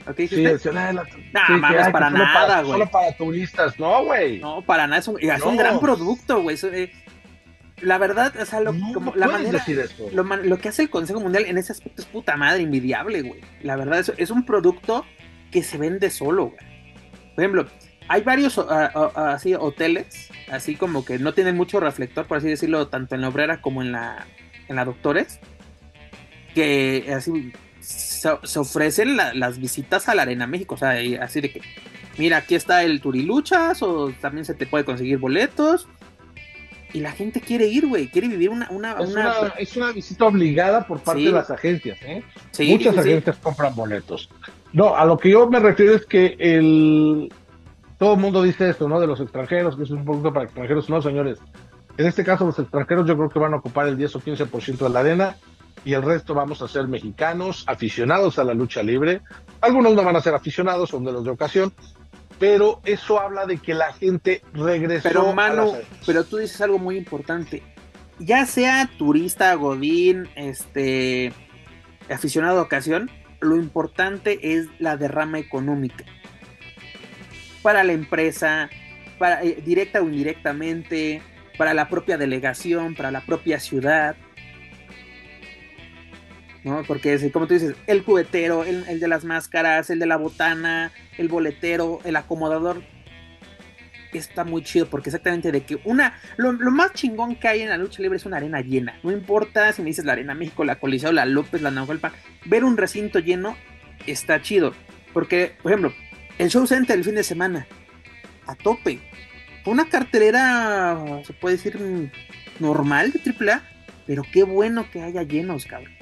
[0.07, 2.73] Okay, sí, el, no, mames, para nada, güey.
[2.73, 4.39] Solo para turistas, no, güey.
[4.39, 6.57] No, para nada, es un, es un gran producto, güey.
[6.71, 6.91] Eh,
[7.81, 9.65] la verdad, o sea, lo, como, la manera,
[10.13, 13.41] lo, lo, que hace el Consejo Mundial en ese aspecto es puta madre, invidiable, güey.
[13.61, 15.05] La verdad, es, es un producto
[15.51, 16.75] que se vende solo, güey.
[17.33, 17.67] Por ejemplo,
[18.07, 23.15] hay varios así hoteles, así como que no tienen mucho reflector, por así decirlo, tanto
[23.15, 24.27] en la obrera como en la,
[24.67, 25.39] en la doctores,
[26.53, 27.51] que así
[28.43, 31.61] se, ofrecen las visitas a la Arena México, o sea, así de que,
[32.17, 35.87] mira, aquí está el Turiluchas, o también se te puede conseguir boletos,
[36.93, 38.69] y la gente quiere ir, güey, quiere vivir una...
[38.71, 39.33] una, es, una...
[39.57, 39.91] es, una...
[39.91, 42.23] visita obligada por parte de las agencias, ¿eh?
[42.59, 44.29] Muchas agencias compran boletos.
[44.71, 47.31] No, a lo que yo me refiero es que el...
[47.97, 48.99] Todo el mundo dice esto, ¿no?
[48.99, 50.89] De los extranjeros, que es un producto para extranjeros.
[50.89, 51.39] No, señores.
[51.97, 54.77] En este caso, los extranjeros yo creo que van a ocupar el 10 o 15%
[54.77, 55.37] de la arena
[55.83, 59.21] y el resto vamos a ser mexicanos, aficionados a la lucha libre.
[59.61, 61.73] Algunos no van a ser aficionados, son de los de ocasión,
[62.39, 65.07] pero eso habla de que la gente regresó.
[65.07, 65.73] Pero, mano,
[66.05, 67.63] pero tú dices algo muy importante.
[68.19, 71.33] Ya sea turista, godín, este,
[72.09, 73.11] aficionado a ocasión,
[73.41, 76.05] lo importante es la derrama económica.
[77.61, 78.69] Para la empresa,
[79.17, 81.21] para, eh, directa o indirectamente,
[81.57, 84.15] para la propia delegación, para la propia ciudad.
[86.65, 86.83] ¿No?
[86.83, 91.29] Porque como tú dices, el cubetero, el, de las máscaras, el de la botana, el
[91.29, 92.81] boletero, el acomodador,
[94.11, 97.77] está muy chido porque exactamente de que una, lo, más chingón que hay en la
[97.77, 98.97] lucha libre es una arena llena.
[99.03, 102.13] No importa si me dices la Arena México, la Coliseo, la López, la Naucalpan,
[102.45, 103.55] ver un recinto lleno
[104.07, 104.73] está chido.
[105.13, 105.93] Porque, por ejemplo,
[106.39, 107.67] el Show Center el fin de semana,
[108.47, 108.99] a tope.
[109.65, 112.11] Una cartelera, se puede decir,
[112.59, 113.63] normal de AAA,
[114.05, 115.94] pero qué bueno que haya llenos, cabrón.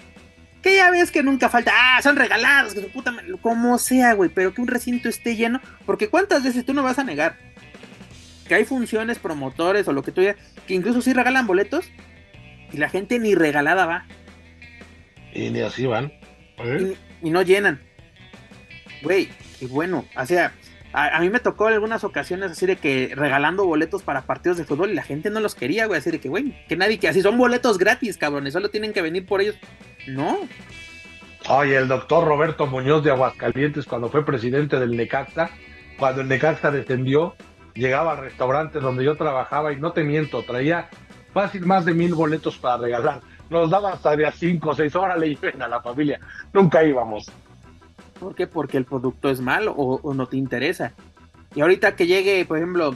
[0.64, 4.30] Que ya ves que nunca falta, ah, son regalados, que su puta, como sea, güey,
[4.30, 7.38] pero que un recinto esté lleno, porque cuántas veces tú no vas a negar
[8.48, 10.38] que hay funciones, promotores o lo que tú digas,
[10.68, 11.90] que incluso sí regalan boletos
[12.72, 14.06] y la gente ni regalada va.
[15.34, 16.14] Y ni así van.
[16.58, 16.96] ¿Eh?
[17.22, 17.82] Y, no llenan.
[19.02, 19.30] Güey,
[19.60, 20.54] y bueno, o sea,
[20.94, 24.64] a, mí me tocó en algunas ocasiones así de que regalando boletos para partidos de
[24.64, 27.08] fútbol y la gente no los quería, güey, así de que, güey, que nadie, que
[27.08, 29.56] así son boletos gratis, cabrones, solo tienen que venir por ellos.
[30.08, 30.38] No.
[31.50, 35.50] Oye, el doctor Roberto Muñoz de Aguascalientes, cuando fue presidente del Necaxa,
[35.98, 37.36] cuando el Necaxa descendió,
[37.74, 40.90] llegaba al restaurante donde yo trabajaba y no te miento, traía
[41.34, 43.22] fácil más de mil boletos para regalar.
[43.50, 46.20] Nos daba hasta de a cinco o seis horas le iban a la familia.
[46.54, 47.26] Nunca íbamos.
[48.24, 48.48] ¿Por qué?
[48.48, 50.94] Porque el producto es malo o, o no te interesa.
[51.56, 52.96] Y ahorita que llegue, por ejemplo,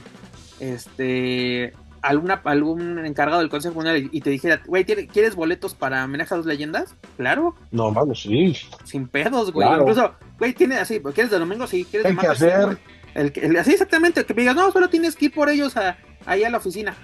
[0.58, 1.72] este
[2.02, 6.36] alguna, algún encargado del Consejo Mundial y te dijera, güey, ¿quieres boletos para homenaje a
[6.36, 6.94] dos leyendas?
[7.16, 7.54] Claro.
[7.70, 8.56] No, vamos, sí.
[8.84, 9.68] Sin pedos, güey.
[9.68, 11.66] Incluso, güey, tiene así, ¿quieres de domingo?
[11.66, 12.78] Sí, ¿quieres de que hacer.
[13.14, 16.44] El, así exactamente, que me digas, no, solo tienes que ir por ellos a, ahí
[16.44, 16.96] a la oficina.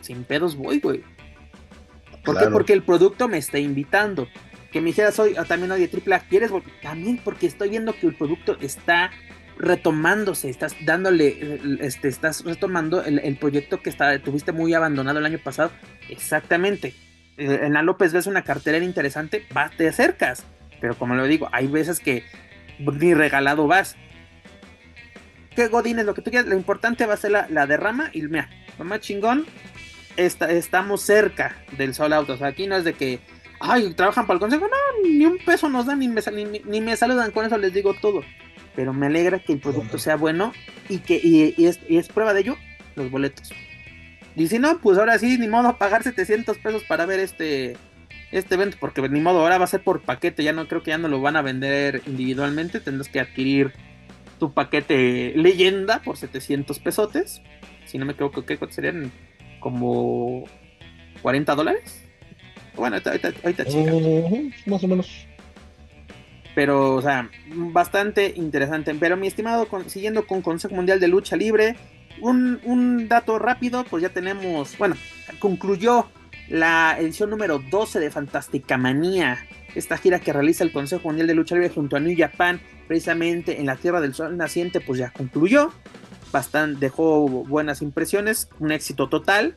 [0.00, 1.02] Sin pedos voy, güey.
[2.24, 2.46] ¿Por qué?
[2.46, 4.28] Porque el producto me está invitando.
[4.72, 6.50] Que me dijeras hoy, también oye, triple A, ¿quieres?
[6.82, 9.10] También porque estoy viendo que el producto está
[9.58, 15.38] retomándose, estás dándole, este, estás retomando el, proyecto que está, tuviste muy abandonado el año
[15.38, 15.70] pasado.
[16.08, 16.94] Exactamente.
[17.36, 20.44] Eh, en la López ves una cartelera interesante, vas, te acercas.
[20.80, 22.24] Pero como lo digo, hay veces que
[22.78, 23.96] ni regalado vas.
[25.54, 26.48] ¿Qué Godín es lo que tú quieras?
[26.48, 29.44] Lo importante va a ser la, derrama y mira, lo más chingón,
[30.16, 32.34] estamos cerca del sol auto.
[32.34, 33.18] O sea, aquí no es de que,
[33.60, 34.66] ay, trabajan para el consejo.
[34.66, 36.20] No, ni un peso nos dan, ni me,
[36.64, 37.30] ni me saludan.
[37.30, 38.22] Con eso les digo todo
[38.78, 40.52] pero me alegra que el producto sea bueno
[40.88, 42.56] y que y, es, prueba de ello
[42.94, 43.50] los boletos.
[44.36, 47.76] Y si no, pues ahora sí, ni modo pagar 700 pesos para ver este
[48.30, 50.92] este evento, porque ni modo, ahora va a ser por paquete, ya no creo que
[50.92, 53.72] ya no lo van a vender individualmente, tendrás que adquirir
[54.38, 57.42] tu paquete leyenda por 700 pesotes.
[57.84, 59.10] Si no me equivoco, ¿qué serían?
[59.58, 60.44] Como
[61.20, 62.07] 40 dólares.
[62.78, 63.64] Bueno, ahorita, ahorita,
[64.66, 65.26] más o menos.
[66.54, 68.94] Pero, o sea, bastante interesante.
[68.94, 71.76] Pero mi estimado, siguiendo con Consejo Mundial de Lucha Libre,
[72.20, 74.96] un, dato rápido, pues ya tenemos, bueno,
[75.38, 76.08] concluyó
[76.48, 79.38] la edición número 12 de Fantástica Manía,
[79.74, 83.60] esta gira que realiza el Consejo Mundial de Lucha Libre junto a New Japan, precisamente
[83.60, 85.72] en la Tierra del Sol Naciente, pues ya concluyó,
[86.32, 89.54] bastante, dejó buenas impresiones, un éxito total,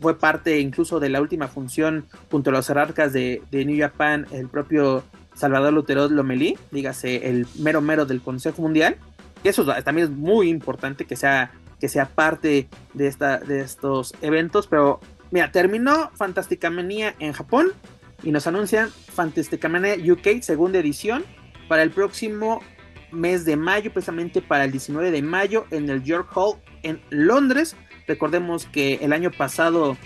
[0.00, 4.26] fue parte incluso de la última función junto a los jerarcas de, de New Japan,
[4.32, 5.04] el propio
[5.34, 8.96] Salvador Lutero Lomelí, dígase el mero mero del Consejo Mundial.
[9.42, 14.66] Eso también es muy importante que sea, que sea parte de, esta, de estos eventos.
[14.66, 15.00] Pero
[15.30, 17.72] mira, terminó Fantástica en Japón
[18.22, 21.24] y nos anuncian Fantástica UK, segunda edición,
[21.68, 22.60] para el próximo
[23.12, 27.76] mes de mayo, precisamente para el 19 de mayo en el York Hall en Londres.
[28.10, 29.96] Recordemos que el año pasado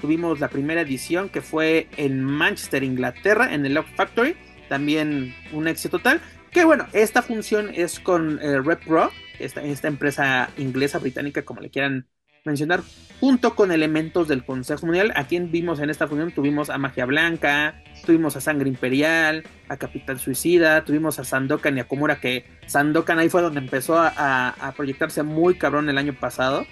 [0.00, 4.34] tuvimos la primera edición que fue en Manchester, Inglaterra, en el Love Factory
[4.68, 6.20] también un éxito total.
[6.50, 11.70] Que bueno, esta función es con eh, RepRo, esta, esta empresa inglesa, británica, como le
[11.70, 12.08] quieran
[12.44, 12.82] mencionar,
[13.20, 15.12] junto con elementos del Consejo Mundial.
[15.14, 19.76] A quien vimos en esta función, tuvimos a Magia Blanca, tuvimos a Sangre Imperial, a
[19.76, 24.74] Capitán Suicida, tuvimos a Sandokan y a Komura, que Sandokan ahí fue donde empezó a,
[24.76, 26.66] proyectarse muy cabrón el año pasado.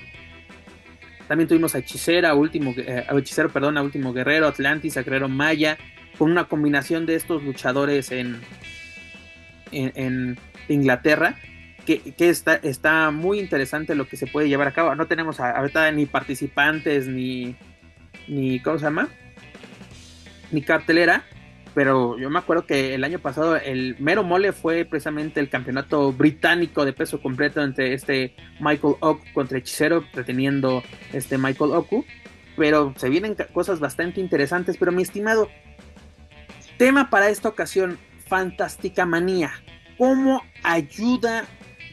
[1.32, 5.78] También tuvimos a Hechicera, último, eh, Hechicero, perdón, a Último Guerrero, Atlantis, a Guerrero Maya,
[6.18, 8.38] con una combinación de estos luchadores en,
[9.70, 10.38] en,
[10.68, 11.36] Inglaterra,
[11.86, 14.94] que, está, está muy interesante lo que se puede llevar a cabo.
[14.94, 17.56] No tenemos ahorita ni participantes, ni,
[18.28, 19.08] ni, ¿cómo se llama?
[20.50, 21.24] Ni cartelera,
[21.74, 26.12] pero yo me acuerdo que el año pasado el mero mole fue precisamente el campeonato
[26.12, 30.82] británico de peso completo entre este Michael Oku contra Hechicero, preteniendo
[31.12, 32.04] este Michael Oku.
[32.56, 34.76] Pero se vienen cosas bastante interesantes.
[34.76, 35.48] Pero mi estimado,
[36.76, 39.52] tema para esta ocasión, Fantástica Manía.
[39.96, 41.46] ¿Cómo ayuda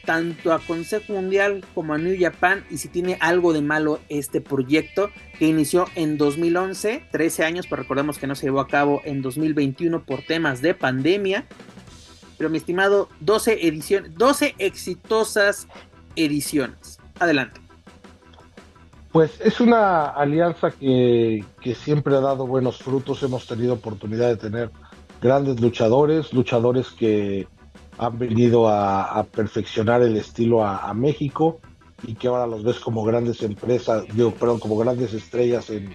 [0.04, 4.40] tanto a Consejo Mundial como a New Japan y si tiene algo de malo este
[4.40, 9.00] proyecto que inició en 2011, 13 años, pero recordemos que no se llevó a cabo
[9.04, 11.46] en 2021 por temas de pandemia.
[12.36, 15.68] Pero mi estimado, 12 ediciones, 12 exitosas
[16.16, 16.98] ediciones.
[17.18, 17.60] Adelante.
[19.12, 23.22] Pues es una alianza que, que siempre ha dado buenos frutos.
[23.22, 24.70] Hemos tenido oportunidad de tener
[25.20, 27.46] grandes luchadores, luchadores que
[28.00, 31.60] han venido a, perfeccionar el estilo a, México
[32.02, 35.94] y que ahora los ves como grandes empresas, digo, perdón, como grandes estrellas en,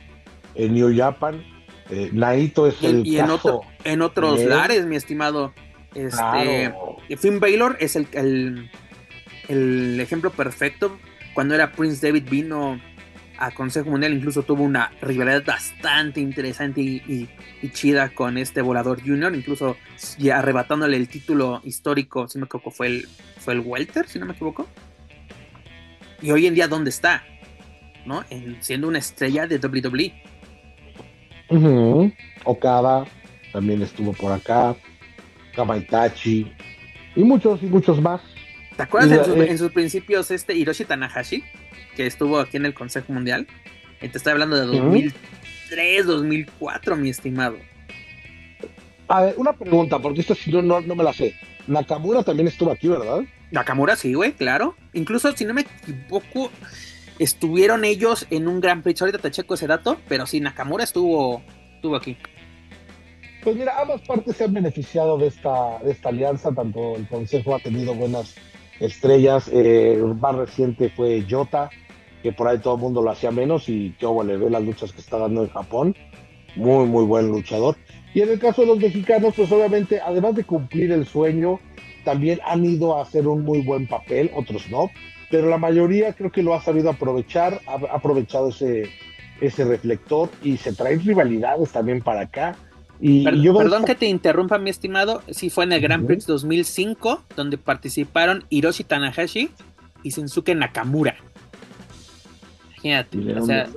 [0.56, 1.44] New Japan.
[1.90, 5.52] Eh, Naito es el y en, otro, en otros lares, mi estimado.
[5.96, 6.74] Este,
[7.18, 8.72] Finn Baylor es el, el,
[9.48, 10.98] el ejemplo perfecto.
[11.34, 12.80] Cuando era Prince David vino
[13.38, 17.30] a Consejo Mundial incluso tuvo una rivalidad bastante interesante y,
[17.72, 19.76] chida con este volador junior, incluso
[20.34, 23.08] arrebatándole el título histórico, si no me equivoco, fue el,
[23.40, 24.68] fue el Welter, si no me equivoco.
[26.22, 27.24] Y hoy en día, ¿dónde está?
[28.06, 28.24] ¿No?
[28.60, 30.14] siendo una estrella de WWE.
[32.44, 33.06] Okada
[33.52, 34.76] también estuvo por acá,
[35.56, 36.52] Kamaitachi
[37.16, 38.22] y muchos y muchos más.
[38.76, 41.44] ¿Te acuerdas en, en sus principios este Hiroshi Tanahashi?
[41.96, 43.48] que estuvo aquí en el Consejo Mundial.
[44.02, 47.58] Y te estoy hablando de 2003, 2004, mi estimado.
[49.08, 51.34] A ver, una pregunta, porque esto si no, no, me la sé.
[51.68, 53.22] Nakamura también estuvo aquí, ¿verdad?
[53.52, 54.76] Nakamura sí, güey, claro.
[54.94, 56.52] Incluso, si no me equivoco,
[57.18, 59.02] estuvieron ellos en un Gran Prix.
[59.02, 61.42] Ahorita te checo ese dato, pero sí, Nakamura estuvo,
[61.76, 62.18] estuvo aquí.
[63.44, 66.52] Pues mira, ambas partes se han beneficiado de esta, de esta alianza.
[66.52, 68.36] Tanto el Consejo ha tenido buenas
[68.80, 69.50] estrellas.
[69.52, 71.70] Eh, más reciente fue Jota,
[72.24, 74.92] que por ahí todo el mundo lo hacía menos y que le ve las luchas
[74.92, 75.96] que está dando en Japón.
[76.56, 77.76] Muy, muy buen luchador.
[78.14, 81.60] Y en el caso de los mexicanos, pues obviamente, además de cumplir el sueño,
[82.06, 84.90] también han ido a hacer un muy buen papel, otros no,
[85.30, 88.90] pero la mayoría creo que lo ha sabido aprovechar, ha aprovechado ese,
[89.42, 92.56] ese reflector y se traen rivalidades también para acá.
[93.00, 97.58] Y, perdón, que te interrumpa, mi estimado, sí fue en el Grand Prix 2005, donde
[97.58, 99.50] participaron Hiroshi Tanahashi
[100.04, 101.18] y Shinsuke Nakamura.
[102.70, 103.68] Imagínate, o sea,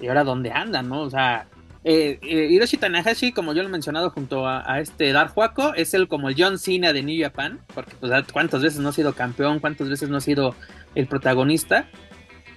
[0.00, 1.02] y ahora dónde andan, ¿no?
[1.02, 1.46] O sea,
[1.84, 5.94] eh, eh, Hiroshi Tanahashi, como yo lo he mencionado junto a, este Dar Juaco, es
[5.94, 9.14] el como el John Cena de New Japan, porque pues cuántas veces no ha sido
[9.14, 10.54] campeón, cuántas veces no ha sido
[10.94, 11.88] el protagonista,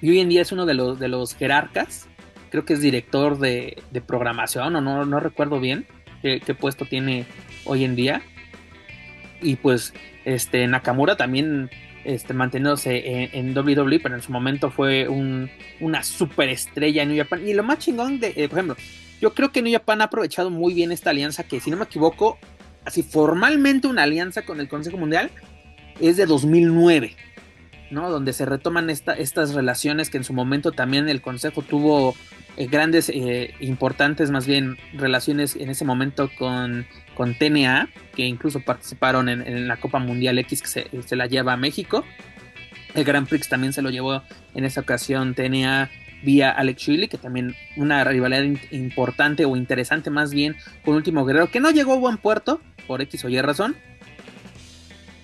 [0.02, 2.08] y hoy en día es uno de los, de los jerarcas,
[2.56, 5.86] creo que es director de, programación, o no, no recuerdo bien
[6.22, 7.26] qué, puesto tiene
[7.66, 8.22] hoy en día.
[9.42, 11.70] Y pues este Nakamura también
[12.06, 15.52] este, manteniéndose en, WWE, pero en su momento fue un,
[15.82, 17.46] una superestrella en New Japan.
[17.46, 18.78] Y lo más chingón de, eh, por ejemplo,
[19.20, 21.84] yo creo que New Japan ha aprovechado muy bien esta alianza, que si no me
[21.84, 22.38] equivoco,
[22.86, 25.30] así formalmente una alianza con el Consejo Mundial
[26.00, 27.18] es de 2009,
[27.92, 28.10] ¿no?
[28.10, 32.16] Donde se retoman esta, estas relaciones que en su momento también el Consejo tuvo
[32.58, 38.62] eh, grandes, eh, importantes más bien relaciones en ese momento con, con TNA, que incluso
[38.62, 40.68] participaron en, la Copa Mundial X que
[41.02, 42.06] se, la lleva a México.
[42.94, 45.92] El Grand Prix también se lo llevó en esa ocasión TNA
[46.24, 50.56] vía Alex Shirley, que también una rivalidad importante o interesante más bien
[50.86, 53.76] con Último Guerrero, que no llegó a buen puerto, por X o Y razón.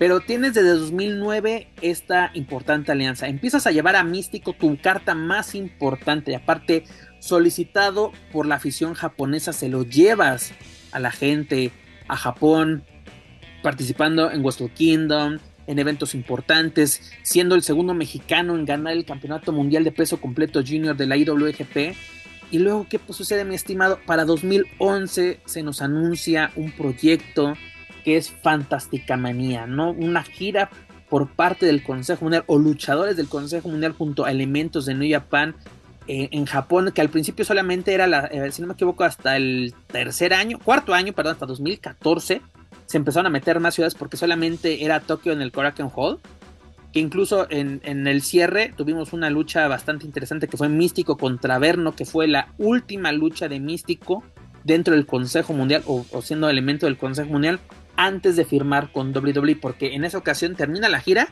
[0.02, 3.28] Pero tienes desde 2009 esta importante alianza.
[3.28, 6.36] Empiezas a llevar a Místico tu carta más importante.
[6.36, 6.86] Aparte,
[7.20, 10.54] solicitado por la afición japonesa, se lo llevas
[10.92, 11.72] a la gente,
[12.08, 12.84] a Japón,
[13.62, 15.38] participando en Wrestle Kingdom,
[15.68, 20.64] en eventos importantes, siendo el segundo mexicano en ganar el campeonato mundial de peso completo
[20.68, 21.96] junior de la IWGP.
[22.50, 24.00] Y luego, ¿qué sucede, mi estimado?
[24.08, 27.54] Para 2011 se nos anuncia un proyecto
[28.04, 29.92] que es Fantástica Manía, ¿no?
[29.92, 30.70] Una gira
[31.10, 35.12] por parte del Consejo Mundial o luchadores del Consejo Mundial junto a elementos de New
[35.12, 35.56] Japan
[36.08, 39.36] eh, en Japón, que al principio solamente era, la, eh, si no me equivoco, hasta
[39.36, 42.42] el tercer año, cuarto año, perdón, hasta 2014,
[42.86, 46.20] se empezaron a meter más ciudades porque solamente era Tokio en el Korakuen Hall,
[46.92, 51.94] que incluso en, el cierre tuvimos una lucha bastante interesante que fue Místico contra Verno,
[51.94, 54.24] que fue la última lucha de Místico
[54.64, 57.60] dentro del Consejo Mundial o, o siendo elemento del Consejo Mundial
[58.02, 61.28] antes de firmar con WWE, porque en esa ocasión termina la gira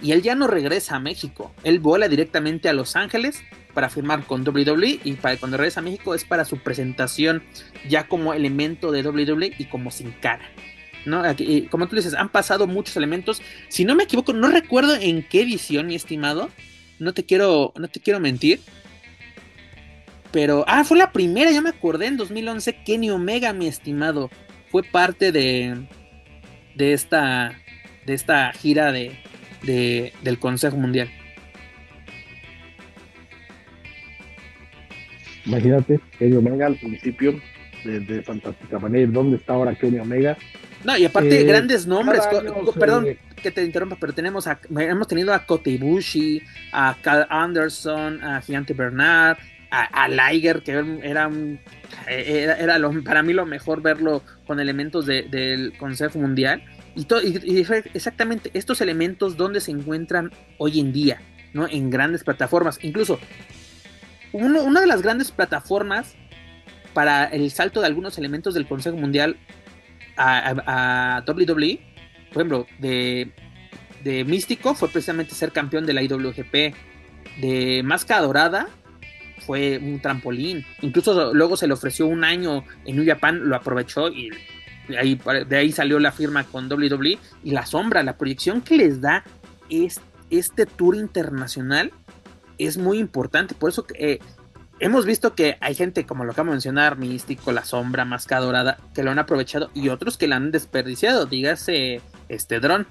[0.00, 3.42] y él ya no regresa a México, él vuela directamente a Los Ángeles
[3.74, 7.42] para firmar con WWE y para cuando regresa a México es para su presentación
[7.88, 10.48] ya como elemento de WWE y como sin cara.
[11.06, 11.22] ¿no?
[11.70, 13.42] como tú dices, han pasado muchos elementos.
[13.68, 16.50] Si no me equivoco, no recuerdo en qué edición, mi estimado.
[17.00, 18.60] No te quiero, no te quiero mentir.
[20.30, 24.30] Pero, ah, fue la primera, ya me acordé, en 2011, Kenny Omega, mi estimado,
[24.70, 25.86] fue parte de,
[26.74, 27.58] de esta,
[28.06, 29.12] de esta gira de,
[30.22, 31.10] del Consejo Mundial.
[35.44, 37.40] Imagínate, Kenny Omega al principio
[37.84, 40.36] de, de Fantástica Manera, ¿dónde está ahora Kenny Omega?
[40.84, 42.22] No, y aparte eh, grandes nombres,
[42.78, 46.42] perdón que te interrumpa, pero tenemos a, hemos tenido a Kota Ibushi,
[46.72, 49.38] a Cal Anderson, a Gigante Bernard,
[49.72, 51.30] a, Liger, que era,
[52.06, 56.62] era, era lo, para mí lo mejor verlo con elementos del Consejo Mundial.
[56.94, 61.22] Y, y, exactamente estos elementos donde se encuentran hoy en día,
[61.54, 61.66] ¿no?
[61.66, 62.78] En grandes plataformas.
[62.82, 63.18] Incluso,
[64.32, 66.16] una de las grandes plataformas
[66.92, 69.38] para el salto de algunos elementos del Consejo Mundial
[70.18, 71.80] a, WWE,
[72.30, 73.32] por ejemplo, de,
[74.04, 76.74] de Místico fue precisamente ser campeón de la IWGP.
[77.40, 78.68] De Máscara Dorada
[79.46, 80.64] fue un trampolín.
[80.80, 84.30] Incluso luego se le ofreció un año en New Japan, lo aprovechó y
[84.88, 87.18] de ahí, salió la firma con WWE.
[87.44, 89.24] Y la sombra, la proyección que les da
[89.70, 90.00] es,
[90.30, 91.92] este tour internacional
[92.58, 93.54] es muy importante.
[93.54, 94.18] Por eso eh,
[94.80, 98.78] hemos visto que hay gente, como lo acabo de mencionar, Místico, La Sombra, Máscara Dorada,
[98.94, 102.86] que lo han aprovechado y otros que lo han desperdiciado, dígase este dron.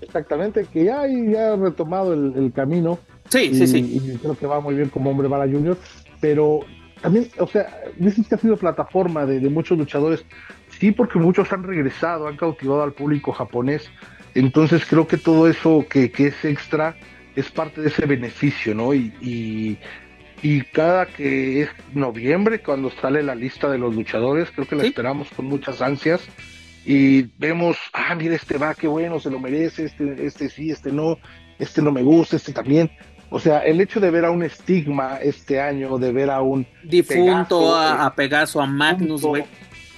[0.00, 2.98] Exactamente, que ya ha retomado el, camino.
[3.34, 3.78] Sí, sí, sí.
[3.78, 5.76] Y creo que va muy bien como hombre para Junior,
[6.20, 6.60] pero
[7.02, 7.66] también, o sea,
[7.96, 10.24] dices que ha sido plataforma de, muchos luchadores.
[10.78, 13.90] Sí, porque muchos han regresado, han cautivado al público japonés.
[14.36, 16.96] Entonces creo que todo eso que, que es extra
[17.34, 18.94] es parte de ese beneficio, ¿no?
[18.94, 19.78] Y,
[20.42, 24.84] y, cada que es noviembre, cuando sale la lista de los luchadores, creo que la
[24.84, 26.20] esperamos con muchas ansias
[26.84, 30.92] y vemos, ah, mira, este va, qué bueno, se lo merece, este, este sí, este
[30.92, 31.18] no,
[31.58, 32.90] este no me gusta, este también.
[33.34, 36.64] O sea, el hecho de ver a un estigma este año, de ver a un
[36.84, 39.44] difunto, a, Pegaso, a Magnus, güey.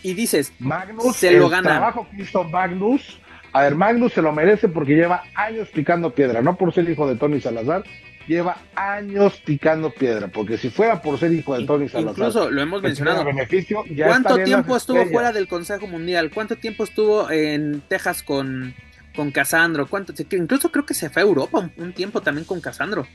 [0.03, 1.69] Y dices, Magnus, se lo gana.
[1.69, 3.21] El trabajo que hizo Magnus
[3.53, 7.09] a ver, Magnus se lo merece porque lleva años picando piedra, no por ser hijo
[7.09, 7.85] de Tony Salazar,
[8.27, 12.13] lleva años picando piedra, porque si fuera por ser hijo de Tony Salazar.
[12.19, 13.25] Incluso lo hemos mencionado.
[13.25, 16.31] Beneficio, ¿Cuánto tiempo estuvo fuera del Consejo Mundial?
[16.33, 18.75] ¿Cuánto tiempo estuvo en Texas con,
[19.17, 19.89] con Casandro?
[19.89, 20.13] ¿Cuánto?
[20.31, 23.07] Incluso creo que se fue a Europa un tiempo también con Casandro.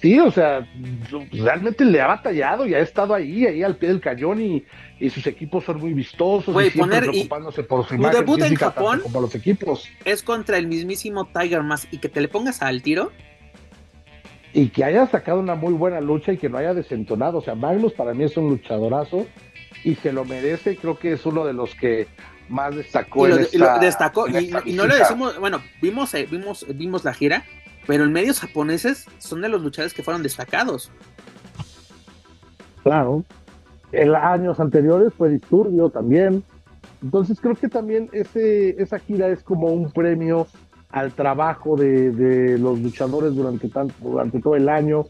[0.00, 0.66] Sí, o sea,
[1.30, 4.64] realmente le ha batallado y ha estado ahí, ahí al pie del cañón y,
[5.10, 9.20] sus equipos son muy vistosos y siempre preocupándose por su imagen debut en Japón como
[9.20, 9.88] los equipos.
[10.04, 13.12] Es contra el mismísimo Tiger Mask y que te le pongas al tiro.
[14.52, 17.38] Y que haya sacado una muy buena lucha y que no haya desentonado.
[17.38, 19.26] O sea, Magnus para mí es un luchadorazo
[19.84, 20.76] y se lo merece.
[20.76, 22.08] Creo que es uno de los que
[22.50, 23.26] más destacó.
[23.26, 27.44] Y lo, destacó y, no le decimos, bueno, vimos, eh, vimos, vimos la gira
[27.86, 30.92] pero en medios japoneses son de los luchadores que fueron destacados.
[32.84, 33.24] Claro.
[33.92, 36.44] En años anteriores fue Disturbio también.
[37.02, 40.46] Entonces creo que también ese, esa gira es como un premio
[40.90, 45.06] al trabajo de, los luchadores durante, tanto, durante todo el año,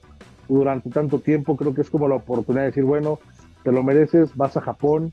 [0.48, 1.56] durante tanto tiempo.
[1.56, 3.18] Creo que es como la oportunidad de decir, bueno,
[3.62, 5.12] te lo mereces, vas a Japón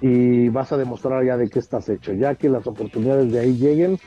[0.00, 2.12] y vas a demostrar ya de qué estás hecho.
[2.12, 3.98] Ya que las oportunidades de ahí lleguen,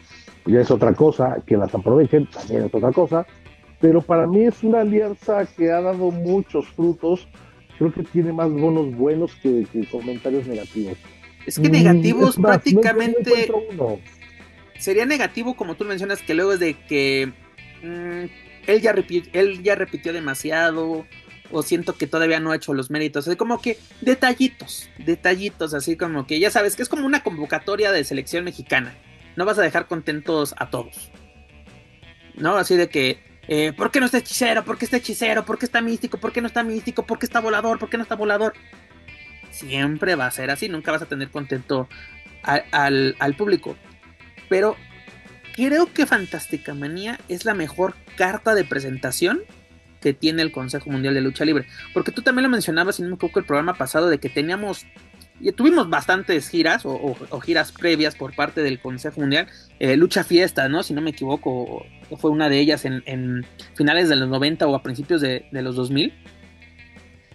[0.46, 3.26] ya es otra cosa, que las aprovechen, también es otra cosa,
[3.80, 7.28] pero para mí es una alianza que ha dado muchos frutos,
[7.78, 10.98] creo que tiene más bonos buenos que, comentarios negativos.
[11.46, 13.50] Es que negativos prácticamente...
[14.78, 17.32] sería negativo como tú mencionas que luego es de que
[17.82, 18.26] mm,
[18.68, 18.94] él, ya
[19.34, 21.06] él ya repitió demasiado
[21.52, 23.28] o siento que todavía no ha hecho los méritos.
[23.28, 27.92] Es como que detallitos, detallitos, así como que ya sabes que es como una convocatoria
[27.92, 28.96] de selección mexicana
[29.36, 31.12] no vas a dejar contentos a todos.
[32.36, 32.58] ¿No?
[32.58, 34.66] Así de que, eh, ¿por qué no está hechicero?
[34.66, 35.46] ¿Por qué está hechicero?
[35.46, 36.18] ¿Por qué está místico?
[36.18, 37.04] ¿Por qué no está místico?
[37.04, 37.80] ¿Por qué está volador?
[37.80, 38.54] ¿Por qué no está volador?
[39.52, 41.90] siempre va a ser así, nunca vas a tener contento
[42.44, 43.76] al, al público.
[44.48, 44.76] Pero
[45.56, 49.42] creo que Fantástica Manía es la mejor carta de presentación
[50.02, 51.66] que tiene el Consejo Mundial de Lucha Libre.
[51.94, 54.86] Porque tú también lo mencionabas, si no me equivoco, el programa pasado de que teníamos
[55.42, 59.48] y tuvimos bastantes giras o, giras previas por parte del Consejo Mundial.
[59.80, 60.84] Eh, Lucha Fiesta, ¿no?
[60.84, 61.86] Si no me equivoco,
[62.18, 63.46] fue una de ellas en,
[63.76, 66.14] finales de los 90 o a principios de, los 2000.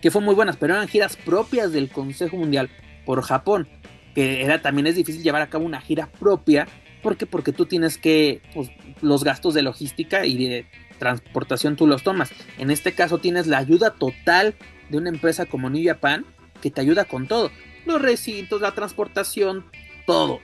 [0.01, 2.69] Que fue muy buenas, pero eran giras propias del Consejo Mundial
[3.07, 3.69] por Japón.
[4.15, 6.69] Que era, también es difícil llevar a cabo una gira propia.
[7.03, 7.27] ¿Por qué?
[7.27, 8.71] Porque tú tienes que, pues,
[9.01, 10.67] los gastos de logística y de
[10.99, 12.31] transportación tú los tomas.
[12.59, 14.55] En este caso tienes la ayuda total
[14.91, 16.25] de una empresa como New Japan
[16.61, 17.51] que te ayuda con todo
[17.87, 19.65] los recintos, la transportación,
[20.07, 20.41] todo.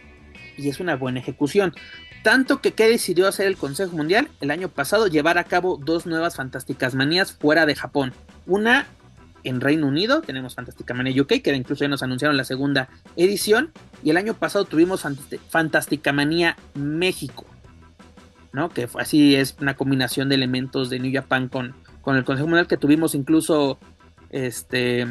[0.56, 1.74] Y es una buena ejecución.
[2.22, 4.28] Tanto que, ¿qué decidió hacer el Consejo Mundial?
[4.40, 8.12] El año pasado llevar a cabo dos nuevas Fantásticas Manías fuera de Japón.
[8.46, 8.86] Una
[9.42, 13.72] en Reino Unido, tenemos Fantástica Manía UK, que incluso ya nos anunciaron la segunda edición.
[14.04, 15.06] Y el año pasado tuvimos
[15.48, 17.46] Fantástica Manía México.
[18.52, 18.68] ¿No?
[18.68, 22.66] Que así es una combinación de elementos de New Japan con, con el Consejo Mundial,
[22.66, 23.78] que tuvimos incluso
[24.30, 25.06] este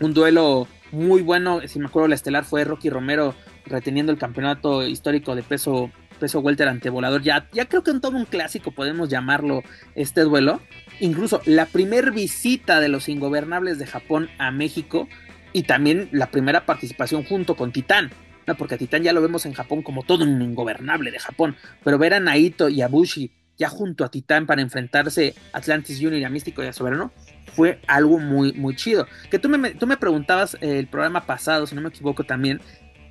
[0.00, 1.60] un duelo muy bueno.
[1.66, 3.34] Si me acuerdo, la estelar fue Rocky Romero
[3.66, 7.22] reteniendo el campeonato histórico de peso, peso welter ante volador.
[7.22, 9.62] Ya, ya creo que en todo un clásico podemos llamarlo
[9.94, 10.60] este duelo.
[10.98, 15.08] Incluso la primer visita de los ingobernables de Japón a México
[15.52, 18.10] y también la primera participación junto con Titán.
[18.54, 21.56] Porque a Titán ya lo vemos en Japón como todo un ingobernable de Japón.
[21.84, 25.98] Pero ver a Naito y a Bushi ya junto a Titán para enfrentarse a Atlantis
[26.00, 27.12] Junior, a Místico y a Soberano,
[27.54, 29.06] fue algo muy, muy chido.
[29.30, 32.62] Que tú me, tú me preguntabas eh, el programa pasado, si no me equivoco también,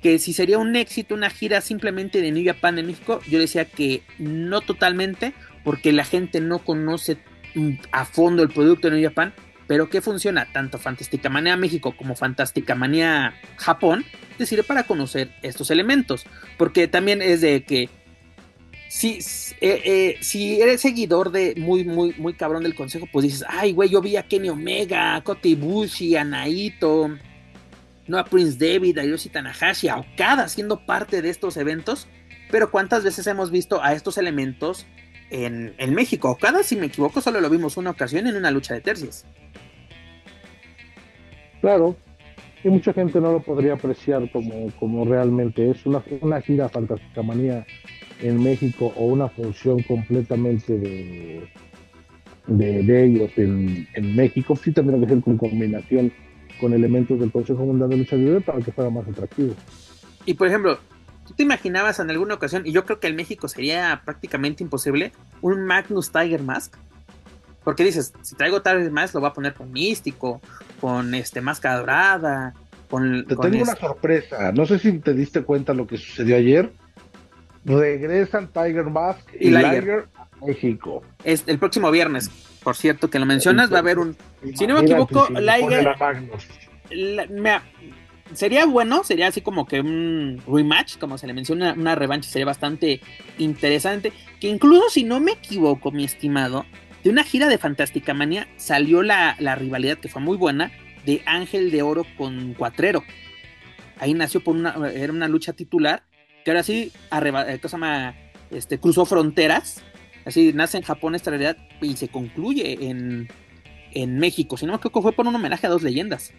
[0.02, 3.64] que si sería un éxito una gira simplemente de New Japan en México, yo decía
[3.64, 7.18] que no totalmente, porque la gente no conoce
[7.92, 9.32] a fondo el producto de New Japan,
[9.70, 14.04] pero que funciona tanto Fantástica Manía México como Fantástica Manía Japón,
[14.36, 16.26] te sirve para conocer estos elementos,
[16.58, 17.88] porque también es de que
[18.88, 19.20] si,
[19.60, 23.70] eh, eh, si eres seguidor de muy, muy, muy cabrón del consejo, pues dices, ay,
[23.70, 27.16] güey, yo vi a Kenny Omega, a Kota Ibushi, a Naito,
[28.08, 32.08] no a Prince David, a Yoshi Tanahashi, a Okada siendo parte de estos eventos,
[32.50, 34.88] pero ¿cuántas veces hemos visto a estos elementos
[35.30, 36.30] en, en México?
[36.30, 39.24] Okada, si me equivoco, solo lo vimos una ocasión en una lucha de tercias.
[41.60, 41.96] Claro,
[42.62, 47.22] y mucha gente no lo podría apreciar como, como realmente es una, una gira fantástica
[47.22, 47.66] manía
[48.20, 51.48] en México o una función completamente de,
[52.46, 56.12] de, ellos en, México, sí tendría que ser con combinación
[56.60, 59.54] con elementos del Consejo Mundial de Lucha Libre para que fuera más atractivo.
[60.26, 60.78] Y por ejemplo,
[61.30, 65.12] ¿tú te imaginabas en alguna ocasión, y yo creo que en México sería prácticamente imposible,
[65.42, 66.74] un Magnus Tiger Mask?
[67.62, 70.40] Porque dices, si traigo Tiger Mask lo voy a poner con Místico,
[70.80, 72.54] con este Máscara Dorada,
[72.88, 73.24] con...
[73.26, 76.72] Te tengo una sorpresa, no sé si te diste cuenta lo que sucedió ayer,
[77.64, 81.04] regresan Tiger Mask y, Liger a México.
[81.22, 82.28] Es el próximo viernes,
[82.64, 84.16] por cierto, que lo mencionas, va a haber un.
[84.56, 85.94] Si no me equivoco, Liger.
[88.32, 92.46] Sería bueno, sería así como que un rematch, como se le menciona, una revancha, sería
[92.46, 93.00] bastante
[93.38, 94.12] interesante.
[94.40, 96.64] Que incluso si no me equivoco, mi estimado,
[97.02, 100.70] de una gira de Fantástica Manía salió la, la rivalidad que fue muy buena
[101.04, 103.02] de Ángel de Oro con Cuatrero.
[103.98, 106.02] Ahí nació por una, era una lucha titular
[106.44, 108.12] que ahora sí eh,
[108.50, 109.82] este, cruzó fronteras,
[110.24, 113.28] así nace en Japón esta realidad y se concluye en,
[113.92, 114.56] en México.
[114.56, 116.32] Si no me equivoco, fue por un homenaje a dos leyendas.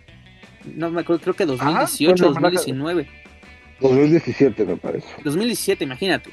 [0.66, 3.08] No me acuerdo, creo que 2018, 2019.
[3.80, 5.08] 2017 me parece.
[5.24, 6.30] 2017, imagínate.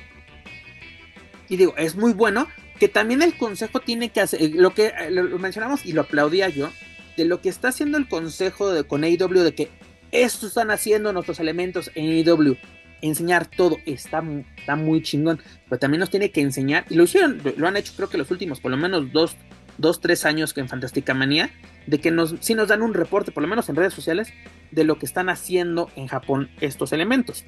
[1.48, 2.46] Y digo, es muy bueno
[2.78, 6.48] que también el consejo tiene que hacer, lo que eh, lo mencionamos y lo aplaudía
[6.48, 6.70] yo,
[7.16, 9.68] de lo que está haciendo el consejo de, con AEW, de que
[10.12, 12.56] esto están haciendo nuestros elementos en AEW
[13.00, 14.22] enseñar todo está,
[14.56, 17.92] está muy chingón, pero también nos tiene que enseñar, y lo hicieron, lo han hecho
[17.96, 19.36] creo que los últimos por lo menos dos,
[19.78, 21.50] dos tres años que en Fantástica Manía,
[21.86, 24.32] de que nos, sí nos dan un reporte, por lo menos en redes sociales,
[24.70, 27.44] de lo que están haciendo en Japón estos elementos.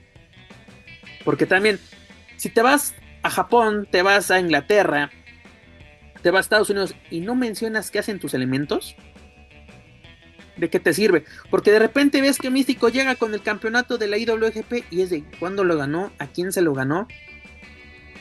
[1.25, 1.79] Porque también,
[2.37, 5.11] si te vas a Japón, te vas a Inglaterra,
[6.23, 8.97] te vas a Estados Unidos y no mencionas qué hacen tus elementos,
[10.57, 11.25] ¿de qué te sirve?
[11.51, 15.11] Porque de repente ves que Místico llega con el campeonato de la IWGP y es
[15.11, 17.09] de cuándo lo ganó, a quién se lo ganó,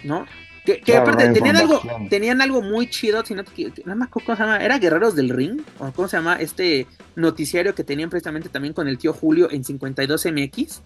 [0.03, 0.25] ¿no?
[0.65, 3.43] Que, aparte tenían algo, tenían algo muy chido, si no,
[4.09, 4.57] ¿cómo se llama?
[4.57, 5.61] ¿Era Guerreros del Ring?
[5.79, 6.35] ¿O cómo se llama?
[6.35, 10.81] Este noticiario que tenían precisamente también con el tío Julio en 52MX.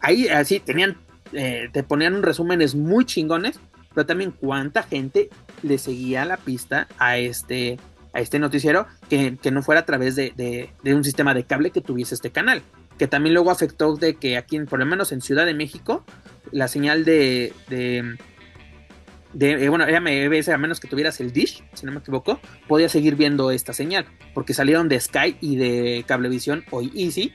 [0.00, 0.96] Ahí así tenían,
[1.32, 3.60] eh, te ponían resúmenes muy chingones,
[3.94, 5.30] pero también cuánta gente
[5.62, 7.78] le seguía la pista a este
[8.12, 12.14] a este noticiero que, no fuera a través de, un sistema de cable que tuviese
[12.14, 12.62] este canal.
[12.98, 16.04] Que también luego afectó de que aquí, por lo menos en Ciudad de México,
[16.50, 18.18] la señal de, de,
[19.32, 22.88] de eh, bueno, era a menos que tuvieras el Dish, si no me equivoco, podía
[22.88, 27.32] seguir viendo esta señal, porque salieron de Sky y de Cablevisión hoy Easy.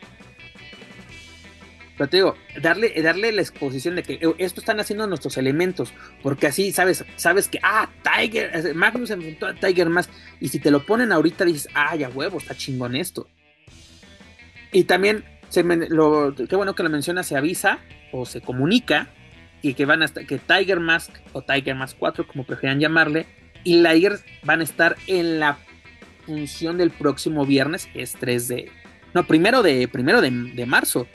[1.97, 5.93] Pero te digo, darle, darle la exposición de que eh, esto están haciendo nuestros elementos,
[6.21, 10.09] porque así sabes, sabes que, ah, Tiger, Magnus enfrentó a Tiger más,
[10.41, 13.27] y si te lo ponen ahorita dices, ah, ya huevo, está chingón esto.
[14.73, 15.23] Y también,
[15.89, 17.79] lo, qué bueno que lo menciona, se avisa
[18.11, 19.09] o se comunica
[19.69, 23.25] y que van a estar, que Tiger Mask o Tiger Mask 4, como prefieran llamarle,
[23.63, 25.57] y Liger van a estar en la
[26.27, 28.71] función del próximo viernes, que es 3 de,
[29.15, 31.07] no, primero de, primero de, marzo.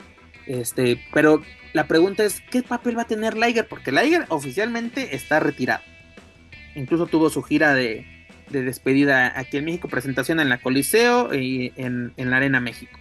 [0.47, 1.41] Este, pero
[1.71, 3.69] la pregunta es, ¿qué papel va a tener Liger?
[3.69, 5.83] Porque Liger oficialmente está retirado.
[6.75, 8.05] Incluso tuvo su gira de,
[8.49, 12.99] de despedida aquí en México, presentación en la Coliseo y en, en la Arena México.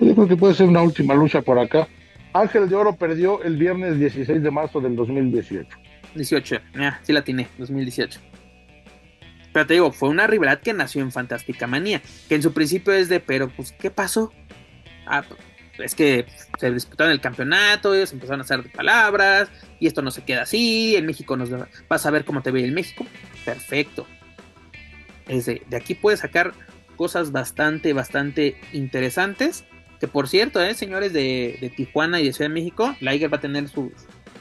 [0.00, 1.88] Yo creo que puede ser una última lucha por acá.
[2.34, 5.68] Ángel de Oro perdió el viernes 16 de marzo del 2018.
[6.16, 8.20] 18, ya, sí la tiene, 2018.
[9.52, 12.92] Pero te digo, fue una rivalidad que nació en Fantástica Manía, que en su principio
[12.92, 14.32] es de, pero pues, ¿qué pasó?
[15.06, 15.22] Ah,
[15.78, 16.26] es que
[16.58, 19.48] se disputaron el campeonato, ellos empezaron a hacer palabras,
[19.78, 21.50] y esto no se queda así, en México nos
[21.88, 23.06] vas a ver cómo te ve el México.
[23.44, 24.08] Perfecto.
[25.28, 26.52] De, de aquí puedes sacar
[26.96, 29.64] cosas bastante, bastante interesantes
[30.08, 33.68] por cierto, eh, señores de, Tijuana y de Ciudad de México, Liger va a tener
[33.68, 33.92] sus,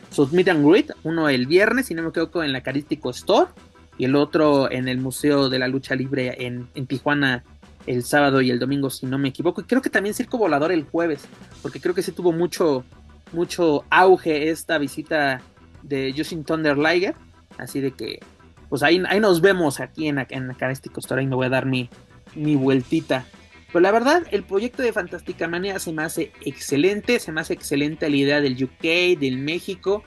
[0.09, 3.51] sus meet and greet, uno el viernes, si no me equivoco, en la Carístico Store,
[3.97, 7.43] y el otro en el Museo de la Lucha Libre en, Tijuana
[7.85, 9.61] el sábado y el domingo, si no me equivoco.
[9.61, 11.25] Y creo que también Circo Volador el jueves,
[11.61, 12.83] porque creo que sí tuvo mucho,
[13.31, 15.41] mucho auge esta visita
[15.83, 17.15] de Justin Thunder Liger.
[17.57, 18.19] Así de que,
[18.69, 21.21] pues ahí, ahí nos vemos aquí en, en la Carístico Store.
[21.21, 21.89] Ahí me voy a dar mi,
[22.35, 23.25] mi vueltita.
[23.73, 27.53] Pero la verdad, el proyecto de Fantástica Manía se me hace excelente, se me hace
[27.53, 30.03] excelente la idea del UK, del México.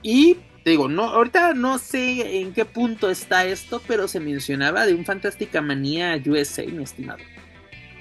[0.00, 4.86] Y te digo, no, ahorita no sé en qué punto está esto, pero se mencionaba
[4.86, 7.18] de un Fantástica Manía USA, mi estimado.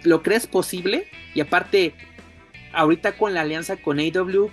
[0.04, 1.08] ¿Lo crees posible?
[1.36, 1.94] Y aparte,
[2.72, 4.50] ahorita con la alianza con AW,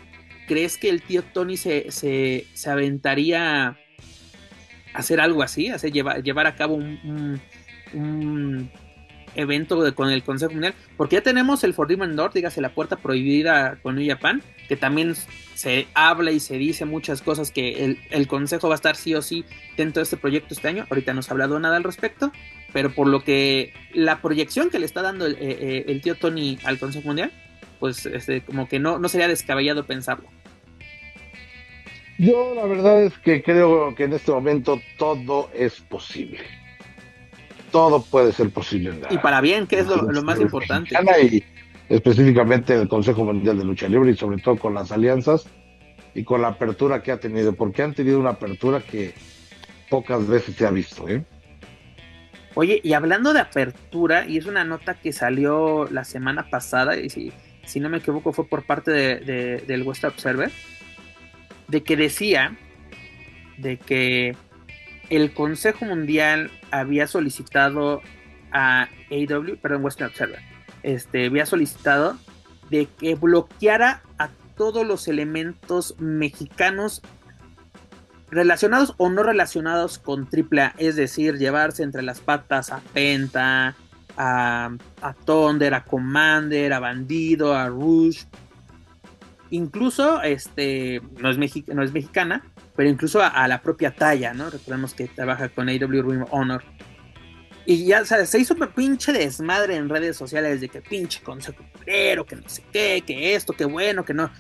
[0.49, 3.77] ¿crees que el tío Tony se, se, aventaría a
[4.93, 5.69] hacer algo así?
[5.69, 7.41] Hacer, llevar, llevar a cabo un
[9.39, 13.79] evento con el Consejo Mundial, porque ya tenemos el Forbidden Door, dígase la puerta prohibida
[13.83, 15.15] con New Japan, que también
[15.55, 19.23] se habla y se dice muchas cosas que el, Consejo va a estar sí o
[19.23, 19.45] sí
[19.77, 20.87] dentro de este proyecto este año.
[20.91, 22.33] Ahorita no se ha hablado nada al respecto,
[22.73, 26.59] pero por lo que la proyección que le está dando el, eh, eh, tío Tony
[26.65, 27.33] al Consejo Mundial,
[27.79, 30.29] pues este, como que no, no sería descabellado pensarlo.
[32.19, 36.58] Yo la verdad es que creo que en este momento todo es posible
[37.71, 38.93] todo puede ser posible.
[39.11, 40.95] y para bien, que es lo, más importante.
[41.23, 41.45] Y
[41.89, 45.47] específicamente el Consejo Mundial de Lucha Libre y sobre todo con las alianzas
[46.15, 49.15] y con la apertura que ha tenido, porque han tenido una apertura que
[49.89, 51.09] pocas veces se ha visto.
[51.09, 51.25] ¿eh?
[52.55, 57.09] Oye, y hablando de apertura, y es una nota que salió la semana pasada, y
[57.09, 57.33] si,
[57.65, 60.51] si no me equivoco fue por parte de, del West Observer,
[61.69, 62.57] de que decía
[63.59, 64.35] de que
[65.11, 68.03] el Consejo Mundial había solicitado
[68.53, 70.41] a AW, perdón, Western Observer,
[70.83, 72.19] este, había solicitado
[72.71, 77.03] de que bloqueara a todos los elementos mexicanos
[78.31, 83.75] relacionados o no relacionados con AAA, es decir, llevarse entre las patas a Penta,
[84.19, 84.71] a,
[85.25, 88.25] Thunder, a Commander, a Bandido, a Rush.
[89.51, 91.39] Incluso, este, no es,
[91.69, 92.43] no es mexicana,
[92.79, 94.51] pero incluso a, la propia talla, ¿no?
[94.51, 96.63] Recordemos que trabaja con AW Ring Honor.
[97.67, 101.21] Y ya, o sea, se hizo un pinche desmadre en redes sociales de que pinche
[101.21, 104.31] consejo pero que no sé qué, que esto, que bueno, que no.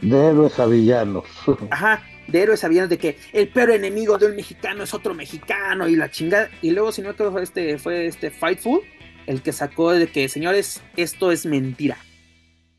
[0.00, 1.24] De héroes a villanos.
[1.70, 5.12] Ajá, de héroes a villanos, de que el peor enemigo de un mexicano es otro
[5.12, 6.48] mexicano y la chingada.
[6.62, 8.80] Y luego, si no fue este, fue este Fightful
[9.26, 11.98] el que sacó de que, señores, esto es mentira.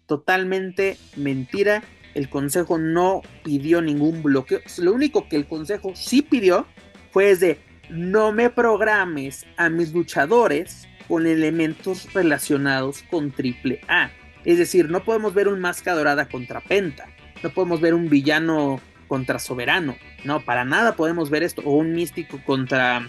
[0.07, 1.83] Totalmente mentira
[2.13, 4.61] el Consejo no pidió ningún bloqueo.
[4.77, 6.65] Lo único que el Consejo sí pidió
[7.11, 7.59] fue de
[7.89, 14.11] no me programes a mis luchadores con elementos relacionados con triple A.
[14.45, 17.07] Es decir, no podemos ver un Máscara Dorada contra Penta.
[17.41, 19.95] No podemos ver un villano contra Soberano.
[20.23, 21.61] No, para nada podemos ver esto.
[21.65, 23.07] O un místico contra,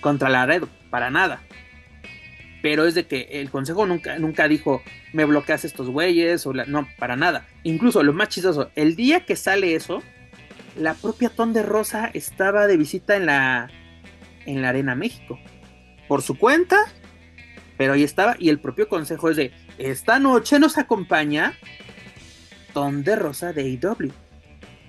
[0.00, 0.68] contra Laredo.
[0.90, 1.40] Para nada
[2.62, 4.82] pero es de que el consejo nunca, nunca dijo,
[5.12, 7.46] me bloqueas estos güeyes, o no, para nada.
[7.62, 10.02] Incluso lo más chistoso, el día que sale eso,
[10.76, 13.70] la propia Ton de Rosa estaba de visita en la,
[14.46, 15.38] en la Arena México.
[16.08, 16.76] Por su cuenta,
[17.76, 18.36] pero ahí estaba.
[18.38, 21.54] Y el propio consejo es de, esta noche nos acompaña
[22.74, 24.12] Tom de Rosa de AEW,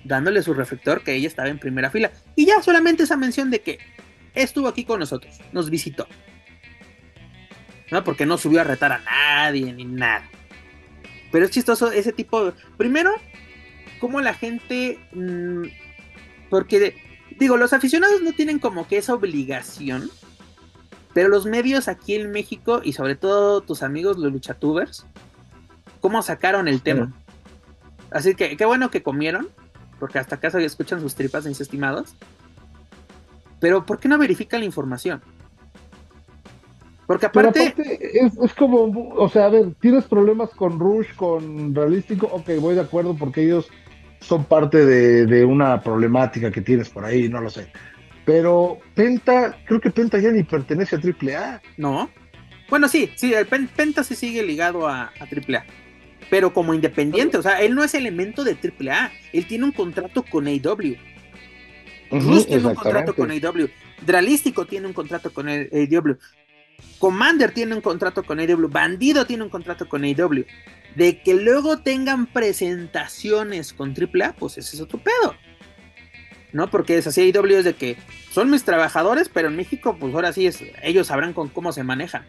[0.04, 2.12] dándole su reflector que ella estaba en primera fila.
[2.36, 3.78] Y ya solamente esa mención de que
[4.34, 6.06] estuvo aquí con nosotros, nos visitó.
[7.92, 8.02] ¿No?
[8.04, 10.24] Porque no subió a retar a nadie ni nada.
[11.30, 12.54] Pero es chistoso ese tipo.
[12.78, 13.12] Primero,
[14.00, 14.98] como la gente.
[15.12, 15.64] Mm,
[16.48, 16.96] porque,
[17.38, 20.10] digo, los aficionados no tienen como que esa obligación.
[21.12, 25.04] Pero los medios aquí en México y sobre todo tus amigos los luchatubers,
[26.00, 27.12] ¿cómo sacaron el tema?
[28.10, 29.50] Así que qué bueno que comieron,
[30.00, 32.14] porque hasta acá se escuchan sus tripas, mis estimados.
[33.60, 35.22] Pero ¿por qué no verifican la información?
[37.12, 37.74] Porque aparte...
[37.76, 42.80] es, como, o sea, a ver, tienes problemas con Rush, con Realístico, ok, voy de
[42.80, 43.68] acuerdo porque ellos
[44.20, 47.66] son parte de, una problemática que tienes por ahí, no lo sé.
[48.24, 51.60] Pero Penta, creo que Penta ya ni pertenece a AAA.
[51.76, 52.08] No.
[52.70, 53.34] Bueno, sí, sí,
[53.76, 55.66] Penta sí sigue ligado a, a AAA.
[56.30, 59.10] Pero como independiente, o sea, él no es elemento de AAA.
[59.34, 60.96] Él tiene un contrato con AW.
[62.10, 63.68] Rush tiene un contrato con AW.
[64.00, 66.16] Dralístico tiene un contrato con AW.
[66.98, 70.44] Commander tiene un contrato con AW, Bandido tiene un contrato con AW.
[70.94, 75.34] De que luego tengan presentaciones con AAA, pues ese es otro pedo.
[76.52, 76.70] ¿No?
[76.70, 77.96] Porque es así, AW es de que
[78.30, 81.82] son mis trabajadores, pero en México, pues ahora sí es, ellos sabrán con cómo se
[81.82, 82.24] manejan.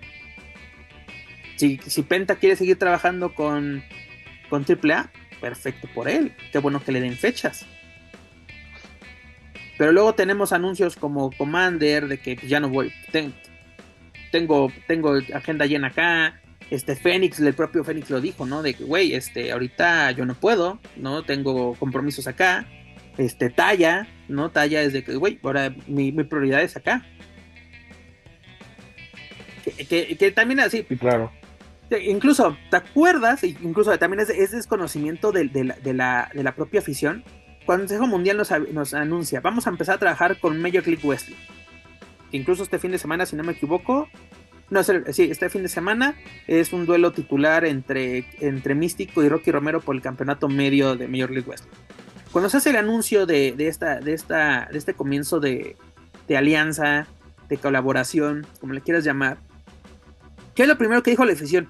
[1.57, 3.83] Si, si Penta quiere seguir trabajando con,
[4.49, 6.33] con AAA, perfecto por él.
[6.51, 7.65] Qué bueno que le den fechas.
[9.77, 12.93] Pero luego tenemos anuncios como Commander de que ya no voy
[14.33, 16.41] tengo, tengo agenda llena acá.
[16.71, 18.63] Este Fénix, el propio Fénix lo dijo, ¿no?
[18.63, 21.23] De que, güey, este, ahorita yo no puedo, ¿no?
[21.23, 22.65] Tengo compromisos acá.
[23.19, 24.49] Este, talla, ¿no?
[24.49, 27.05] Talla es de que, güey, ahora mi, prioridad es acá.
[29.87, 30.83] Que, también así.
[30.89, 31.31] Sí, claro.
[32.03, 33.43] Incluso, ¿te acuerdas?
[33.43, 35.45] Incluso también es, desconocimiento de,
[35.93, 37.23] la, de, la, propia afición.
[37.67, 41.05] Cuando el Consejo Mundial nos, nos anuncia, vamos a empezar a trabajar con Major Click
[41.05, 41.37] Wesley
[42.33, 44.09] incluso este fin de semana, si no me equivoco,
[44.69, 46.15] no, sí, este fin de semana
[46.47, 51.07] es un duelo titular entre, entre Místico y Rocky Romero por el campeonato medio de
[51.07, 51.65] Major League West.
[52.31, 55.75] Cuando se hace el anuncio de, esta, de, esta, de este comienzo de,
[56.35, 57.05] alianza,
[57.49, 59.37] de colaboración, como le quieras llamar,
[60.55, 61.69] ¿qué es lo primero que dijo la afición?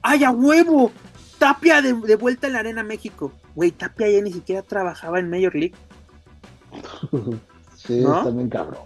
[0.00, 0.90] ¡Ay, a huevo!
[1.38, 3.32] Tapia de, de vuelta en la Arena México.
[3.54, 5.74] Güey, Tapia ya ni siquiera trabajaba en Major League.
[7.86, 8.18] Sí, ¿no?
[8.18, 8.80] están cabrón.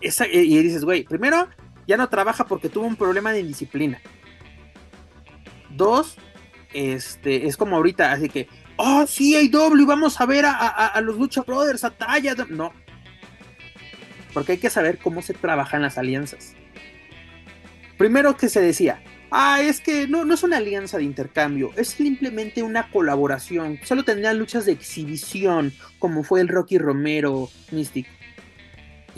[0.00, 1.48] y dices, güey, primero,
[1.86, 4.00] ya no trabaja porque tuvo un problema de indisciplina.
[5.70, 6.16] Dos,
[6.72, 11.18] este, es como ahorita, así que, oh, sí, hay doble, vamos a ver a, los
[11.18, 12.34] Lucha Brothers, a Talla.
[12.48, 12.72] No.
[14.32, 16.54] Porque hay que saber cómo se trabajan las alianzas.
[17.96, 19.02] Primero que se decía,
[19.32, 23.80] ah, es que no, no es una alianza de intercambio, es simplemente una colaboración.
[23.82, 28.06] Solo tendrían luchas de exhibición, como fue el Rocky Romero Mystic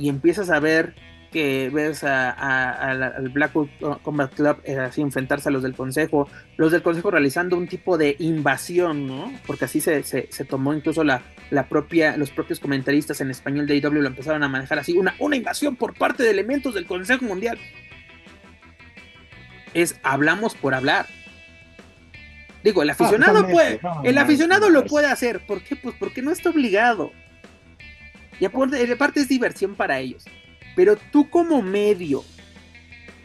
[0.01, 0.95] y empiezas a ver
[1.31, 3.69] que ves al Blackwood
[4.03, 7.97] Combat Club eh, así enfrentarse a los del consejo, los del consejo realizando un tipo
[7.97, 9.33] de invasión, ¿no?
[9.47, 10.03] Porque así se,
[10.49, 14.49] tomó incluso la, la, propia, los propios comentaristas en español de IW lo empezaron a
[14.49, 17.59] manejar así, una, una invasión por parte de elementos del Consejo Mundial.
[19.73, 21.07] Es hablamos por hablar.
[22.65, 25.47] Digo, el aficionado puede, el aficionado lo puede hacer.
[25.47, 25.77] ¿Por qué?
[25.77, 27.13] Pues porque no está obligado.
[28.41, 30.25] Y aparte, es diversión para ellos.
[30.75, 32.25] Pero tú como medio,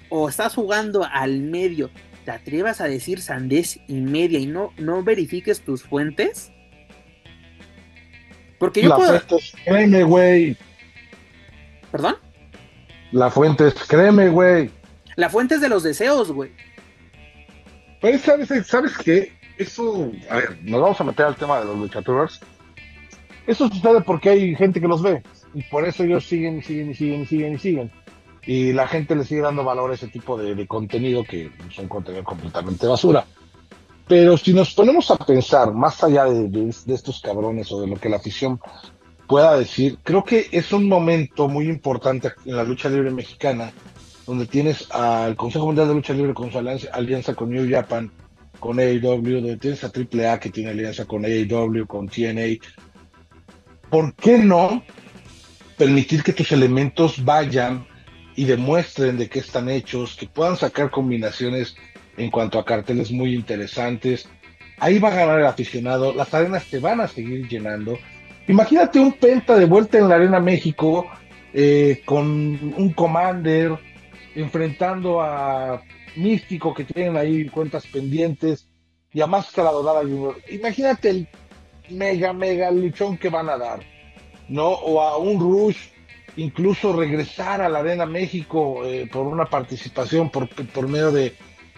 [0.09, 1.89] o estás jugando al medio,
[2.25, 6.51] te atrevas a decir sandez y media y no, no verifiques tus fuentes.
[8.59, 9.19] Porque yo La puedo...
[9.19, 10.57] fuente es créeme, güey.
[11.91, 12.17] ¿Perdón?
[13.11, 14.69] La fuente es créeme, güey.
[15.15, 16.51] La fuente es de los deseos, güey.
[18.01, 19.31] Pues, ¿sabes, ¿sabes qué?
[19.57, 22.41] Eso, a ver, nos vamos a meter al tema de los luchadores
[23.47, 25.21] eso sucede porque hay gente que los ve
[25.53, 27.91] y por eso ellos siguen y siguen y siguen y siguen y siguen.
[28.45, 32.23] Y la gente le sigue dando valor a ese tipo de, contenido que son contenido
[32.23, 33.25] completamente basura.
[34.07, 38.09] Pero si nos ponemos a pensar más allá de, estos cabrones o de lo que
[38.09, 38.59] la afición
[39.27, 43.71] pueda decir, creo que es un momento muy importante en la lucha libre mexicana,
[44.27, 48.11] donde tienes al Consejo Mundial de Lucha Libre con su alianza, con New Japan,
[48.59, 52.59] con AEW, donde tienes a AAA que tiene alianza con AEW, con TNA,
[53.89, 54.83] ¿por qué no
[55.77, 57.87] permitir que tus elementos vayan
[58.35, 61.75] y demuestren de qué están hechos, que puedan sacar combinaciones
[62.17, 64.27] en cuanto a carteles muy interesantes?
[64.77, 67.97] Ahí va a ganar el aficionado, las arenas te van a seguir llenando.
[68.47, 71.07] Imagínate un Penta de vuelta en la Arena México
[71.53, 73.71] eh, con un Commander,
[74.35, 75.81] enfrentando a
[76.15, 78.67] Místico que tienen ahí cuentas pendientes
[79.13, 80.35] y a Máscara Dorada Junior.
[80.49, 81.27] Imagínate el
[81.89, 83.79] mega, mega luchón que van a dar,
[84.47, 84.67] ¿no?
[84.67, 85.77] O a un Rush,
[86.35, 91.33] incluso regresar a la Arena México eh, por una participación por, por medio de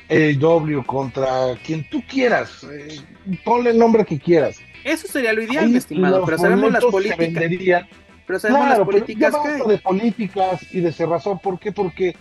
[0.09, 2.99] AEW contra quien tú quieras, eh,
[3.43, 4.57] ponle el nombre que quieras.
[4.83, 7.85] Eso sería lo ideal, mi estimado, pero sabemos las políticas.
[8.25, 11.71] Pero sabemos las políticas que de políticas y de cerrazón, ¿por qué?
[11.71, 12.15] Porque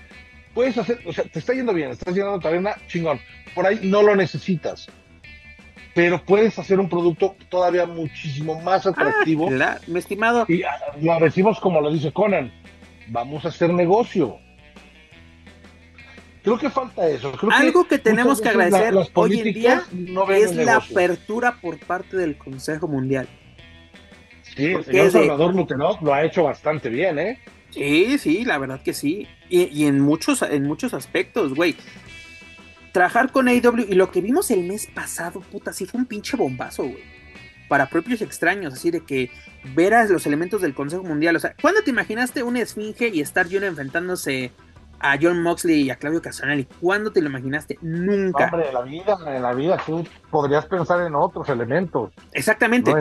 [0.54, 3.20] puedes hacer, o sea, te está yendo bien, estás llenando tu arena, chingón.
[3.54, 4.88] Por ahí no lo necesitas
[5.96, 9.48] pero puedes hacer un producto todavía muchísimo más ah, atractivo.
[9.62, 10.44] Ah, mi estimado.
[10.46, 10.62] Y
[11.00, 12.52] lo decimos como lo dice Conan,
[13.08, 14.36] vamos a hacer negocio.
[16.42, 17.32] Creo que falta eso.
[17.50, 19.84] Algo que, tenemos que agradecer hoy en día
[20.28, 23.26] es la apertura por parte del Consejo Mundial.
[24.54, 27.38] Sí, el señor Salvador Lutenot lo ha hecho bastante bien, ¿eh?
[27.70, 29.26] Sí, sí, la verdad que sí.
[29.48, 31.74] Y, y en muchos, en muchos aspectos, güey
[32.96, 36.34] trabajar con AEW y lo que vimos el mes pasado, puta, sí fue un pinche
[36.34, 37.04] bombazo, güey.
[37.68, 39.30] Para propios extraños, así de que
[39.74, 41.36] veras los elementos del Consejo Mundial.
[41.36, 44.50] O sea, ¿cuándo te imaginaste una esfinge y estar Junior enfrentándose
[44.98, 46.66] a John Moxley y a Claudio Casanelli?
[46.80, 47.78] ¿Cuándo te lo imaginaste?
[47.82, 48.46] Nunca.
[48.46, 52.14] Hombre, en la vida, en la vida tú podrías pensar en otros elementos.
[52.32, 52.94] Exactamente.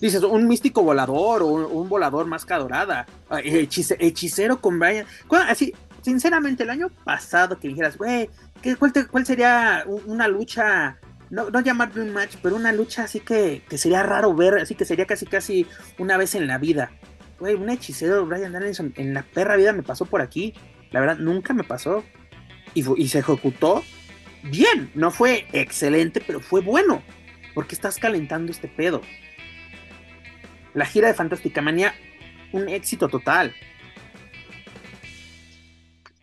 [0.00, 5.06] dices, un místico volador o un, volador máscara dorada, hechicero con Brian.
[5.48, 8.28] Así, sinceramente, el año pasado que dijeras, güey,
[8.74, 10.98] cuál, sería una lucha?
[11.30, 14.74] No, no llamarle un match, pero una lucha así que, que sería raro ver, así
[14.74, 15.66] que sería casi casi
[15.98, 16.90] una vez en la vida.
[17.38, 20.54] Güey, un hechicero Brian Danielson en la perra vida me pasó por aquí.
[20.90, 22.04] La verdad, nunca me pasó.
[22.74, 23.82] Y, y se ejecutó
[24.44, 24.90] bien.
[24.94, 27.02] No fue excelente, pero fue bueno.
[27.54, 29.02] Porque estás calentando este pedo.
[30.74, 31.94] La gira de Fantástica Manía,
[32.52, 33.54] un éxito total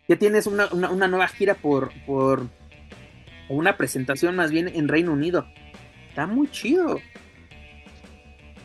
[0.08, 2.48] ya tienes una, nueva gira por, por,
[3.48, 5.46] o una presentación más bien en Reino Unido.
[6.08, 7.00] Está muy chido.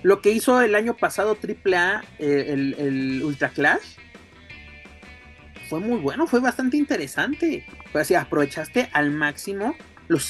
[0.03, 3.97] Lo que hizo el año pasado AAA, eh, el, el Ultra Clash,
[5.69, 7.65] fue muy bueno, fue bastante interesante.
[7.91, 9.75] Pues así, aprovechaste al máximo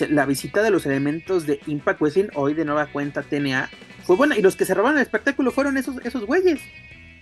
[0.09, 3.69] la visita de los elementos de Impact Wrestling, hoy de nueva cuenta TNA.
[4.03, 6.59] Fue buena, y los que robaron el espectáculo fueron esos, esos güeyes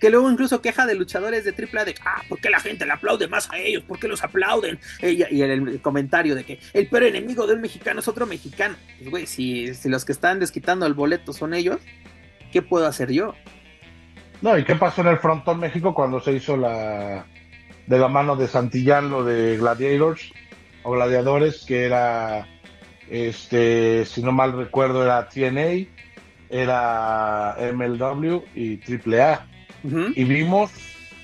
[0.00, 2.92] que luego incluso queja de luchadores de AAA de, ah, ¿por qué la gente le
[2.92, 3.82] aplaude más a ellos?
[3.84, 4.78] ¿Por qué los aplauden?
[5.02, 8.76] y, en el comentario de que el peor enemigo del mexicano es otro mexicano.
[8.98, 11.78] Pues, güey, si, si los que están desquitando el boleto son ellos,
[12.52, 13.34] ¿qué puedo hacer yo?
[14.40, 17.26] No, ¿y qué pasó en el Frontón México cuando se hizo la
[17.86, 20.30] de la mano de Santillán lo de Gladiators
[20.82, 22.46] o Gladiadores, que era,
[23.08, 25.88] este, si no mal recuerdo, era TNA,
[26.50, 29.46] era MLW y AAA
[29.82, 30.70] y vimos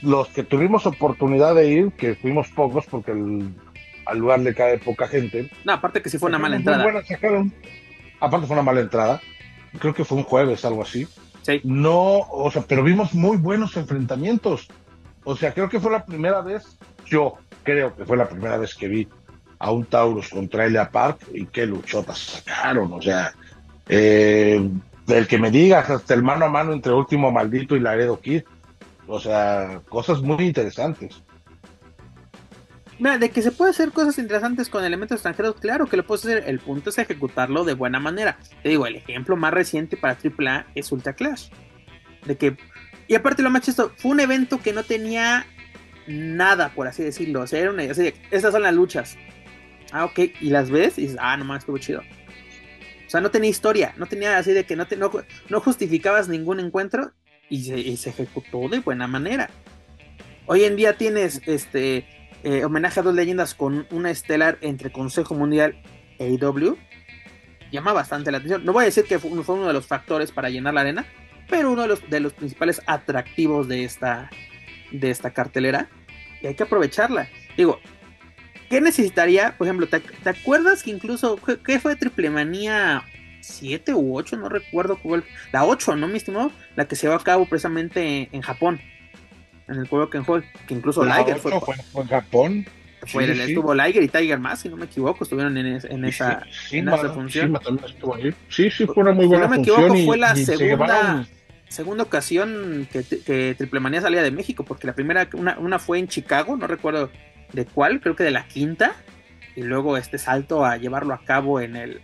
[0.02, 5.08] los que tuvimos oportunidad de ir, que fuimos pocos porque al lugar le cae poca
[5.08, 5.50] gente.
[5.64, 6.84] No, aparte que sí fue una mala entrada.
[8.20, 9.20] aparte fue una mala entrada.
[9.78, 11.06] Creo que fue un jueves, algo así.
[11.62, 14.68] No, o sea, pero vimos muy buenos enfrentamientos.
[15.24, 18.74] O sea, creo que fue la primera vez, yo creo que fue la primera vez
[18.74, 19.08] que vi
[19.58, 22.92] a un Taurus contra Elia Park y qué luchotas sacaron.
[22.92, 23.32] O sea,
[23.88, 24.68] eh,
[25.06, 28.42] del que me digas, hasta el mano a mano entre Último Maldito y Laredo Kid.
[29.06, 31.22] O sea, cosas muy interesantes.
[32.98, 36.24] Mira, de que se puede hacer cosas interesantes con elementos extranjeros, claro que lo puedes
[36.24, 36.44] hacer.
[36.46, 38.38] El punto es ejecutarlo de buena manera.
[38.62, 41.48] Te digo, el ejemplo más reciente para AAA es Ultra Clash.
[42.24, 42.56] De que.
[43.06, 45.44] Y aparte, lo más chistoso, fue un evento que no tenía
[46.06, 47.42] nada, por así decirlo.
[47.42, 49.18] O sea, era una, estas son las luchas.
[49.92, 50.18] Ah, ok.
[50.40, 52.00] Y las ves y dices, ah, nomás estuvo chido.
[53.14, 57.12] Sea, no tenía historia, no tenía así de que no, te, no, justificabas ningún encuentro
[57.48, 57.62] y
[57.96, 59.50] se, ejecutó de buena manera.
[60.46, 62.08] Hoy en día tienes este
[62.42, 65.80] eh, homenaje a dos leyendas con una estelar entre Consejo Mundial
[66.18, 66.76] e IW.
[67.70, 68.64] Llama bastante la atención.
[68.64, 71.06] No voy a decir que fue, uno de los factores para llenar la arena,
[71.48, 74.28] pero uno de los, de los principales atractivos de esta,
[74.90, 75.88] de esta cartelera.
[76.42, 77.28] Y hay que aprovecharla.
[77.56, 77.78] Digo,
[78.68, 79.56] ¿Qué necesitaría?
[79.56, 83.04] Por ejemplo, ¿te, acuerdas que incluso, ¿qué fue Triple Manía
[83.40, 84.36] 7 u 8?
[84.36, 85.24] No recuerdo cuál.
[85.52, 86.50] La 8, ¿no, mi estimado?
[86.76, 88.80] La que se llevó a cabo precisamente en Japón.
[89.68, 90.44] En el juego Hall.
[90.66, 92.66] Que incluso Liger fue, fue, en Japón.
[93.06, 96.88] Fue, Estuvo Liger y Tiger más, si no me equivoco, estuvieron en, en esa, en
[96.88, 97.58] esa función.
[98.48, 99.76] Sí, sí, fue una muy buena función.
[99.76, 101.26] Si no me equivoco, fue la segunda,
[101.68, 105.98] segunda ocasión que, que Triple Manía salía de México, porque la primera, una, una fue
[105.98, 107.10] en Chicago, no recuerdo
[107.52, 108.94] de cuál, creo que de la quinta,
[109.56, 112.00] y luego este salto a llevarlo a cabo en el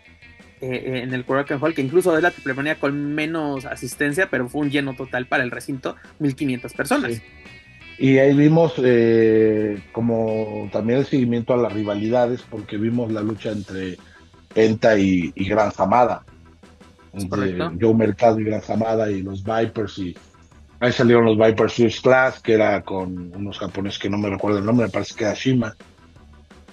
[0.62, 4.60] eh, en el Korakuen Hall, que incluso es la triplemanía con menos asistencia, pero fue
[4.60, 7.22] un lleno total para el recinto, 1500 personas.
[7.98, 13.52] Y ahí vimos eh, como también el seguimiento a las rivalidades, porque vimos la lucha
[13.52, 13.96] entre
[14.52, 16.26] Penta y, Gran Zamada.
[17.14, 19.98] Entre Joe Mercado y Gran Zamada y los Vipers.
[19.98, 20.14] Y
[20.80, 24.58] ahí salieron los Vipers First Class, que era con unos japoneses que no me recuerdo
[24.58, 25.76] el nombre, me parece que era Shima.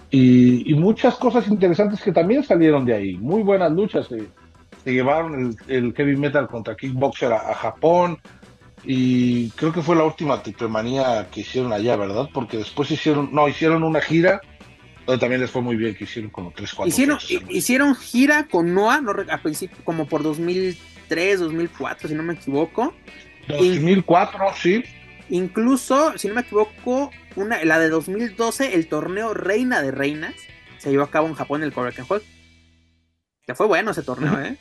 [0.09, 3.17] Y, muchas cosas interesantes que también salieron de ahí.
[3.17, 4.07] Muy buenas luchas.
[4.07, 8.17] Se, llevaron el, heavy metal contra kickboxer a, Japón.
[8.85, 12.29] Y creo que fue la última triplemanía que hicieron allá, ¿verdad?
[12.33, 14.39] Porque después hicieron, no, hicieron una gira
[15.05, 17.17] donde también les fue muy bien, que hicieron como 3, 4 Hicieron,
[17.49, 22.93] hicieron gira con Noah, no, a principio, como por 2003, 2004, si no me equivoco.
[23.47, 24.83] 2004, sí.
[25.29, 30.35] Incluso, si no me equivoco, una, la de 2012, el torneo Reina de Reinas,
[30.77, 32.23] se llevó a cabo en Japón, el Korakuen Hall.
[33.45, 34.57] Que fue bueno ese torneo, ¿eh?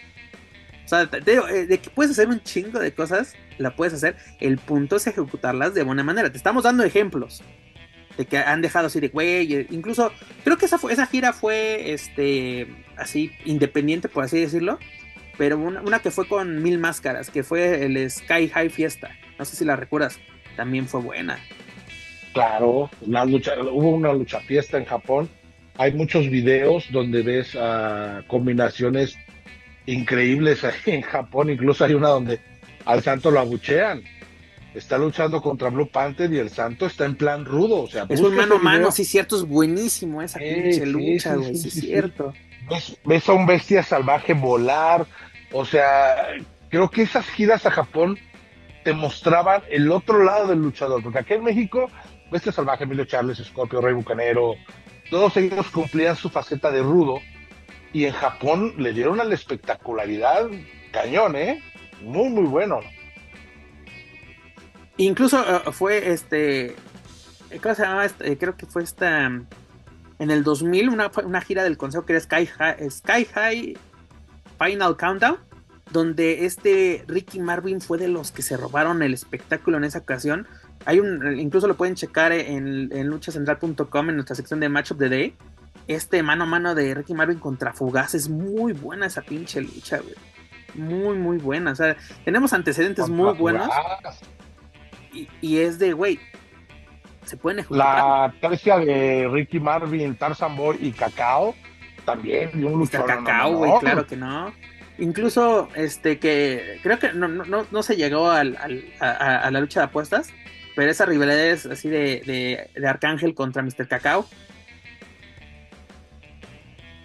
[0.85, 3.95] O sea, te digo, eh, de que puedes hacer un chingo de cosas, la puedes
[3.95, 4.17] hacer.
[4.39, 6.31] El punto es ejecutarlas de buena manera.
[6.31, 7.43] Te estamos dando ejemplos
[8.17, 9.53] de que han dejado así de güey.
[9.53, 10.13] Eh, incluso,
[10.45, 14.79] creo que esa, fue, esa gira fue este así independiente, por así decirlo.
[15.39, 19.11] Pero una, una, que fue con mil máscaras, que fue el Sky High Fiesta.
[19.39, 20.19] No sé si la recuerdas
[20.57, 21.39] también fue buena.
[22.33, 25.29] Claro, la lucha, hubo una lucha fiesta en Japón.
[25.79, 29.17] Hay muchos videos donde ves uh, combinaciones
[29.87, 31.51] increíbles ahí en Japón.
[31.51, 32.41] Incluso hay una donde
[32.85, 34.03] al santo lo abuchean.
[34.75, 37.83] Está luchando contra Blue Panther y el santo está en plan rudo.
[37.83, 41.57] O sea, es un mano a mano, sí, cierto, es buenísimo esa pinche lucha, güey,
[41.57, 42.35] sí, cierto.
[42.69, 45.07] Ves, a un bestia salvaje volar.
[45.53, 46.29] O sea,
[46.69, 48.19] creo que esas giras a Japón
[48.85, 51.91] te mostraban el otro lado del luchador, porque aquí en México,
[52.31, 54.55] Bestia Salvaje, Emilio Charles, Scorpio, Rey Bucanero,
[55.11, 57.21] todos ellos cumplían su faceta de rudo,
[57.93, 60.49] y en Japón le dieron a la espectacularidad
[60.93, 61.63] cañón, ¿eh?
[62.03, 62.81] Muy, muy bueno.
[64.99, 66.77] Incluso eh, fue este,
[67.63, 68.05] ¿cómo se llama?
[68.05, 69.31] Este, creo que fue esta,
[70.19, 72.49] en el 2000, una, una gira del consejo que era Sky
[72.91, 73.79] Sky High
[74.59, 75.39] Final Countdown
[75.91, 80.47] donde este Ricky Marvin fue de los que se robaron el espectáculo en esa ocasión.
[80.85, 85.09] Hay un, incluso lo pueden checar en, luchacentral.com en nuestra sección de Match of the
[85.09, 85.35] Day.
[85.87, 89.99] Este mano a mano de Ricky Marvin contra Fugaz es muy buena esa pinche lucha,
[89.99, 90.15] güey.
[90.75, 91.73] Muy, muy buena.
[91.73, 93.71] O sea, tenemos antecedentes muy buenos.
[95.41, 96.19] Y, es de, güey,
[97.27, 97.97] se pueden ejecutar.
[97.97, 101.55] La tercia de Ricky Marvin, Tarzan Boy y Cacao
[102.05, 102.51] también.
[102.65, 103.07] un luchador.
[103.07, 104.53] Cacao, güey, claro que no.
[104.99, 108.57] Incluso, este, que creo que no, no, no se llegó al,
[109.01, 110.33] a, la lucha de apuestas,
[110.75, 113.89] pero esa rivalidad es así de, de, Arcángel contra Mr.
[113.89, 114.27] Cacao.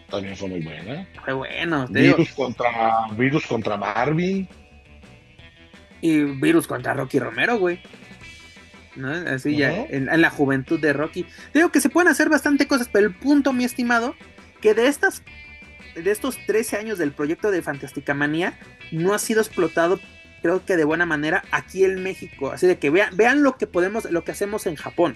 [0.09, 1.05] También fue muy buena.
[1.23, 1.87] Fue bueno.
[1.89, 4.47] Virus contra, Virus contra Marvin.
[6.01, 7.81] Y Virus contra Rocky Romero, güey.
[8.95, 9.11] ¿No?
[9.11, 11.25] Así ya, en, en, la juventud de Rocky.
[11.53, 14.15] Digo que se pueden hacer bastante cosas, pero el punto, mi estimado,
[14.61, 15.23] que de estas
[15.95, 18.57] de estos 13 años del proyecto de Fantástica Manía,
[18.91, 19.99] no ha sido explotado,
[20.41, 22.51] creo que de buena manera, aquí en México.
[22.51, 25.15] Así de que vean, vean lo que podemos, lo que hacemos en Japón.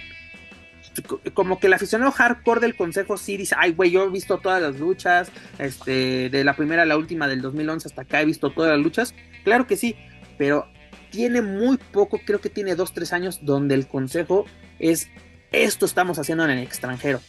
[1.33, 4.61] Como que el aficionado hardcore del Consejo sí dice, ay, güey, yo he visto todas
[4.61, 5.29] las luchas,
[5.59, 8.79] este, de la primera a la última del 2011 hasta acá he visto todas las
[8.79, 9.13] luchas.
[9.43, 9.95] Claro que sí,
[10.37, 10.67] pero
[11.15, 14.45] tiene muy poco, creo que tiene 2, 3 años, donde el Consejo
[14.79, 15.07] es,
[15.53, 17.21] esto estamos haciendo en el extranjero.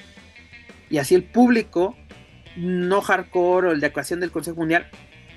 [0.90, 1.96] Y así el público
[2.56, 4.90] no hardcore o el de actuación del Consejo Mundial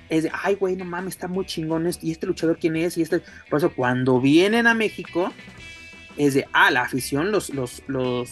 [0.08, 3.02] es de, ay, güey, no mames, está muy chingón y este luchador quién es, y
[3.02, 5.32] este, por eso cuando vienen a México,
[6.16, 8.30] es de, ah, la afición los, los, los,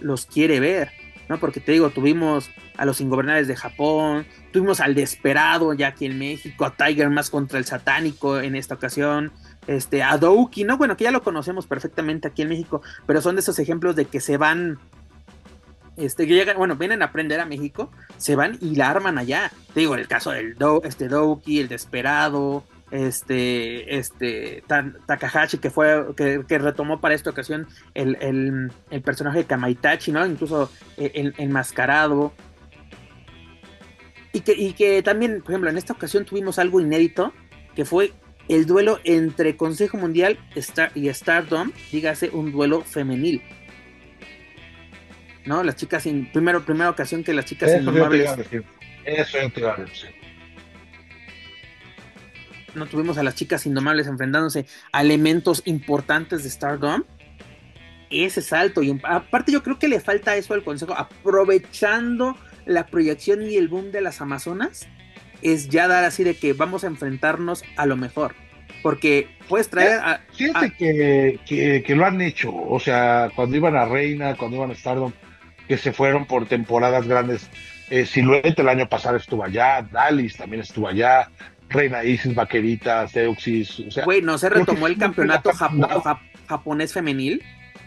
[0.00, 0.92] los quiere ver,
[1.28, 1.40] ¿no?
[1.40, 2.50] Porque te digo, tuvimos
[2.80, 7.28] a los ingobernables de Japón, tuvimos al Desperado ya aquí en México, a Tiger más
[7.28, 9.32] contra el satánico en esta ocasión,
[9.66, 10.78] este, a Douki, ¿no?
[10.78, 14.06] Bueno, que ya lo conocemos perfectamente aquí en México, pero son de esos ejemplos de
[14.06, 14.78] que se van
[15.98, 19.52] este, que llegan, bueno, vienen a aprender a México, se van y la arman allá.
[19.74, 24.64] Te digo, el caso del Do, este Doki, el Desperado, este, este,
[25.06, 28.72] Takahashi, que fue, que, retomó para esta ocasión el,
[29.04, 30.26] personaje de Kamaitachi, ¿no?
[30.26, 32.32] Incluso el, enmascarado.
[34.32, 37.32] Y que, y que también, por ejemplo, en esta ocasión tuvimos algo inédito,
[37.74, 38.12] que fue
[38.48, 40.38] el duelo entre Consejo Mundial
[40.94, 43.42] y Stardom, dígase un duelo femenil.
[45.46, 45.62] ¿no?
[45.62, 48.30] Las chicas, sin, primero, primera ocasión que las chicas Eso indomables.
[49.04, 50.10] Eso te iba a decir.
[52.74, 57.04] No tuvimos a las chicas indomables enfrentándose a elementos importantes de Stardom.
[58.10, 58.82] Ese salto.
[58.82, 60.94] Y aparte, yo creo que le falta eso al consejo.
[60.94, 62.36] Aprovechando
[62.66, 64.88] la proyección y el boom de las Amazonas,
[65.42, 68.34] es ya dar así de que vamos a enfrentarnos a lo mejor.
[68.82, 70.20] Porque puedes traer a.
[70.32, 72.54] Fíjate que, que, lo han hecho.
[72.54, 75.12] O sea, cuando iban a Reina, cuando iban a Stardom,
[75.68, 77.50] que se fueron por temporadas grandes.
[77.90, 81.28] Eh, Silueta el año pasado estuvo allá, Dalis también estuvo allá,
[81.68, 83.80] Reina Isis, Vaquerita, Zeuxis.
[83.80, 85.50] O sea, Güey, no se retomó el campeonato
[86.46, 87.42] japonés femenil,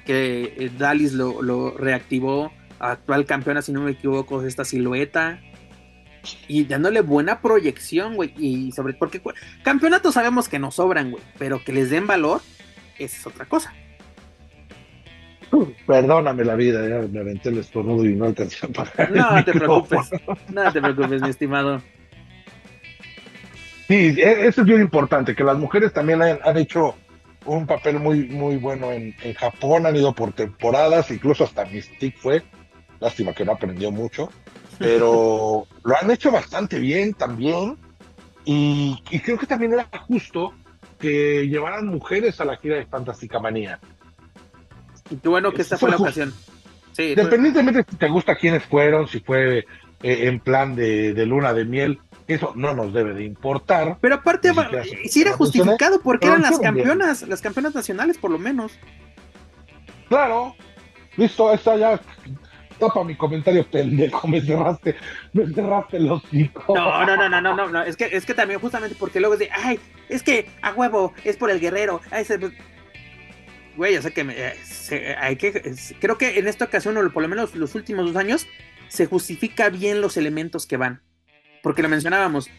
[0.06, 2.52] que eh, Dalis lo, lo reactivó,
[2.92, 5.40] actual campeona, si no me equivoco, esta silueta
[6.48, 8.34] y dándole buena proyección, güey.
[8.38, 9.22] Y sobre porque
[9.64, 12.42] campeonatos sabemos que nos sobran, güey, pero que les den valor,
[12.98, 13.74] esa es otra cosa.
[15.88, 19.12] Perdóname la vida, ya me aventé el estornudo y no alcancé a pagar.
[19.12, 20.10] No te preocupes,
[20.52, 21.82] no te preocupes, mi estimado.
[23.88, 26.96] Sí, e, eso es bien importante, que las mujeres también han, hecho
[27.46, 32.18] un papel muy, muy bueno en, en, Japón, han ido por temporadas, incluso hasta Mystique
[32.18, 32.44] fue,
[33.04, 34.30] lástima que no aprendió mucho,
[34.80, 37.78] pero lo han hecho bastante bien también.
[38.46, 40.54] Y, creo que también era justo
[41.00, 43.80] que llevaran mujeres a la gira de Fantástica Manía.
[45.10, 46.34] Y qué bueno que esta fue, la ocasión.
[46.94, 49.66] Sí, Independientemente si te gusta quiénes fueron, si fue eh,
[50.02, 53.98] en plan de, luna de miel, eso no nos debe de importar.
[54.02, 54.52] Pero aparte,
[55.10, 58.74] si era justificado porque eran las campeonas, las campeonas nacionales por lo menos.
[60.10, 60.56] Claro,
[61.18, 62.00] listo, está ya
[62.80, 64.96] para mi comentario pendejo, me cerraste,
[65.34, 66.76] me cerraste los hocico.
[66.76, 69.40] No, no, no, no, no, no, es que, es que también justamente porque luego es
[69.40, 69.80] de, ay,
[70.10, 72.40] es que a huevo, es por el guerrero, ay, se...
[73.76, 77.30] güey, o sea que, eh, hay que, creo que en esta ocasión, o por lo
[77.30, 78.48] menos los últimos dos años,
[78.88, 81.02] se justifica bien los elementos que van,
[81.62, 82.50] porque lo mencionábamos,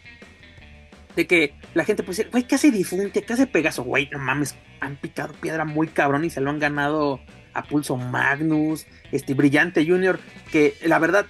[1.15, 3.21] de que la gente puede decir, güey, ¿qué hace Difunte?
[3.21, 3.83] ¿Qué hace Pegaso?
[3.83, 7.21] Güey, no mames, han picado piedra muy cabrón y se lo han ganado
[7.55, 10.19] a Pulso Magnus, este Brillante Junior,
[10.51, 11.25] que la verdad,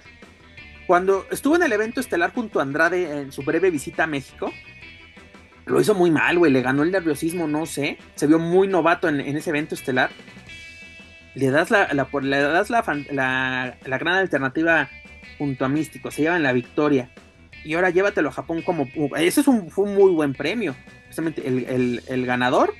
[0.86, 4.52] cuando estuvo en el evento estelar junto a Andrade en su breve visita a México,
[5.64, 9.08] lo hizo muy mal, güey, le ganó el nerviosismo, no sé, se vio muy novato
[9.08, 10.10] en, ese evento estelar.
[11.34, 14.88] Le das la, le das la, la, gran alternativa
[15.38, 17.10] junto a Místico, se llevan la victoria.
[17.64, 18.88] Y ahora llévatelo a Japón como...
[19.16, 20.76] Ese es un, fue un muy buen premio.
[21.08, 22.72] Justamente el, el ganador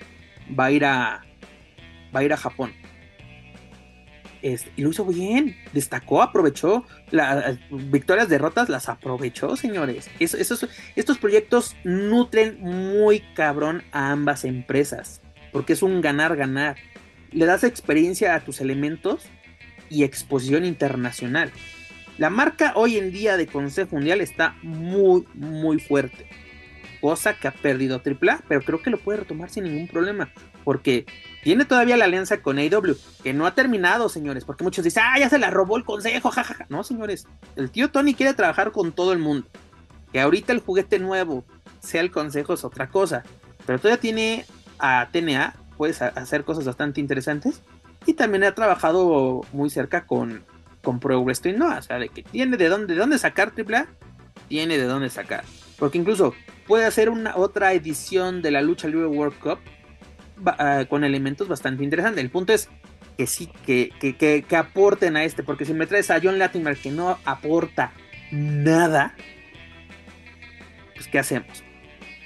[0.59, 1.24] va a ir a,
[2.14, 2.73] va a ir a Japón
[4.43, 10.09] y lo hizo bien, destacó, aprovechó las victorias, derrotas, las aprovechó, señores.
[10.19, 15.21] estos proyectos nutren muy cabrón a ambas empresas,
[15.53, 16.77] porque es un ganar-ganar.
[17.33, 19.25] Le das experiencia a tus elementos
[19.91, 21.53] y exposición internacional.
[22.19, 26.27] La marca hoy en día de Consejo Mundial está muy, muy fuerte.
[27.07, 30.28] Cosa que ha perdido AAA, pero creo que lo puede retomar sin ningún problema
[30.65, 31.07] porque
[31.45, 35.16] tiene todavía la alianza con AW, que no ha terminado, señores, porque muchos dicen, ah,
[35.16, 36.66] ya se la robó el consejo, jajaja.
[36.69, 39.47] No, señores, el tío Tony quiere trabajar con todo el mundo.
[40.12, 41.45] Que ahorita el juguete nuevo
[41.78, 43.23] sea el consejo es otra cosa,
[43.66, 44.45] pero todavía tiene
[44.81, 47.62] a TNA, puedes hacer cosas bastante interesantes,
[48.05, 50.43] y también ha trabajado muy cerca con,
[50.83, 53.87] con Pro Wrestling, no, o sea, de que tiene de dónde, de dónde sacar AAA,
[54.49, 55.45] tiene de dónde sacar.
[55.79, 56.35] Porque incluso
[56.67, 59.59] puede hacer una otra edición de la Lucha Libre World Cup
[60.45, 62.23] Ah, con elementos bastante interesantes.
[62.23, 62.69] El punto es
[63.17, 66.91] que sí, que, que, aporten a este, porque si me traes a John Latimer que
[66.91, 67.93] no aporta
[68.31, 69.15] nada,
[70.95, 71.65] pues ¿qué hacemos?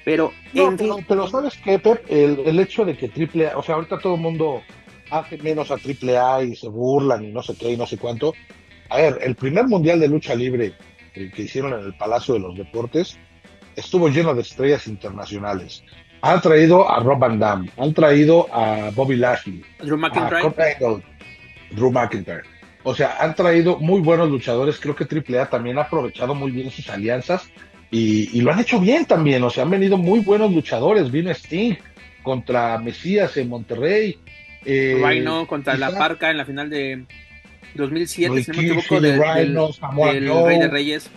[0.05, 0.33] Pero,
[1.07, 2.05] pero, ¿sabes qué, Pep?
[2.09, 4.63] El, hecho de que Triple A, o sea, ahorita todo el mundo
[5.11, 7.97] hace menos a Triple A y se burlan y no sé qué y no sé
[7.97, 8.35] cuánto.
[8.89, 10.73] A ver, el primer mundial de lucha libre
[11.13, 13.19] que hicieron en el Palacio de los Deportes
[13.77, 15.83] estuvo lleno de estrellas internacionales.
[16.23, 21.03] Han traído a Rob Van Damme, han traído a Bobby Lashley, Drew McIntyre.
[21.71, 22.43] Drew McIntyre.
[22.83, 24.81] O sea, han traído muy buenos luchadores.
[24.81, 27.51] Creo que AAA también ha aprovechado muy bien sus alianzas
[27.91, 29.43] y, lo han hecho bien también.
[29.45, 31.11] O sea, han venido muy buenos luchadores.
[31.11, 31.75] Vino Sting
[32.23, 34.19] contra Mesías en Monterrey.
[34.65, 37.07] Eh, Rhino contra La Parca en la final de
[37.75, 41.11] 2007, si no me equivoco, del, Rey de Reyes.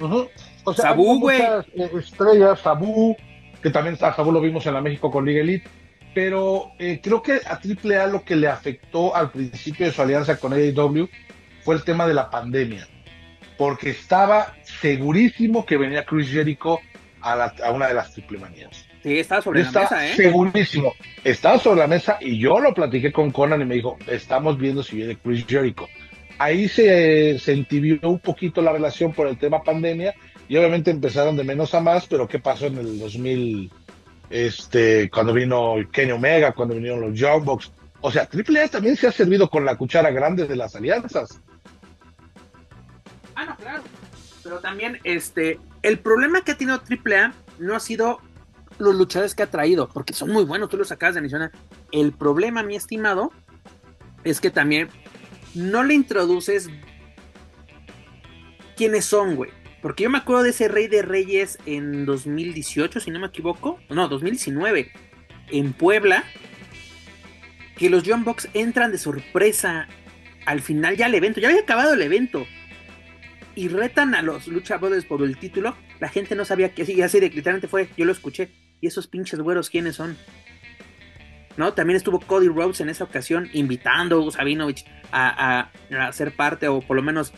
[0.00, 1.40] o sea, Sabu, güey.
[1.40, 3.16] Eh, estrellas, Sabu,
[3.62, 5.68] que también a Sabu lo vimos en la México con Liga Elite,
[6.14, 10.38] pero eh, creo que a AAA lo que le afectó al principio de su alianza
[10.38, 11.08] con AEW
[11.62, 12.86] fue el tema de la pandemia,
[13.56, 16.80] porque estaba segurísimo que venía Chris Jericho
[17.20, 18.86] a, una de las triple manías.
[19.02, 20.14] Sí, estaba sobre la mesa, ¿eh?
[20.14, 20.94] Segurísimo.
[21.24, 24.82] Estaba sobre la mesa y yo lo platiqué con Conan y me dijo, estamos viendo
[24.82, 25.88] si viene Chris Jericho.
[26.38, 30.14] Ahí se, se entibió un poquito la relación por el tema pandemia
[30.48, 33.70] y obviamente empezaron de menos a más, pero ¿qué pasó en el 2000?
[34.30, 37.72] Este, cuando vino Kenny Omega, cuando vinieron los Young Bucks.
[38.00, 41.40] O sea, AAA también se ha servido con la cuchara grande de las alianzas.
[43.34, 43.82] Ah, no, claro.
[44.42, 48.20] Pero también, este, el problema que ha tenido AAA no ha sido
[48.78, 51.52] los luchadores que ha traído, porque son muy buenos, tú los acabas de mencionar.
[51.90, 53.32] El problema, mi estimado,
[54.24, 54.88] es que también
[55.54, 56.70] no le introduces
[58.76, 59.50] quiénes son, güey.
[59.82, 63.80] Porque yo me acuerdo de ese Rey de Reyes en 2018, si no me equivoco.
[63.90, 64.92] No, 2019.
[65.50, 66.24] En Puebla.
[67.76, 69.88] Que los John Box entran de sorpresa
[70.46, 71.40] al final ya el evento.
[71.40, 72.46] Ya había acabado el evento.
[73.56, 75.76] Y retan a los Lucha Brothers por el título.
[75.98, 77.88] La gente no sabía que así, así de literalmente fue.
[77.96, 78.50] Yo lo escuché.
[78.82, 80.18] ¿Y esos pinches güeros quiénes son?
[81.56, 81.72] ¿No?
[81.72, 86.80] También estuvo Cody Rhodes en esa ocasión invitando a Sabinovich a, a ser parte o
[86.80, 87.32] por lo menos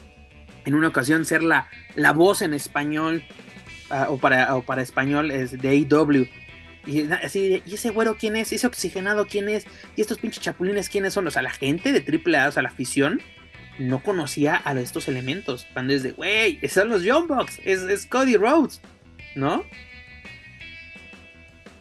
[0.64, 3.22] en una ocasión ser la, la voz en español
[3.90, 6.26] uh, o, para, o para español es de AEW.
[6.86, 8.52] Y así, ¿y ese güero quién es?
[8.52, 9.66] ¿Y ese oxigenado quién es?
[9.96, 11.26] ¿Y estos pinches chapulines quiénes son?
[11.26, 13.20] O sea, la gente de AAA, o sea, la afición,
[13.78, 15.66] no conocía a estos elementos.
[15.74, 18.80] Van desde, güey, son los Young Bucks, es, es, Cody Rhodes,
[19.34, 19.64] ¿no?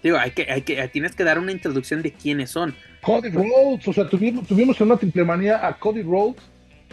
[0.04, 2.76] Digo, hay que, hay que, tienes que dar una introducción de quiénes son.
[3.02, 6.42] Cody Rhodes, o sea, tuvimos, tuvimos en una triple manía a Cody Rhodes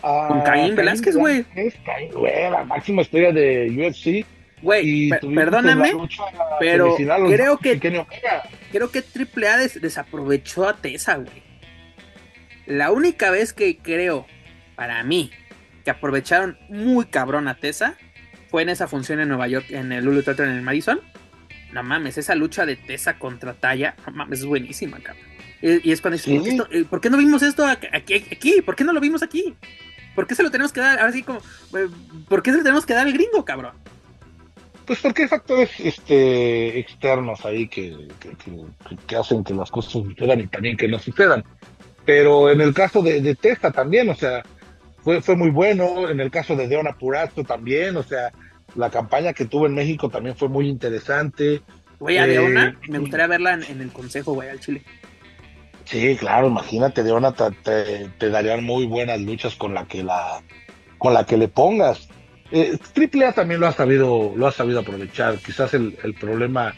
[0.01, 1.45] con Caín Velázquez, güey.
[1.85, 4.27] Caín, güey, la máxima estrella de UFC.
[4.62, 5.93] Güey, perdóname,
[6.59, 7.81] pero creo que
[8.70, 11.43] creo que Triple A desaprovechó a Tessa, güey.
[12.66, 14.27] La única vez que creo,
[14.77, 15.31] para mí,
[15.82, 17.97] que aprovecharon muy cabrón a Tessa
[18.51, 21.01] fue en esa función en Nueva York, en el Lulu Theater en el Madison.
[21.72, 25.24] No mames, esa lucha de Tessa contra Talla, no mames, es buenísima, cabrón.
[25.62, 28.62] Y, es cuando dices, eh, ¿por, qué no vimos esto aquí, aquí?
[28.62, 29.55] ¿Por qué no lo vimos aquí?
[30.14, 30.98] ¿Por qué se lo tenemos que dar?
[30.98, 31.88] Ahora sí, como, eh,
[32.28, 33.72] ¿por qué se lo tenemos que dar al gringo, cabrón?
[34.86, 38.09] Pues porque hay factores este, externos ahí que,
[39.06, 41.44] que, hacen que las cosas sucedan y también que no sucedan.
[42.06, 44.42] Pero en el caso de, de Testa también, o sea,
[45.05, 46.09] fue, fue muy bueno.
[46.09, 48.32] En el caso de Deona Purato también, o sea,
[48.74, 51.62] la campaña que tuvo en México también fue muy interesante.
[51.98, 54.82] Güey, a Deona, eh, me gustaría verla en, en el consejo, güey, al Chile.
[55.90, 57.32] Sí, claro, imagínate, de
[57.64, 60.40] te, te, darían muy buenas luchas con la que la
[60.98, 62.09] con la que le pongas.
[62.52, 65.38] Eh, Triple A también lo ha sabido, lo ha sabido aprovechar.
[65.38, 66.74] Quizás el, problema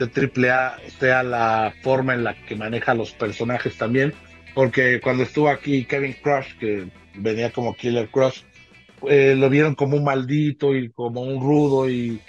[0.00, 4.12] de Triple A sea la forma en la que maneja los personajes también,
[4.56, 8.42] porque cuando estuvo aquí Kevin Crush, que venía como Killer Crush,
[9.08, 12.20] eh, lo vieron como un maldito y como un rudo y,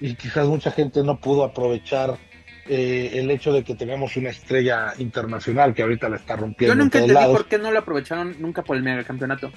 [0.00, 2.18] y quizás mucha gente no pudo aprovechar
[2.68, 6.74] eh, el hecho de que tengamos una estrella internacional que ahorita la está rompiendo.
[6.74, 9.50] Yo nunca entendí por qué no lo aprovecharon nunca por el mega campeonato.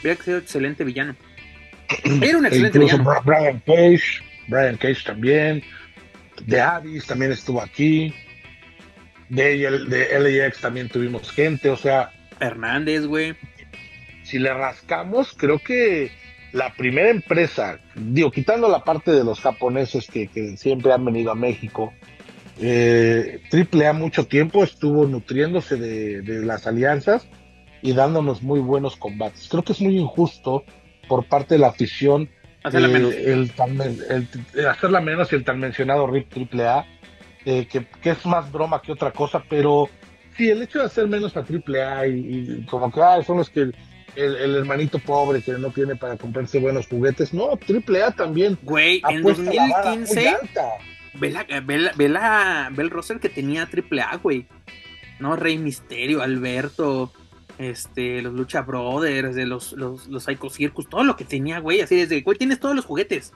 [0.00, 1.16] Hubiera sido excelente villano.
[2.22, 3.04] Era un excelente villano.
[3.24, 5.62] Brian Cage, Brian Cage también.
[6.44, 8.14] De Addis también estuvo aquí.
[9.28, 9.56] De,
[9.88, 12.10] de LAX también tuvimos gente, o sea.
[12.40, 13.36] Hernández, güey.
[14.30, 16.12] Si le rascamos, creo que
[16.52, 21.32] la primera empresa, digo, quitando la parte de los japoneses que, que siempre han venido
[21.32, 21.92] a México,
[22.62, 27.26] eh, Triple A mucho tiempo estuvo nutriéndose de, las alianzas
[27.80, 29.48] y dándonos muy buenos combates.
[29.48, 30.64] Creo que es muy injusto
[31.08, 32.28] por parte de la afición
[32.62, 33.14] hacerla eh, menos.
[34.54, 36.86] El, hacerla menos y el tan mencionado RIP Triple A,
[37.46, 39.88] eh, que, es más broma que otra cosa, pero
[40.36, 43.48] sí, el hecho de hacer menos a Triple A y, como que ah, son los
[43.48, 43.70] que
[44.16, 48.58] el, hermanito pobre que no tiene para comprarse buenos juguetes, no, Triple A también.
[48.62, 50.36] Güey, en 2015
[51.14, 51.44] Ve la,
[51.96, 54.46] ve la, el roster que tenía AAA, güey.
[55.18, 55.36] ¿No?
[55.36, 57.12] Rey Misterio, Alberto,
[57.58, 61.80] este, los Lucha Brothers, de los, los, los Psycho Circus, todo lo que tenía, güey.
[61.80, 63.32] Así desde, güey, tienes todos los juguetes.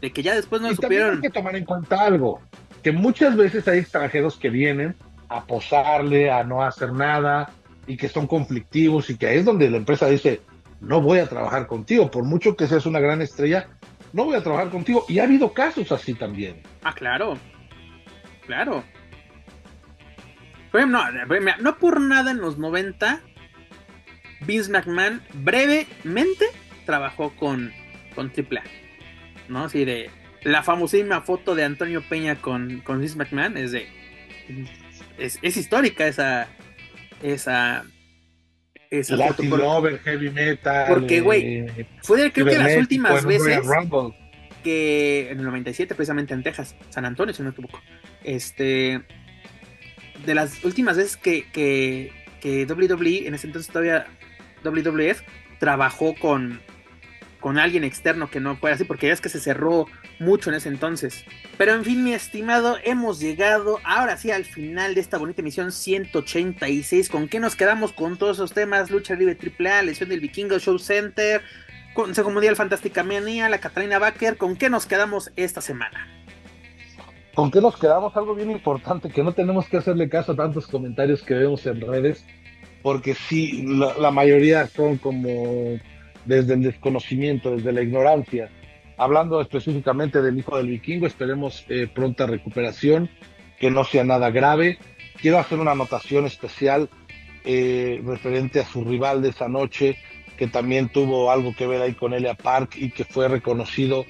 [0.00, 1.16] De que ya después no y supieron.
[1.16, 2.40] Hay que tomar en cuenta algo:
[2.82, 4.94] que muchas veces hay extranjeros que vienen
[5.28, 7.50] a posarle, a no hacer nada,
[7.86, 10.40] y que son conflictivos, y que ahí es donde la empresa dice:
[10.80, 13.68] No voy a trabajar contigo, por mucho que seas una gran estrella,
[14.12, 15.04] no voy a trabajar contigo.
[15.08, 16.62] Y ha habido casos así también.
[16.82, 17.38] Ah, claro.
[18.46, 18.84] Claro.
[20.72, 21.10] No,
[21.60, 23.22] no por nada en los 90,
[24.46, 26.44] Vince McMahon brevemente
[26.84, 27.72] trabajó con,
[28.14, 28.62] con AAA.
[29.48, 29.64] ¿No?
[29.64, 30.10] Así de.
[30.42, 33.88] La famosísima foto de Antonio Peña con, con Vince McMahon es de.
[35.18, 36.48] Es, es histórica esa.
[37.22, 37.84] Esa.
[38.90, 39.98] Esa Latin foto.
[40.04, 40.86] heavy metal.
[40.88, 43.60] Porque, güey, eh, fue creo que las últimas veces
[44.62, 47.80] que en el 97, precisamente en Texas, San Antonio, si no me equivoco,
[48.24, 49.00] este,
[50.24, 52.10] de las últimas veces que, que,
[52.40, 54.06] que WWE, en ese entonces todavía
[54.64, 55.22] WWF,
[55.60, 56.60] trabajó con,
[57.38, 59.86] con alguien externo que no fuera así, porque ya es que se cerró
[60.18, 61.24] mucho en ese entonces.
[61.58, 65.72] Pero en fin, mi estimado, hemos llegado ahora sí al final de esta bonita emisión
[65.72, 67.08] 186.
[67.08, 68.90] ¿Con qué nos quedamos con todos esos temas?
[68.90, 71.42] Lucha libre AAA, lesión del Vikingo Show Center,
[71.94, 74.36] Consejo Mundial Fantástica Manía, la Catalina Baker.
[74.36, 76.06] ¿Con qué nos quedamos esta semana?
[77.36, 78.16] ¿con qué nos quedamos?
[78.16, 81.82] Algo bien importante, que no tenemos que hacerle caso a tantos comentarios que vemos en
[81.82, 82.24] redes,
[82.82, 85.78] porque sí, la, mayoría son como
[86.24, 88.48] desde el desconocimiento, desde la ignorancia.
[88.98, 93.10] Hablando específicamente del hijo del vikingo, esperemos eh, pronta recuperación,
[93.58, 94.78] que no sea nada grave.
[95.20, 96.88] Quiero hacer una anotación especial
[97.44, 99.98] eh, referente a su rival de esa noche,
[100.38, 104.04] que también tuvo algo que ver ahí con Elia Park y que fue reconocido,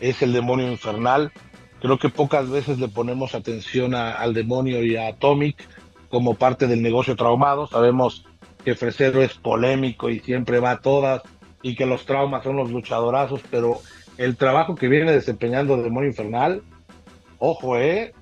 [0.00, 1.32] es el demonio infernal.
[1.80, 5.56] Creo que pocas veces le ponemos atención al demonio y a Atomic
[6.08, 7.66] como parte del negocio traumado.
[7.66, 8.26] Sabemos
[8.64, 11.22] que Fresero es polémico y siempre va a todas
[11.62, 13.80] y que los traumas son los luchadorazos, pero
[14.20, 16.62] el trabajo que viene desempeñando Demonio Infernal,
[17.38, 18.12] ojo, eh,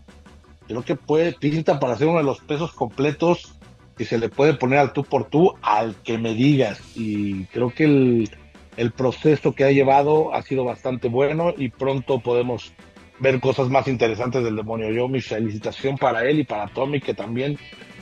[0.68, 3.58] creo que puede pinta para ser uno de los pesos completos
[3.96, 6.80] que se le puede poner al tú por tú al que me digas.
[6.94, 8.28] Y creo que
[8.76, 12.72] el, proceso que ha llevado ha sido bastante bueno y pronto podemos
[13.18, 14.92] ver cosas más interesantes del demonio.
[14.92, 17.58] Yo mi felicitación para él y para Tommy, que también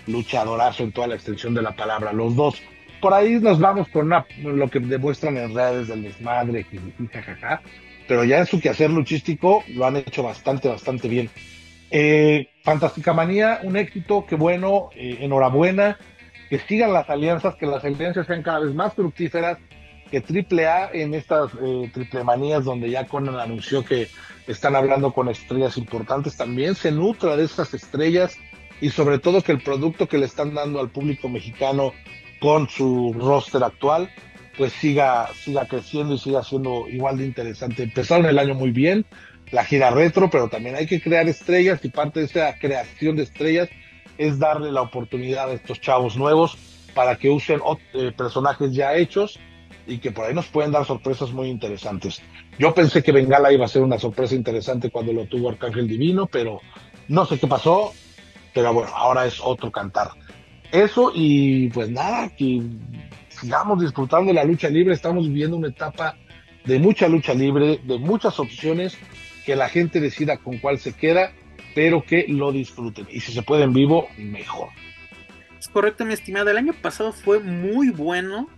[0.07, 2.13] luchadorazo en toda la extensión de la palabra.
[2.13, 2.61] Los dos.
[3.01, 6.67] Por ahí nos vamos con lo que demuestran en redes del desmadre,
[7.11, 7.63] jajaja.
[8.09, 11.31] Pero ya en su quehacer luchístico lo han hecho bastante, bastante bien.
[11.91, 15.99] Eh, Fantástica Manía, un éxito, qué bueno, eh, enhorabuena,
[16.51, 19.59] que sigan las alianzas, que las alianzas sean cada vez más fructíferas,
[20.11, 24.09] que AAA en estas eh, triple manías donde ya Conan anunció que
[24.47, 28.37] están hablando con estrellas importantes, también se nutra de estas estrellas
[28.81, 31.93] y sobre todo que el producto que le están dando al público mexicano
[32.41, 34.11] con su roster actual,
[34.57, 37.83] pues siga, siga creciendo y siga siendo igual de interesante.
[37.83, 39.05] Empezaron el año muy bien,
[39.51, 43.25] la gira retro, pero también hay que crear estrellas y parte de esa creación de
[43.25, 43.69] estrellas
[44.19, 46.57] es darle la oportunidad a estos chavos nuevos
[46.95, 47.61] para que usen
[47.93, 49.39] eh, personajes ya hechos
[49.87, 52.23] y que por ahí nos pueden dar sorpresas muy interesantes.
[52.59, 56.27] Yo pensé que Bengala iba a ser una sorpresa interesante cuando lo tuvo Arcángel Divino,
[56.27, 56.61] pero
[57.09, 57.93] no sé qué pasó,
[58.55, 60.09] pero bueno, ahora es otro cantar.
[60.73, 62.63] Eso y pues nada, que
[63.41, 66.17] sigamos disfrutando de la lucha libre, estamos viviendo una etapa
[66.65, 68.99] de mucha lucha libre, de muchas opciones
[69.45, 71.33] que la gente decida con cuál se queda,
[71.75, 73.07] pero que lo disfruten.
[73.11, 74.69] Y si se puede en vivo, mejor.
[75.59, 76.51] Es correcto, mi estimado.
[76.51, 78.49] El año pasado fue muy bueno,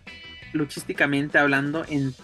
[0.52, 2.14] luchísticamente hablando, en,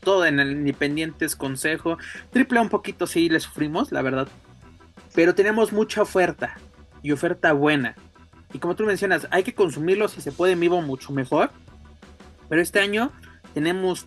[0.00, 1.98] todo, en el Independientes Consejo.
[2.30, 4.28] Triple un poquito sí le sufrimos, la verdad.
[5.14, 6.56] Pero tenemos mucha oferta
[7.02, 7.94] y oferta buena.
[8.52, 11.50] Y como tú mencionas, hay que consumirlo si se puede en vivo mucho mejor.
[12.52, 13.10] Pero este año
[13.54, 14.06] tenemos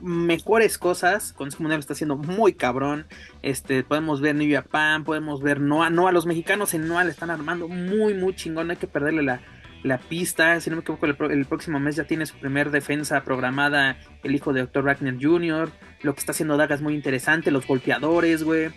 [0.00, 1.32] mejores cosas.
[1.32, 3.06] Consejo Mundial está haciendo muy cabrón.
[3.42, 5.88] Este, podemos ver New Japan, podemos ver Noah.
[5.88, 8.72] Noah, los mexicanos en Noah le están armando muy, muy chingón.
[8.72, 9.42] hay que perderle la,
[9.84, 10.60] la pista.
[10.60, 14.52] Si no me equivoco, el, próximo mes ya tiene su primer defensa programada el hijo
[14.52, 14.84] de Dr.
[14.84, 15.70] Ragnar Jr.
[16.02, 17.52] Lo que está haciendo Daga es muy interesante.
[17.52, 18.70] Los golpeadores, güey.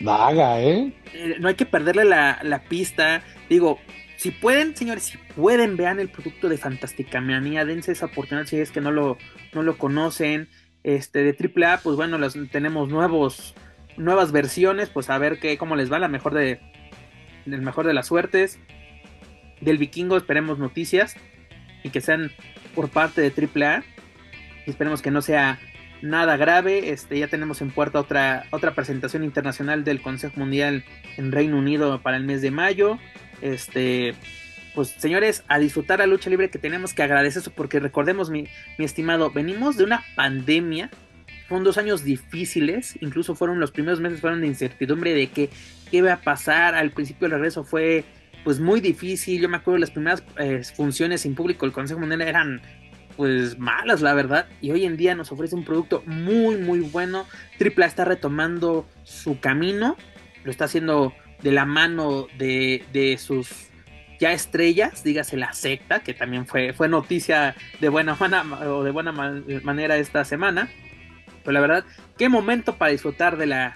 [0.00, 0.92] Daga, ¿eh?
[1.14, 1.36] ¿eh?
[1.38, 3.22] No hay que perderle la, la pista.
[3.48, 3.78] Digo,
[4.26, 8.58] si pueden, señores, si pueden, vean el producto de Fantástica Manía, dense esa oportunidad si
[8.58, 9.18] es que no lo,
[9.52, 10.48] no lo conocen.
[10.82, 12.18] Este, de AAA, pues bueno,
[12.50, 13.54] tenemos nuevos,
[13.96, 16.58] nuevas versiones, pues a ver qué, cómo les va, la mejor de,
[17.46, 18.58] el mejor de las suertes.
[19.60, 21.14] Del vikingo esperemos noticias
[21.84, 22.32] y que sean
[22.74, 23.84] por parte de AAA.
[24.66, 25.60] Y esperemos que no sea
[26.02, 26.90] nada grave.
[26.90, 30.84] Este, ya tenemos en puerta otra, otra presentación internacional del Consejo Mundial
[31.16, 32.98] en Reino Unido para el mes de mayo.
[33.40, 34.14] Este,
[34.76, 38.46] pues señores, a disfrutar la lucha libre que tenemos que agradecer eso, porque recordemos, mi,
[38.78, 40.90] estimado, venimos de una pandemia,
[41.48, 45.48] fueron dos años difíciles, incluso fueron los primeros meses fueron de incertidumbre de que
[45.90, 48.04] qué iba a pasar, al principio el regreso fue
[48.44, 52.20] pues muy difícil, yo me acuerdo las primeras eh, funciones sin público del Consejo Mundial
[52.20, 52.60] eran
[53.16, 57.24] pues malas la verdad y hoy en día nos ofrece un producto muy muy bueno,
[57.58, 59.96] AAA está retomando su camino,
[60.44, 63.66] lo está haciendo de la mano de, de sus
[64.18, 68.16] ya estrellas, dígase la secta, que también fue, fue noticia de buena,
[68.66, 70.68] o de buena manera esta semana.
[71.42, 71.84] Pero la verdad,
[72.18, 73.74] qué momento para disfrutar de la,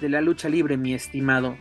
[0.00, 1.56] de la lucha libre, mi estimado.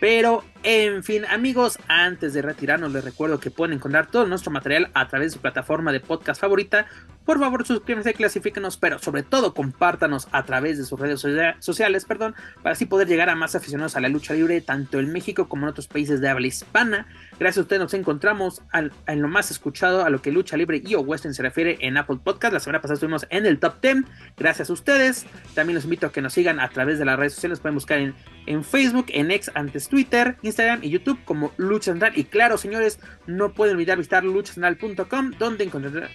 [0.00, 4.90] Pero, en fin, amigos, antes de retirarnos, les recuerdo que pueden encontrar todo nuestro material
[4.94, 6.86] a través de su plataforma de podcast favorita.
[7.24, 11.24] Por favor, suscríbanse, clasifíquenos, pero sobre todo compártanos a través de sus redes
[11.60, 15.12] sociales, perdón, para así poder llegar a más aficionados a la lucha libre, tanto en
[15.12, 17.06] México como en otros países de habla hispana.
[17.38, 20.94] Gracias a ustedes nos encontramos en lo más escuchado a lo que lucha libre y
[20.94, 22.52] o western se refiere en Apple Podcast.
[22.52, 24.04] La semana pasada estuvimos en el top 10.
[24.36, 25.26] Gracias a ustedes.
[25.54, 27.60] También los invito a que nos sigan a través de las redes sociales.
[27.60, 28.14] Pueden buscar en,
[28.46, 30.51] en Facebook, en X, antes Twitter, Instagram
[30.82, 32.12] y YouTube como Lucha Central.
[32.16, 35.64] Y claro, señores, no pueden olvidar visitar luchacentral.com, donde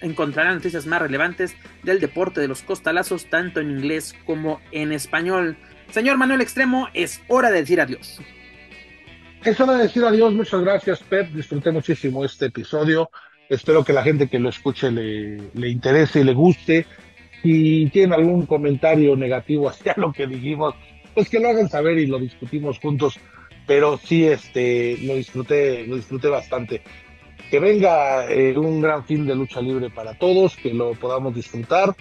[0.00, 5.56] encontrarán noticias más relevantes del deporte de los costalazos, tanto en inglés como en español.
[5.90, 8.20] Señor Manuel Extremo, es hora de decir adiós.
[9.44, 10.34] Es hora de decir adiós.
[10.34, 11.30] Muchas gracias, Pep.
[11.32, 13.10] Disfruté muchísimo este episodio.
[13.48, 16.86] Espero que la gente que lo escuche le, le interese y le guste.
[17.42, 20.74] Si tienen algún comentario negativo hacia lo que dijimos,
[21.14, 23.18] pues que lo hagan saber y lo discutimos juntos.
[23.68, 26.82] Pero sí, este, lo disfruté, lo disfruté bastante.
[27.50, 31.94] Que venga eh, un gran fin de lucha libre para todos, que lo podamos disfrutar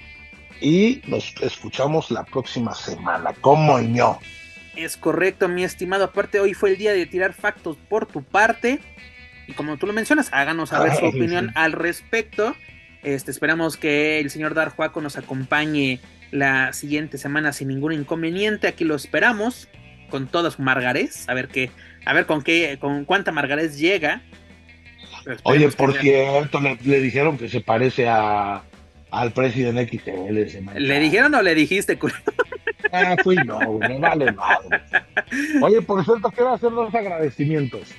[0.62, 3.34] y nos escuchamos la próxima semana.
[3.42, 4.18] como yo?
[4.78, 6.06] Es correcto, mi estimado.
[6.06, 8.80] Aparte, hoy fue el día de tirar factos por tu parte.
[9.46, 12.56] Y como tú lo mencionas, háganos saber su opinión al respecto.
[13.04, 16.00] Este, esperamos que el señor Dar Juaco nos acompañe
[16.32, 18.68] la siguiente semana sin ningún inconveniente.
[18.68, 19.68] Aquí lo esperamos
[20.10, 21.28] con toda su margarés.
[21.30, 21.72] A ver qué,
[22.06, 24.22] a ver con qué, con cuánta margarés llega.
[25.44, 28.64] Oye, por cierto, le, dijeron que se parece a
[29.12, 30.80] al presidente XL.
[30.80, 31.98] ¿Le dijeron o le dijiste,
[32.92, 34.82] Ah, fui no, me vale madre.
[35.62, 37.94] Oye, por cierto, quiero hacer dos agradecimientos.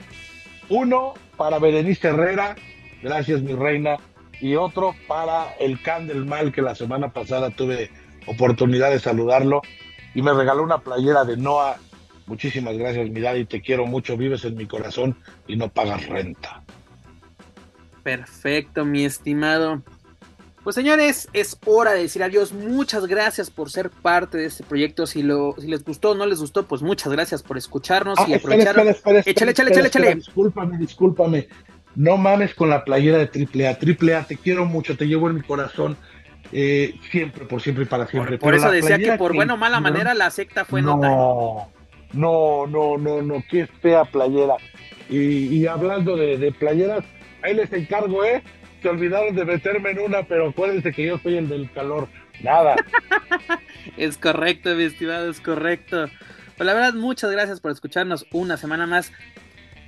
[0.68, 2.56] Uno para Berenice Herrera,
[3.02, 3.96] gracias mi reina,
[4.40, 7.90] y otro para el Can del Mal, que la semana pasada tuve
[8.26, 9.62] oportunidad de saludarlo
[10.14, 11.76] y me regaló una playera de Noah.
[12.28, 16.62] Muchísimas gracias, mi y te quiero mucho, vives en mi corazón y no pagas renta.
[18.02, 19.82] Perfecto, mi estimado.
[20.62, 22.52] Pues señores, es hora de decir adiós.
[22.52, 25.06] Muchas gracias por ser parte de este proyecto.
[25.06, 28.34] Si lo, si les gustó o no les gustó, pues muchas gracias por escucharnos y
[28.34, 28.78] aprovechar.
[28.78, 30.14] échale, échale, échale, échale.
[30.16, 31.48] Discúlpame, discúlpame.
[31.94, 33.78] No mames con la playera de triple A.
[33.78, 35.96] Triple A, te quiero mucho, te llevo en mi corazón.
[36.52, 38.38] Eh, siempre, por siempre y para siempre.
[38.38, 41.70] Por, eso decía que por buena o mala manera la secta fue no,
[42.12, 44.56] No, no, no, no, qué fea playera.
[45.08, 47.04] Y, hablando de, de playeras,
[47.42, 48.42] ahí les encargo, ¿eh?
[48.82, 52.08] se olvidaron de meterme en una, pero acuérdense que yo soy el del calor.
[52.42, 52.76] Nada.
[53.96, 56.06] es correcto, mi estimado, es correcto.
[56.56, 59.12] Pues la verdad, muchas gracias por escucharnos una semana más.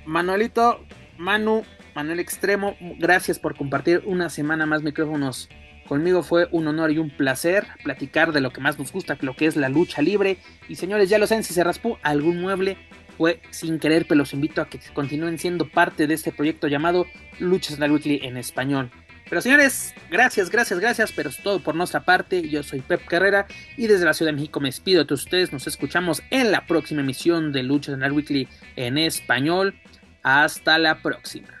[0.05, 0.85] Manuelito,
[1.17, 1.63] Manu,
[1.95, 5.49] Manuel Extremo, gracias por compartir una semana más micrófonos
[5.91, 6.23] conmigo.
[6.23, 9.45] Fue un honor y un placer platicar de lo que más nos gusta, lo que
[9.45, 10.37] es la lucha libre.
[10.69, 12.77] Y señores, ya lo saben, si se raspó algún mueble,
[13.17, 17.07] fue sin querer, pero los invito a que continúen siendo parte de este proyecto llamado
[17.39, 18.89] Luchas la Weekly en español.
[19.27, 22.47] Pero señores, gracias, gracias, gracias, pero es todo por nuestra parte.
[22.47, 23.45] Yo soy Pep Carrera
[23.75, 25.51] y desde la Ciudad de México me despido de ustedes.
[25.51, 29.75] Nos escuchamos en la próxima emisión de Luchas la Weekly en español.
[30.23, 31.60] Hasta la próxima.